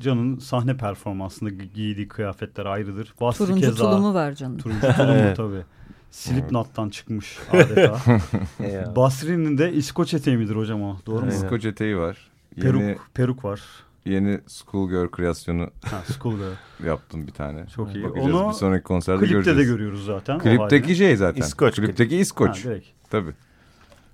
Can'ın 0.00 0.38
sahne 0.38 0.76
performansında 0.76 1.50
gi- 1.50 1.72
giydiği 1.74 2.08
kıyafetler 2.08 2.66
ayrıdır. 2.66 3.14
Vasfi 3.20 3.38
Turuncu 3.38 3.60
keza. 3.60 3.90
tulumu 3.90 4.14
var 4.14 4.32
canım. 4.32 4.58
Turuncu 4.58 4.80
tulumu 4.96 5.12
Evet. 5.18 5.36
tabii. 5.36 5.62
Slipknot'tan 6.10 6.88
çıkmış 6.90 7.38
adeta. 7.52 8.00
Basri'nin 8.96 9.58
de 9.58 9.72
İskoç 9.72 10.14
eteği 10.14 10.36
midir 10.36 10.56
hocam 10.56 10.82
o? 10.82 10.96
Doğru 11.06 11.24
mu? 11.24 11.30
İskoç 11.32 11.64
eteği 11.64 11.96
var. 11.98 12.30
Peruk, 12.60 12.80
Yeni, 12.82 12.96
peruk 13.14 13.44
var. 13.44 13.60
yeni 14.04 14.40
Schoolgirl 14.46 15.08
kreasyonu 15.10 15.70
Ha, 15.84 16.02
Schoolgirl. 16.18 16.52
yaptım 16.86 17.26
bir 17.26 17.32
tane. 17.32 17.66
Çok 17.66 17.94
iyi. 17.94 18.04
Bakacağız 18.04 18.34
Onu 18.34 18.48
bir 18.48 18.54
sonraki 18.54 18.84
konserde 18.84 19.18
Klipte 19.18 19.32
göreceğiz. 19.34 19.58
de 19.58 19.64
görüyoruz 19.64 20.04
zaten. 20.04 20.38
Klipteki 20.38 20.96
şey 20.96 21.16
zaten. 21.16 21.40
İskoç 21.42 21.76
Klipteki 21.76 22.14
Ha, 22.16 22.20
İskoç. 22.20 22.64
direkt. 22.64 22.86
Tabii. 23.10 23.32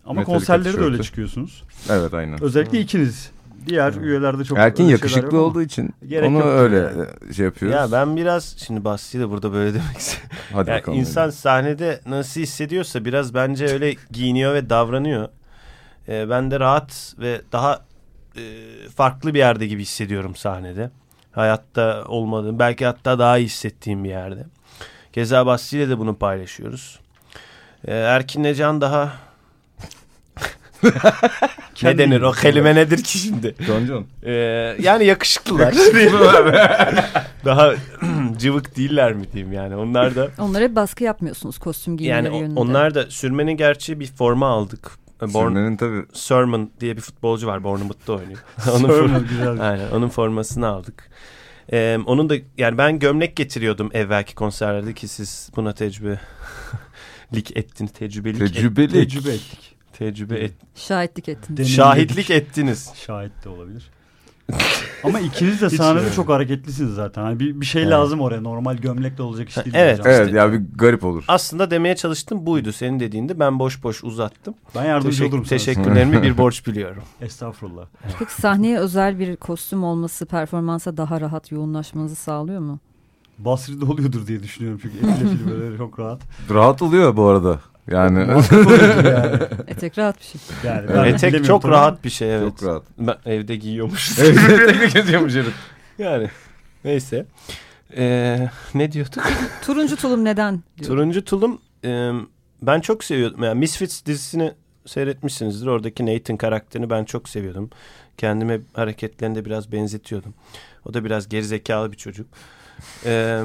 Ama 0.04 0.20
Metallica 0.20 0.38
konserleri 0.38 0.64
de 0.64 0.80
öyle 0.80 0.90
tişörtü. 0.90 1.02
çıkıyorsunuz. 1.02 1.64
Evet 1.90 2.14
aynen. 2.14 2.42
Özellikle 2.42 2.80
ikiniz. 2.80 3.30
Diğer 3.66 3.92
üyelerde 3.92 4.44
çok 4.44 4.58
Erkin 4.58 4.84
öyle 4.84 4.92
yakışıklı 4.92 5.28
ama. 5.38 5.46
olduğu 5.46 5.62
için 5.62 5.90
Gerek 6.08 6.28
onu 6.28 6.38
yok 6.38 6.46
öyle 6.46 6.76
yani. 6.76 7.34
şey 7.34 7.44
yapıyoruz. 7.44 7.76
Ya 7.76 7.92
ben 7.92 8.16
biraz 8.16 8.56
şimdi 8.66 8.84
Basri 8.84 9.20
de 9.20 9.30
burada 9.30 9.52
böyle 9.52 9.74
demek 9.74 9.98
istiyorum. 9.98 10.30
Hadi 10.52 10.70
Yani 10.70 10.78
bakalım. 10.80 10.98
insan 10.98 11.30
sahnede 11.30 12.00
nasıl 12.06 12.40
hissediyorsa 12.40 13.04
biraz 13.04 13.34
bence 13.34 13.66
öyle 13.66 13.94
giyiniyor 14.10 14.54
ve 14.54 14.70
davranıyor. 14.70 15.28
Ee, 16.08 16.30
ben 16.30 16.50
de 16.50 16.60
rahat 16.60 17.14
ve 17.18 17.40
daha 17.52 17.80
e, 18.36 18.42
farklı 18.96 19.34
bir 19.34 19.38
yerde 19.38 19.66
gibi 19.66 19.82
hissediyorum 19.82 20.36
sahnede. 20.36 20.90
Hayatta 21.32 22.04
olmadığım 22.08 22.58
belki 22.58 22.86
hatta 22.86 23.18
daha 23.18 23.38
iyi 23.38 23.46
hissettiğim 23.46 24.04
bir 24.04 24.08
yerde. 24.08 24.44
Keza 25.12 25.46
Basri 25.46 25.78
ile 25.78 25.88
de 25.88 25.98
bunu 25.98 26.14
paylaşıyoruz. 26.16 27.00
Ee, 27.84 27.94
Erkin'le 27.94 28.54
Can 28.54 28.80
daha 28.80 29.12
ne 31.82 31.98
denir 31.98 32.20
o 32.22 32.32
kelime 32.32 32.74
nedir 32.74 33.02
ki 33.04 33.18
şimdi? 33.18 33.54
John. 33.66 34.06
Ee, 34.22 34.32
yani 34.80 35.04
yakışıklılar. 35.04 35.74
daha 37.44 37.74
cıvık 38.38 38.76
değiller 38.76 39.12
mi 39.12 39.32
diyeyim 39.32 39.52
yani. 39.52 39.76
Onlar 39.76 40.16
da 40.16 40.28
Onlara 40.38 40.76
baskı 40.76 41.04
yapmıyorsunuz 41.04 41.58
kostüm 41.58 41.96
giymeleri 41.96 42.24
yani 42.26 42.38
yönünde. 42.38 42.60
onlar 42.60 42.94
da 42.94 43.10
sürmenin 43.10 43.56
gerçi 43.56 44.00
bir 44.00 44.06
forma 44.06 44.46
aldık. 44.48 44.90
Born 45.22 45.28
Sürmenin 45.48 45.76
tabii. 45.76 46.04
Sermon 46.12 46.70
diye 46.80 46.96
bir 46.96 47.00
futbolcu 47.00 47.46
var 47.46 47.64
Bournemouth'ta 47.64 48.12
oynuyor. 48.12 48.38
onun, 48.72 48.88
Sermon 48.88 49.26
güzel. 49.28 49.70
Aynen, 49.70 49.90
onun 49.90 50.08
formasını 50.08 50.66
aldık. 50.66 51.10
Ee, 51.72 51.98
onun 52.06 52.30
da 52.30 52.34
yani 52.58 52.78
ben 52.78 52.98
gömlek 52.98 53.36
getiriyordum 53.36 53.90
evvelki 53.92 54.34
konserlerde 54.34 54.94
ki 54.94 55.08
siz 55.08 55.50
buna 55.56 55.72
tecrübe 55.72 56.20
lik 57.34 57.56
ettiniz 57.56 57.92
tecrübelik 57.92 58.42
et- 58.42 58.54
Tecrübeli. 58.54 59.08
Tecrübe 60.02 60.38
et- 60.38 60.54
Şahitlik 60.74 61.28
ettin. 61.28 61.56
Deneyimledik. 61.56 61.76
şahitlik 61.76 62.30
ettiniz. 62.30 62.92
Şahit 63.06 63.32
de 63.44 63.48
olabilir. 63.48 63.90
Ama 65.04 65.20
ikiniz 65.20 65.62
de 65.62 65.66
Hiç 65.66 65.74
sahnede 65.74 66.04
yani. 66.04 66.14
çok 66.14 66.28
hareketlisiniz 66.28 66.94
zaten. 66.94 67.22
Hani 67.22 67.40
bir, 67.40 67.60
bir 67.60 67.66
şey 67.66 67.82
Evet. 67.82 67.92
lazım 67.92 68.20
oraya. 68.20 68.40
Normal 68.40 68.76
gömlekle 68.76 69.22
olacak 69.22 69.48
iş 69.48 69.56
değil. 69.56 69.70
evet. 69.74 69.98
hocam. 69.98 70.12
Evet 70.12 70.32
ya 70.32 70.52
bir 70.52 70.60
garip 70.74 71.04
olur. 71.04 71.24
Aslında 71.28 71.70
demeye 71.70 71.96
çalıştım 71.96 72.46
buydu 72.46 72.72
senin 72.72 73.00
dediğinde 73.00 73.40
ben 73.40 73.58
boş 73.58 73.82
boş 73.82 74.04
uzattım. 74.04 74.54
Ben 74.74 74.84
yardımcı 74.84 75.10
Teşekkür, 75.16 75.28
olurum 75.32 75.44
sana. 75.46 75.58
teşekkürlerimi 75.58 76.22
bir 76.22 76.38
borç 76.38 76.66
biliyorum. 76.66 77.02
Estağfurullah. 77.20 77.86
Peki 78.18 78.32
sahneye 78.32 78.78
özel 78.78 79.18
bir 79.18 79.36
kostüm 79.36 79.84
olması 79.84 80.26
performansa 80.26 80.96
daha 80.96 81.20
rahat 81.20 81.52
yoğunlaşmanızı 81.52 82.14
sağlıyor 82.16 82.60
mu? 82.60 82.78
Basri'de 83.38 83.84
oluyordur 83.84 84.26
diye 84.26 84.42
düşünüyorum 84.42 84.78
çünkü 84.82 84.96
etle 84.98 85.28
fili 85.36 85.50
böyle 85.60 85.76
çok 85.78 85.98
rahat. 85.98 86.20
Rahat 86.50 86.82
oluyor 86.82 87.16
bu 87.16 87.24
arada. 87.26 87.60
Yani 87.90 88.18
yani. 88.18 88.42
Etek 89.68 89.98
rahat 89.98 90.20
bir 90.20 90.24
şey. 90.24 90.40
yani 90.64 90.88
ben 90.88 91.04
Etek 91.04 91.44
çok 91.44 91.62
tabii. 91.62 91.72
rahat 91.72 92.04
bir 92.04 92.10
şey 92.10 92.34
evet. 92.36 92.58
çok 92.58 92.68
rahat. 92.68 92.82
Ben 92.98 93.16
evde 93.26 93.56
giyiyormuş. 93.56 94.08
Tek 94.16 94.92
geziyormuş 94.92 95.34
herif. 95.34 95.54
yani 95.98 96.28
neyse. 96.84 97.26
Ee, 97.96 98.48
ne 98.74 98.92
diyorduk? 98.92 99.24
Turuncu 99.62 99.96
tulum 99.96 100.24
neden? 100.24 100.62
diyor. 100.78 100.90
Turuncu 100.90 101.24
Tulum 101.24 101.60
e, 101.84 102.10
ben 102.62 102.80
çok 102.80 103.04
seviyordum. 103.04 103.42
Yani 103.42 103.58
Misfits 103.58 104.04
dizisini 104.06 104.52
seyretmişsinizdir. 104.86 105.66
Oradaki 105.66 106.06
Nathan 106.06 106.36
karakterini 106.36 106.90
ben 106.90 107.04
çok 107.04 107.28
seviyordum. 107.28 107.70
Kendime 108.16 108.60
hareketlerinde 108.72 109.44
biraz 109.44 109.72
benzetiyordum. 109.72 110.34
O 110.86 110.94
da 110.94 111.04
biraz 111.04 111.28
gerizekalı 111.28 111.92
bir 111.92 111.96
çocuk. 111.96 112.26
Ee, 113.06 113.42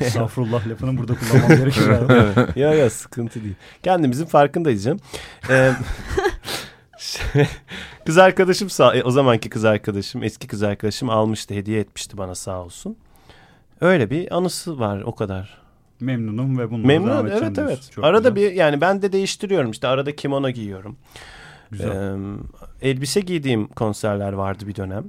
Estağfurullah 0.00 0.68
lafını 0.68 0.98
burada 0.98 1.14
kullanmam 1.14 1.48
gerekiyor. 1.58 2.10
evet. 2.36 2.56
ya 2.56 2.74
ya 2.74 2.90
sıkıntı 2.90 3.44
değil. 3.44 3.54
Kendimizin 3.82 4.24
farkındayız 4.24 4.84
canım. 4.84 5.00
Ee, 5.50 5.72
kız 8.06 8.18
arkadaşım 8.18 8.70
sağ, 8.70 8.94
e, 8.94 9.02
o 9.02 9.10
zamanki 9.10 9.50
kız 9.50 9.64
arkadaşım 9.64 10.22
eski 10.22 10.46
kız 10.46 10.62
arkadaşım 10.62 11.10
almıştı 11.10 11.54
hediye 11.54 11.80
etmişti 11.80 12.18
bana 12.18 12.34
sağ 12.34 12.62
olsun. 12.62 12.96
Öyle 13.80 14.10
bir 14.10 14.36
anısı 14.36 14.78
var 14.78 15.02
o 15.02 15.14
kadar. 15.14 15.58
Memnunum 16.00 16.58
ve 16.58 16.70
bununla 16.70 16.86
Memnun 16.86 17.10
devam 17.10 17.26
edeceğim 17.26 17.54
evet 17.56 17.58
evet. 17.58 17.90
Çok 17.92 18.04
arada 18.04 18.28
güzel. 18.28 18.50
bir 18.50 18.56
yani 18.56 18.80
ben 18.80 19.02
de 19.02 19.12
değiştiriyorum 19.12 19.70
işte 19.70 19.88
arada 19.88 20.16
kimono 20.16 20.50
giyiyorum. 20.50 20.96
Güzel. 21.70 21.88
Ee, 21.88 22.18
elbise 22.82 23.20
giydiğim 23.20 23.66
konserler 23.66 24.32
vardı 24.32 24.66
bir 24.66 24.74
dönem. 24.74 25.04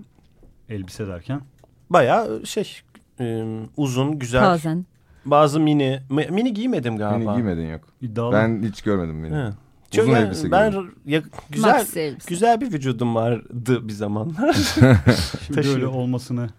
Elbise 0.69 1.07
derken. 1.07 1.41
Bayağı 1.89 2.45
şey 2.45 2.81
e, 3.19 3.43
uzun 3.77 4.19
güzel. 4.19 4.41
Bazen. 4.43 4.85
Bazı 5.25 5.59
mini 5.59 5.99
mi- 6.09 6.27
mini 6.31 6.53
giymedim 6.53 6.97
galiba. 6.97 7.29
Beni 7.31 7.35
giymedin 7.35 7.71
yok. 7.71 7.81
iddialı. 8.01 8.33
Ben 8.33 8.63
hiç 8.63 8.81
görmedim 8.81 9.23
beni. 9.23 9.35
He. 9.35 9.47
Uzun 9.93 10.05
Çok- 10.05 10.17
elbise 10.17 10.51
ben 10.51 10.73
ya, 11.05 11.21
güzel 11.49 11.75
elbise. 11.95 12.13
güzel 12.27 12.61
bir 12.61 12.73
vücudum 12.73 13.15
vardı 13.15 13.87
bir 13.87 13.93
zamanlar. 13.93 14.53
Şimdi 15.47 15.67
öyle 15.69 15.87
olmasını 15.87 16.49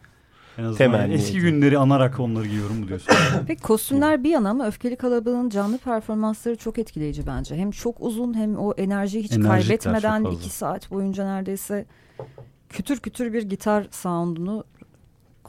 en 0.59 0.63
azından 0.63 0.77
Temenni 0.79 1.15
eski 1.15 1.39
ediyorum. 1.39 1.55
günleri 1.61 1.79
anarak 1.79 2.21
onları 2.21 2.47
giyiyorum 2.47 2.89
diyorsun? 2.89 3.15
Peki 3.47 3.63
kostümler 3.63 4.25
bir 4.25 4.31
yana 4.31 4.51
ama 4.51 4.67
öfkeli 4.67 4.97
kalabalığın 4.97 5.49
canlı 5.49 5.79
performansları 5.79 6.57
çok 6.57 6.79
etkileyici 6.79 7.27
bence. 7.27 7.57
Hem 7.57 7.71
çok 7.71 8.01
uzun 8.01 8.35
hem 8.35 8.57
o 8.59 8.73
enerjiyi 8.77 9.25
hiç 9.25 9.33
Enerjikler 9.33 9.79
kaybetmeden 9.79 10.25
iki 10.25 10.51
saat 10.51 10.91
boyunca 10.91 11.25
neredeyse 11.25 11.87
kütür 12.69 12.99
kütür 13.01 13.33
bir 13.33 13.43
gitar 13.43 13.87
sound'unu 13.91 14.65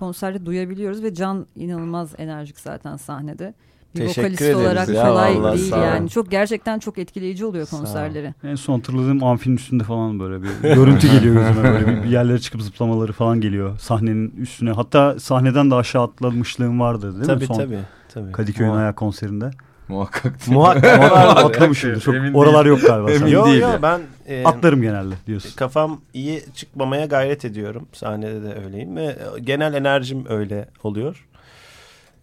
konserde 0.01 0.45
duyabiliyoruz 0.45 1.03
ve 1.03 1.13
Can 1.13 1.45
inanılmaz 1.55 2.13
enerjik 2.17 2.59
zaten 2.59 2.97
sahnede. 2.97 3.53
Bir 3.95 3.99
Teşekkür 3.99 4.21
vokalist 4.21 4.41
ederiz 4.41 4.57
olarak 4.57 4.89
ya, 4.89 5.07
kolay 5.07 5.57
değil 5.57 5.71
yani. 5.71 6.09
Çok 6.09 6.31
gerçekten 6.31 6.79
çok 6.79 6.97
etkileyici 6.97 7.45
oluyor 7.45 7.67
konserleri. 7.67 8.33
en 8.43 8.55
son 8.55 8.73
hatırladığım 8.73 9.23
amfinin 9.23 9.55
üstünde 9.55 9.83
falan 9.83 10.19
böyle 10.19 10.43
bir 10.43 10.49
görüntü 10.75 11.11
geliyor 11.11 11.35
gözüme 11.35 11.63
böyle 11.63 11.87
bir, 11.87 12.03
bir 12.03 12.09
yerlere 12.09 12.39
çıkıp 12.39 12.61
zıplamaları 12.61 13.13
falan 13.13 13.41
geliyor 13.41 13.79
sahnenin 13.79 14.33
üstüne. 14.37 14.71
Hatta 14.71 15.19
sahneden 15.19 15.71
de 15.71 15.75
aşağı 15.75 16.03
atlamışlığım 16.03 16.79
vardı 16.79 17.15
değil 17.15 17.25
tabii 17.25 17.39
mi? 17.39 17.45
Son 17.47 17.55
tabii. 17.55 17.79
tabii. 18.13 18.31
Kadıköy'ün 18.31 18.71
ayak 18.71 18.95
konserinde. 18.95 19.51
Muhakkak. 20.47 20.47
Muhakkak 20.47 21.11
vardı. 21.11 21.39
atlamışımdır. 21.39 22.01
Çok, 22.01 22.15
Emin 22.15 22.33
oralar 22.33 22.65
yok 22.65 22.81
galiba. 22.81 23.09
Emin 23.11 23.19
sahne. 23.19 23.31
Yo 23.31 23.45
değil 23.45 23.61
yo 23.61 23.69
ya. 23.69 23.81
ben 23.81 24.01
e, 24.27 24.43
Atlarım 24.45 24.81
genelde 24.81 25.15
diyorsun. 25.27 25.51
kafam 25.55 26.01
iyi 26.13 26.43
çıkmamaya 26.55 27.05
gayret 27.05 27.45
ediyorum. 27.45 27.87
Sahnede 27.93 28.43
de 28.43 28.55
öyleyim 28.65 28.95
ve 28.97 29.15
genel 29.41 29.73
enerjim 29.73 30.25
öyle 30.29 30.67
oluyor. 30.83 31.27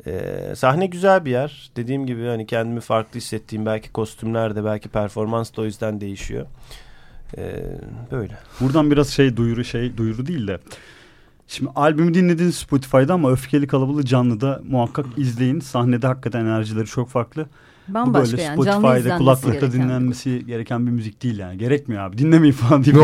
Ee, 0.06 0.54
sahne 0.56 0.86
güzel 0.86 1.24
bir 1.24 1.30
yer. 1.30 1.70
Dediğim 1.76 2.06
gibi 2.06 2.26
hani 2.26 2.46
kendimi 2.46 2.80
farklı 2.80 3.20
hissettiğim 3.20 3.66
belki 3.66 3.92
kostümler 3.92 4.56
de 4.56 4.64
belki 4.64 4.88
performans 4.88 5.56
da 5.56 5.62
o 5.62 5.64
yüzden 5.64 6.00
değişiyor. 6.00 6.46
Ee, 7.38 7.62
böyle. 8.12 8.38
Buradan 8.60 8.90
biraz 8.90 9.08
şey 9.08 9.36
duyuru 9.36 9.64
şey 9.64 9.96
duyuru 9.96 10.26
değil 10.26 10.48
de. 10.48 10.58
Şimdi 11.48 11.70
albümü 11.76 12.14
dinlediniz 12.14 12.54
Spotify'da 12.54 13.14
ama 13.14 13.30
Öfkeli 13.32 13.66
Kalabalığı 13.66 14.04
canlıda 14.04 14.60
muhakkak 14.68 15.06
izleyin. 15.16 15.60
Sahnede 15.60 16.06
hakikaten 16.06 16.40
enerjileri 16.40 16.86
çok 16.86 17.08
farklı. 17.08 17.46
Bu 17.88 17.94
Bambaşka 17.94 18.36
böyle 18.36 18.42
yani 18.42 18.62
Spotify'da 18.62 19.18
kulaklıkta 19.18 19.50
gereken 19.52 19.72
bir 19.72 19.84
dinlenmesi 19.84 20.46
gereken 20.46 20.86
bir 20.86 20.90
müzik 20.90 21.22
değil 21.22 21.38
yani. 21.38 21.58
Gerekmiyor 21.58 22.02
abi. 22.02 22.18
Dinlemeyin 22.18 22.52
falan 22.52 22.84
deyip. 22.84 22.96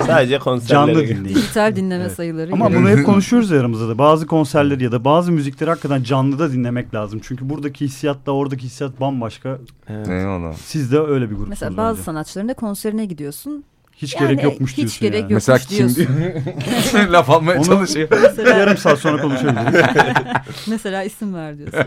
Sadece 0.06 0.38
konserlere 0.38 0.94
Canlı 0.94 1.08
dinleyin. 1.08 1.36
Dijital 1.36 1.76
dinleme 1.76 2.04
Evet. 2.04 2.12
sayıları. 2.12 2.52
Ama 2.52 2.74
bunu 2.74 2.88
hep 2.88 3.06
konuşuyoruz 3.06 3.50
ya 3.50 3.60
aramızda 3.60 3.88
da. 3.88 3.98
Bazı 3.98 4.26
konserleri 4.26 4.84
ya 4.84 4.92
da 4.92 5.04
bazı 5.04 5.32
müzikleri 5.32 5.70
hakikaten 5.70 6.02
canlıda 6.02 6.52
dinlemek 6.52 6.94
lazım. 6.94 7.20
Çünkü 7.22 7.50
buradaki 7.50 7.84
hissiyatla 7.84 8.32
oradaki 8.32 8.62
hissiyat 8.64 9.00
bambaşka. 9.00 9.58
Evet. 9.88 10.08
Eyvallah. 10.08 10.52
Siz 10.52 10.92
de 10.92 10.98
öyle 11.00 11.24
bir 11.24 11.34
grupsunuz 11.34 11.48
Mesela 11.48 11.76
bazı 11.76 11.96
bence. 11.98 12.04
sanatçıların 12.04 12.48
da 12.48 12.54
konserine 12.54 13.04
gidiyorsun. 13.06 13.64
Hiç 13.96 14.14
Yani 14.14 14.28
gerek 14.28 14.44
yokmuş 14.44 14.70
hiç 14.70 14.76
diyorsun 14.76 15.00
gerek 15.00 15.20
yani. 15.22 15.34
Mesela 15.34 15.58
kim 15.58 15.88
laf 17.12 17.30
almaya 17.30 17.58
Onu- 17.58 17.64
çalışıyor. 17.64 18.08
Mesela, 18.10 18.58
Yarım 18.58 18.76
saat 18.76 18.98
sonra 18.98 19.22
konuşabiliriz. 19.22 19.86
mesela 20.68 21.02
isim 21.02 21.34
ver 21.34 21.58
diyorsun. 21.58 21.80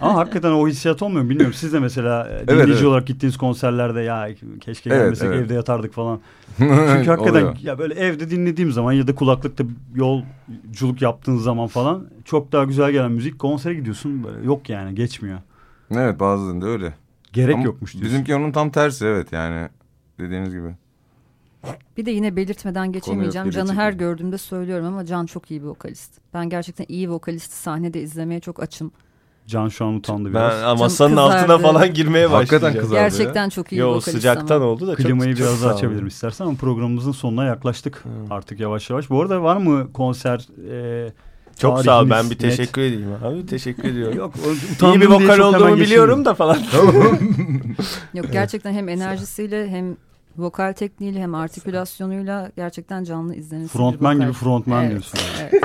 Ama 0.00 0.14
hakikaten 0.14 0.50
o 0.50 0.68
hissiyat 0.68 1.02
olmuyor 1.02 1.24
mu 1.24 1.30
bilmiyorum. 1.30 1.54
Siz 1.54 1.72
de 1.72 1.78
mesela 1.78 2.28
e, 2.30 2.48
dinleyici 2.48 2.72
evet. 2.72 2.84
olarak 2.84 3.06
gittiğiniz 3.06 3.36
konserlerde 3.36 4.00
ya 4.00 4.28
keşke 4.60 4.90
Evet, 4.90 5.02
gelmesek 5.02 5.28
evet. 5.28 5.44
evde 5.44 5.54
yatardık 5.54 5.92
falan. 5.92 6.20
Çünkü 6.58 7.10
hakikaten 7.10 7.30
Oluyor. 7.30 7.56
ya 7.62 7.78
böyle 7.78 7.94
evde 7.94 8.30
dinlediğim 8.30 8.72
zaman 8.72 8.92
ya 8.92 9.06
da 9.06 9.14
kulaklıkta 9.14 9.64
yolculuk 9.94 11.02
yaptığın 11.02 11.36
zaman 11.36 11.66
falan 11.68 12.06
çok 12.24 12.52
daha 12.52 12.64
güzel 12.64 12.92
gelen 12.92 13.12
müzik 13.12 13.38
konsere 13.38 13.74
gidiyorsun 13.74 14.24
böyle 14.24 14.46
yok 14.46 14.68
yani 14.68 14.94
geçmiyor. 14.94 15.38
Evet 15.90 16.20
bazılarında 16.20 16.66
öyle. 16.66 16.94
Gerek 17.32 17.54
Ama 17.54 17.64
yokmuş 17.64 17.92
diyorsun. 17.92 18.10
Bizimki 18.10 18.34
onun 18.34 18.52
tam 18.52 18.70
tersi 18.70 19.06
evet 19.06 19.32
yani 19.32 19.68
dediğiniz 20.20 20.50
gibi. 20.50 20.68
Bir 21.96 22.06
de 22.06 22.10
yine 22.10 22.36
belirtmeden 22.36 22.92
geçemeyeceğim. 22.92 23.50
Can'ı 23.50 23.74
her 23.74 23.92
gördüğümde 23.92 24.38
söylüyorum 24.38 24.86
ama 24.86 25.06
Can 25.06 25.26
çok 25.26 25.50
iyi 25.50 25.62
bir 25.62 25.66
vokalist. 25.66 26.12
Ben 26.34 26.48
gerçekten 26.48 26.86
iyi 26.88 27.10
vokalisti 27.10 27.56
sahnede 27.56 28.00
izlemeye 28.00 28.40
çok 28.40 28.62
açım. 28.62 28.92
Can 29.46 29.68
şu 29.68 29.84
an 29.84 29.94
utandı 29.94 30.30
biraz. 30.30 30.62
Ben 30.62 30.78
masanın 30.78 31.16
kızardı. 31.16 31.38
altına 31.40 31.58
falan 31.58 31.94
girmeye 31.94 32.26
Hakikaten 32.26 32.60
başlayacağım. 32.62 32.86
kızardı 32.86 33.02
ya. 33.02 33.08
Gerçekten 33.08 33.48
çok 33.48 33.72
iyi 33.72 33.76
bir 33.76 33.80
Yo 33.80 33.88
vokalist 33.88 34.10
sıcaktan 34.10 34.56
ama. 34.56 34.64
oldu 34.66 34.86
da 34.86 34.96
çok, 34.96 35.06
Klimayı 35.06 35.34
çok 35.36 35.46
biraz 35.46 35.58
sağ 35.58 35.66
daha 35.66 35.74
açabilirim 35.74 36.06
istersen 36.06 36.44
ama 36.44 36.54
programımızın 36.54 37.12
sonuna 37.12 37.44
yaklaştık 37.44 38.04
artık 38.30 38.60
yavaş 38.60 38.90
yavaş. 38.90 39.10
Bu 39.10 39.22
arada 39.22 39.42
var 39.42 39.56
mı 39.56 39.92
konser 39.92 40.48
e, 40.70 41.12
Çok 41.58 41.80
sağ 41.82 42.00
ol 42.02 42.10
ben 42.10 42.24
bir 42.24 42.30
net? 42.30 42.40
teşekkür 42.40 42.82
edeyim 42.82 43.08
abi 43.24 43.46
teşekkür 43.46 43.84
ediyorum. 43.84 44.18
Yok 44.18 44.34
İyi 44.82 45.00
bir 45.00 45.06
vokal 45.06 45.36
çok 45.36 45.54
olduğumu 45.54 45.76
biliyorum 45.76 46.24
da 46.24 46.34
falan. 46.34 46.58
Yok 48.14 48.26
gerçekten 48.32 48.72
hem 48.72 48.88
enerjisiyle 48.88 49.68
hem 49.70 49.96
vokal 50.38 50.72
tekniğiyle 50.72 51.20
hem 51.20 51.34
artikülasyonuyla 51.34 52.50
gerçekten 52.56 53.04
canlı 53.04 53.34
izlenirsin. 53.34 53.78
Frontman 53.78 54.20
gibi 54.20 54.32
frontman 54.32 54.90
diyorsun. 54.90 55.20
Evet. 55.40 55.62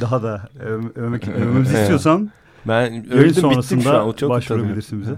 Daha 0.00 0.22
da 0.22 0.48
öv, 0.60 0.82
övmek, 0.94 1.28
övmemizi 1.28 1.74
istiyorsan 1.80 2.30
Ben 2.68 2.80
yayın 2.80 3.04
öldüm 3.04 3.20
bittim 3.28 3.34
şu 3.42 3.48
an. 3.48 3.52
sonrasında 3.52 4.06
O 4.06 4.12
çok 4.12 4.30
başvurabilirsin 4.30 5.00
bize. 5.00 5.14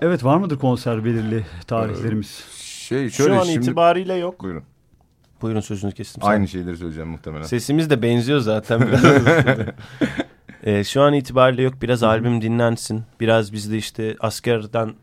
Evet 0.00 0.24
var 0.24 0.36
mıdır 0.36 0.58
konser 0.58 1.04
belirli 1.04 1.46
tarihlerimiz? 1.66 2.44
Şey 2.56 3.10
Şu 3.10 3.16
şöyle 3.16 3.38
an 3.38 3.44
şimdi 3.44 3.58
itibariyle 3.58 4.14
yok. 4.14 4.42
buyurun. 4.42 4.62
Buyurun 5.42 5.60
sözünü 5.60 5.92
kestim. 5.92 6.22
Aynı 6.26 6.48
şeyleri 6.48 6.76
söyleyeceğim 6.76 7.08
muhtemelen. 7.10 7.42
Sesimiz 7.42 7.90
de 7.90 8.02
benziyor 8.02 8.40
zaten 8.40 8.80
biraz. 8.88 9.04
Ee, 10.62 10.84
şu 10.84 11.02
an 11.02 11.12
itibariyle 11.14 11.62
yok. 11.62 11.74
Biraz 11.82 12.02
albüm 12.02 12.40
dinlensin. 12.42 13.02
Biraz 13.20 13.52
biz 13.52 13.72
de 13.72 13.76
işte 13.76 14.16
askerden 14.20 14.94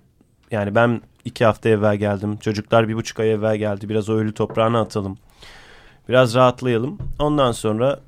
yani 0.52 0.76
ben 0.76 1.02
iki 1.26 1.46
hafta 1.46 1.70
evvel 1.70 1.96
geldim. 1.96 2.38
Çocuklar 2.38 2.88
bir 2.88 2.96
buçuk 2.96 3.20
ay 3.20 3.32
evvel 3.32 3.58
geldi. 3.58 3.90
Biraz 3.90 4.10
o 4.10 4.14
ölü 4.14 4.34
toprağına 4.34 4.82
atalım. 4.82 5.18
Biraz 6.10 6.36
rahatlayalım. 6.36 6.98
Ondan 7.20 7.52
sonra 7.52 8.00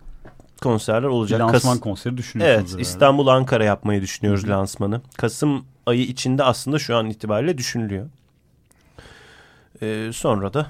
konserler 0.64 1.04
Bir 1.04 1.08
olacak. 1.08 1.40
lansman 1.40 1.74
Kas- 1.74 1.80
konseri 1.84 2.18
düşünüyorsunuz. 2.18 2.72
Evet. 2.74 2.82
İstanbul 2.82 3.28
Ankara 3.28 3.64
yapmayı 3.64 4.02
düşünüyoruz 4.02 4.44
Hı 4.44 4.48
hı. 4.48 4.52
lansmanı. 4.52 5.02
Kasım 5.18 5.66
ayı 5.86 6.02
içinde 6.02 6.44
aslında 6.44 6.80
şu 6.80 6.96
an 6.98 7.10
itibariyle 7.10 7.58
düşünülüyor. 7.58 8.10
Ee, 9.82 10.10
sonra 10.14 10.54
da 10.54 10.68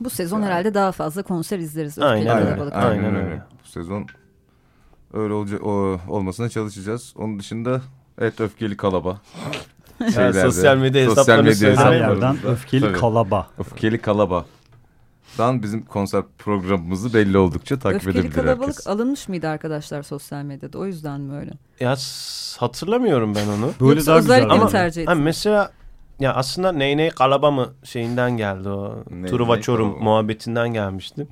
Bu 0.00 0.10
sezon 0.10 0.42
herhalde 0.42 0.74
daha 0.74 0.92
fazla 0.92 1.22
konser 1.22 1.58
izleriz. 1.58 1.98
Aynen 1.98 2.38
öyle. 2.38 2.62
Aynen, 2.72 2.88
Aynen 2.90 3.14
öyle. 3.16 3.42
Bu 3.64 3.68
sezon 3.68 4.06
öyle 5.12 5.32
olacak 5.32 5.62
o, 5.66 6.00
olmasına 6.08 6.48
çalışacağız. 6.48 7.14
Onun 7.16 7.38
dışında 7.38 7.80
evet 8.18 8.40
öfkeli 8.40 8.76
kalaba. 8.76 9.20
Şeylerde, 10.14 10.40
sosyal 10.42 10.76
medya 10.76 11.06
sosyal 11.06 11.44
hesaplarını 11.44 11.48
medya 11.48 11.92
yerden 12.08 12.36
öfkeli 12.46 12.80
Tabii. 12.80 12.92
kalaba. 12.98 13.46
Öfkeli 13.58 13.98
kalaba. 13.98 14.44
Dan 15.38 15.62
bizim 15.62 15.84
konser 15.84 16.22
programımızı 16.38 17.14
belli 17.14 17.38
oldukça 17.38 17.78
takip 17.78 17.96
Öfkeli 18.06 18.18
edebilir 18.18 18.34
Kalabalık 18.34 18.60
herkes. 18.68 18.86
alınmış 18.86 19.28
mıydı 19.28 19.48
arkadaşlar 19.48 20.02
sosyal 20.02 20.42
medyada? 20.42 20.78
O 20.78 20.86
yüzden 20.86 21.20
mi 21.20 21.36
öyle? 21.36 21.50
ya 21.80 21.96
hatırlamıyorum 22.58 23.34
ben 23.34 23.46
onu. 23.48 23.70
Böyle 23.80 23.94
Yoksa 23.94 24.10
daha 24.12 24.18
güzel. 24.18 24.50
ama- 24.50 24.68
tercih 24.68 25.02
ettin? 25.02 25.18
mesela 25.18 25.72
ya 26.20 26.34
aslında 26.34 26.72
ney 26.72 26.96
ney 26.96 27.10
kalaba 27.10 27.50
mı 27.50 27.68
şeyinden 27.84 28.36
geldi 28.36 28.68
o. 28.68 29.04
Ney 29.10 29.30
Truva 29.30 29.54
ney 29.54 29.62
Çorum 29.62 29.90
kalaba. 29.92 30.04
muhabbetinden 30.04 30.68
gelmişti. 30.68 31.26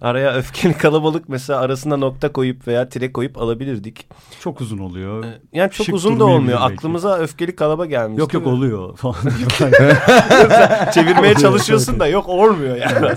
Araya 0.00 0.34
öfkeli 0.34 0.74
kalabalık 0.74 1.28
mesela 1.28 1.60
arasında 1.60 1.96
nokta 1.96 2.32
koyup 2.32 2.66
veya 2.68 2.88
tire 2.88 3.12
koyup 3.12 3.38
alabilirdik. 3.38 4.06
Çok 4.40 4.60
uzun 4.60 4.78
oluyor. 4.78 5.24
Ee, 5.24 5.38
Yani 5.52 5.70
çok 5.70 5.86
Şık 5.86 5.94
uzun 5.94 6.20
da 6.20 6.24
olmuyor. 6.24 6.60
belki. 6.60 6.74
Aklımıza 6.74 7.18
öfkeli 7.18 7.56
kalaba 7.56 7.86
gelmişti. 7.86 8.20
Yok 8.20 8.34
yok 8.34 8.46
oluyor 8.46 8.96
falan. 8.96 9.14
Çevirmeye 10.94 11.34
çalışıyorsun 11.34 12.00
da 12.00 12.06
yok 12.06 12.28
olmuyor 12.28 12.76
yani. 12.76 13.06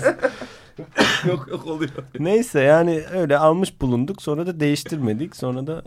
yok 1.28 1.48
yok 1.50 1.66
oluyor. 1.66 1.90
Neyse 2.18 2.60
yani 2.60 3.02
öyle 3.14 3.38
almış 3.38 3.80
bulunduk. 3.80 4.22
Sonra 4.22 4.46
da 4.46 4.60
değiştirmedik. 4.60 5.36
Sonra 5.36 5.66
da 5.66 5.82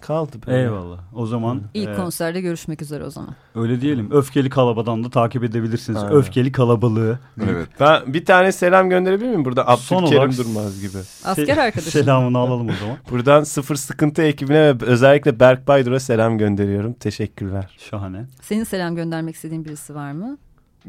kaldı 0.00 0.36
böyle. 0.46 0.58
Eyvallah. 0.60 0.98
O 1.14 1.26
zaman 1.26 1.62
İlk 1.74 1.88
e, 1.88 1.94
konserde 1.94 2.40
görüşmek 2.40 2.82
üzere 2.82 3.04
o 3.04 3.10
zaman. 3.10 3.34
öyle 3.54 3.80
diyelim. 3.80 4.10
Öfkeli 4.12 4.50
kalabadan 4.50 5.04
da 5.04 5.10
takip 5.10 5.44
edebilirsiniz. 5.44 6.02
Aynen. 6.02 6.16
Öfkeli 6.16 6.52
kalabalığı. 6.52 7.18
Evet. 7.50 7.68
Ben 7.80 8.14
bir 8.14 8.24
tane 8.24 8.52
selam 8.52 8.90
gönderebilir 8.90 9.28
miyim 9.28 9.44
burada? 9.44 9.76
Son 9.76 9.96
Abdülkerim 10.02 10.22
olarak- 10.22 10.38
Durmaz 10.38 10.80
gibi. 10.80 10.98
Asker 11.24 11.56
arkadaşım. 11.58 11.90
Selamını 11.92 12.38
alalım 12.38 12.68
o 12.68 12.72
zaman. 12.80 12.96
Buradan 13.10 13.44
Sıfır 13.44 13.76
Sıkıntı 13.76 14.22
ekibine 14.22 14.80
ve 14.80 14.84
özellikle 14.84 15.40
Berk 15.40 15.68
Baydur'a 15.68 16.00
selam 16.00 16.38
gönderiyorum. 16.38 16.92
Teşekkürler. 16.92 17.76
Şahane. 17.90 18.26
Senin 18.42 18.64
selam 18.64 18.96
göndermek 18.96 19.34
istediğin 19.34 19.64
birisi 19.64 19.94
var 19.94 20.12
mı? 20.12 20.38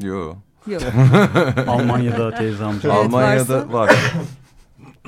Yo. 0.02 0.34
Yok. 0.66 0.82
Almanya'da 1.68 2.30
teyze 2.34 2.64
amca. 2.64 2.88
Evet, 2.94 2.98
Almanya'da 3.06 3.54
varsa- 3.54 3.72
var. 3.72 3.94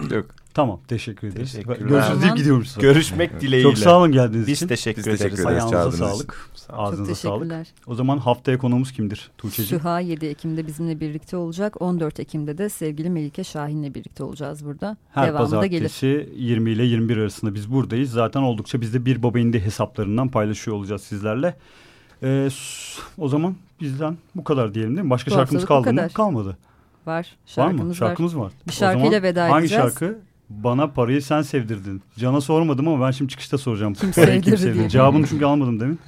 Yok. 0.11 0.26
Tamam 0.55 0.80
teşekkür 0.88 1.28
ederiz. 1.28 1.57
Görüşürüz 1.78 2.22
deyip 2.22 2.36
gidiyoruz. 2.36 2.68
sonra. 2.68 2.86
Görüşmek 2.86 3.40
dileğiyle. 3.40 3.68
Çok 3.70 3.78
sağ 3.78 3.98
olun 3.98 4.12
geldiğiniz 4.12 4.46
Biz 4.46 4.57
için. 4.59 4.66
teşekkür 4.66 4.98
Biz 4.98 5.07
ederiz. 5.07 5.18
teşekkür 5.20 5.34
ederiz. 5.42 5.46
Ayağınıza 5.46 5.70
çağırdığınız 5.76 5.98
sağlık. 6.18 6.50
Çok 6.68 6.78
Ağzınıza 6.78 7.14
sağlık. 7.14 7.40
teşekkürler. 7.42 7.66
O 7.86 7.94
zaman 7.94 8.18
haftaya 8.18 8.59
konuğumuz 8.59 8.92
kimdir 8.92 9.30
Tuğçe'ciğim? 9.38 9.80
Süha 9.82 10.00
7 10.00 10.26
Ekim'de 10.26 10.66
bizimle 10.66 11.00
birlikte 11.00 11.36
olacak. 11.36 11.82
14 11.82 12.20
Ekim'de 12.20 12.59
de 12.59 12.68
sevgili 12.68 13.11
Melike 13.11 13.44
Şahin'le 13.44 13.94
birlikte 13.94 14.24
olacağız 14.24 14.64
burada. 14.64 14.96
Her 15.11 15.28
Devamı 15.28 15.50
da 15.50 15.66
gelir. 15.66 15.80
pazartesi 15.82 16.28
20 16.36 16.70
ile 16.70 16.84
21 16.84 17.16
arasında 17.16 17.55
biz 17.55 17.72
buradayız. 17.72 18.11
Zaten 18.11 18.42
oldukça 18.42 18.80
biz 18.80 18.94
de 18.94 19.05
bir 19.07 19.22
baba 19.22 19.38
indi 19.38 19.61
hesaplarından 19.61 20.28
paylaşıyor 20.28 20.76
olacağız 20.76 21.03
sizlerle. 21.03 21.55
Ee, 22.22 22.48
o 23.18 23.28
zaman 23.28 23.57
bizden 23.80 24.16
bu 24.34 24.44
kadar 24.44 24.74
diyelim 24.74 24.96
değil 24.96 25.05
mi? 25.05 25.11
Başka 25.11 25.30
Bu 25.30 25.34
şarkımız 25.34 25.64
kaldı 25.64 25.92
mı? 25.92 26.09
Kalmadı. 26.14 26.48
Var. 26.48 26.57
var 27.07 27.36
Şarkımız 27.46 27.82
mı? 27.84 27.88
var. 27.90 27.94
Şarkımız 27.94 28.36
var. 28.36 28.53
Bir 28.66 28.72
O 28.72 28.74
şarkıyla 28.74 29.11
zaman 29.11 29.22
veda 29.22 29.44
hangi 29.50 29.59
edeceğiz. 29.64 29.84
şarkı? 29.84 30.18
Bana 30.64 30.92
parayı 30.92 31.22
sen 31.22 31.42
sevdirdin. 31.42 32.03
Can'a 32.18 32.40
sormadım 32.40 32.88
ama 32.88 33.07
ben 33.07 33.11
şimdi 33.11 33.30
çıkışta 33.30 33.59
soracağım. 33.59 33.94
Kim 33.94 34.12
Parayı 34.12 34.40
kim 34.40 34.44
sevdirdi 34.44 34.59
sevdirdi? 34.62 34.78
diye. 34.78 34.88
Cevabını 34.88 35.26
çünkü 35.26 35.44
almadım 35.44 35.80
demin. 35.80 36.00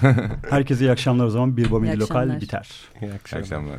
Herkese 0.50 0.84
iyi 0.84 0.90
akşamlar 0.90 1.24
o 1.24 1.30
zaman. 1.30 1.56
Bir 1.56 1.70
indi 1.86 2.00
lokal 2.00 2.14
akşamlar. 2.16 2.40
biter. 2.40 2.70
İyi 3.02 3.10
İyi 3.10 3.14
akşamlar. 3.14 3.78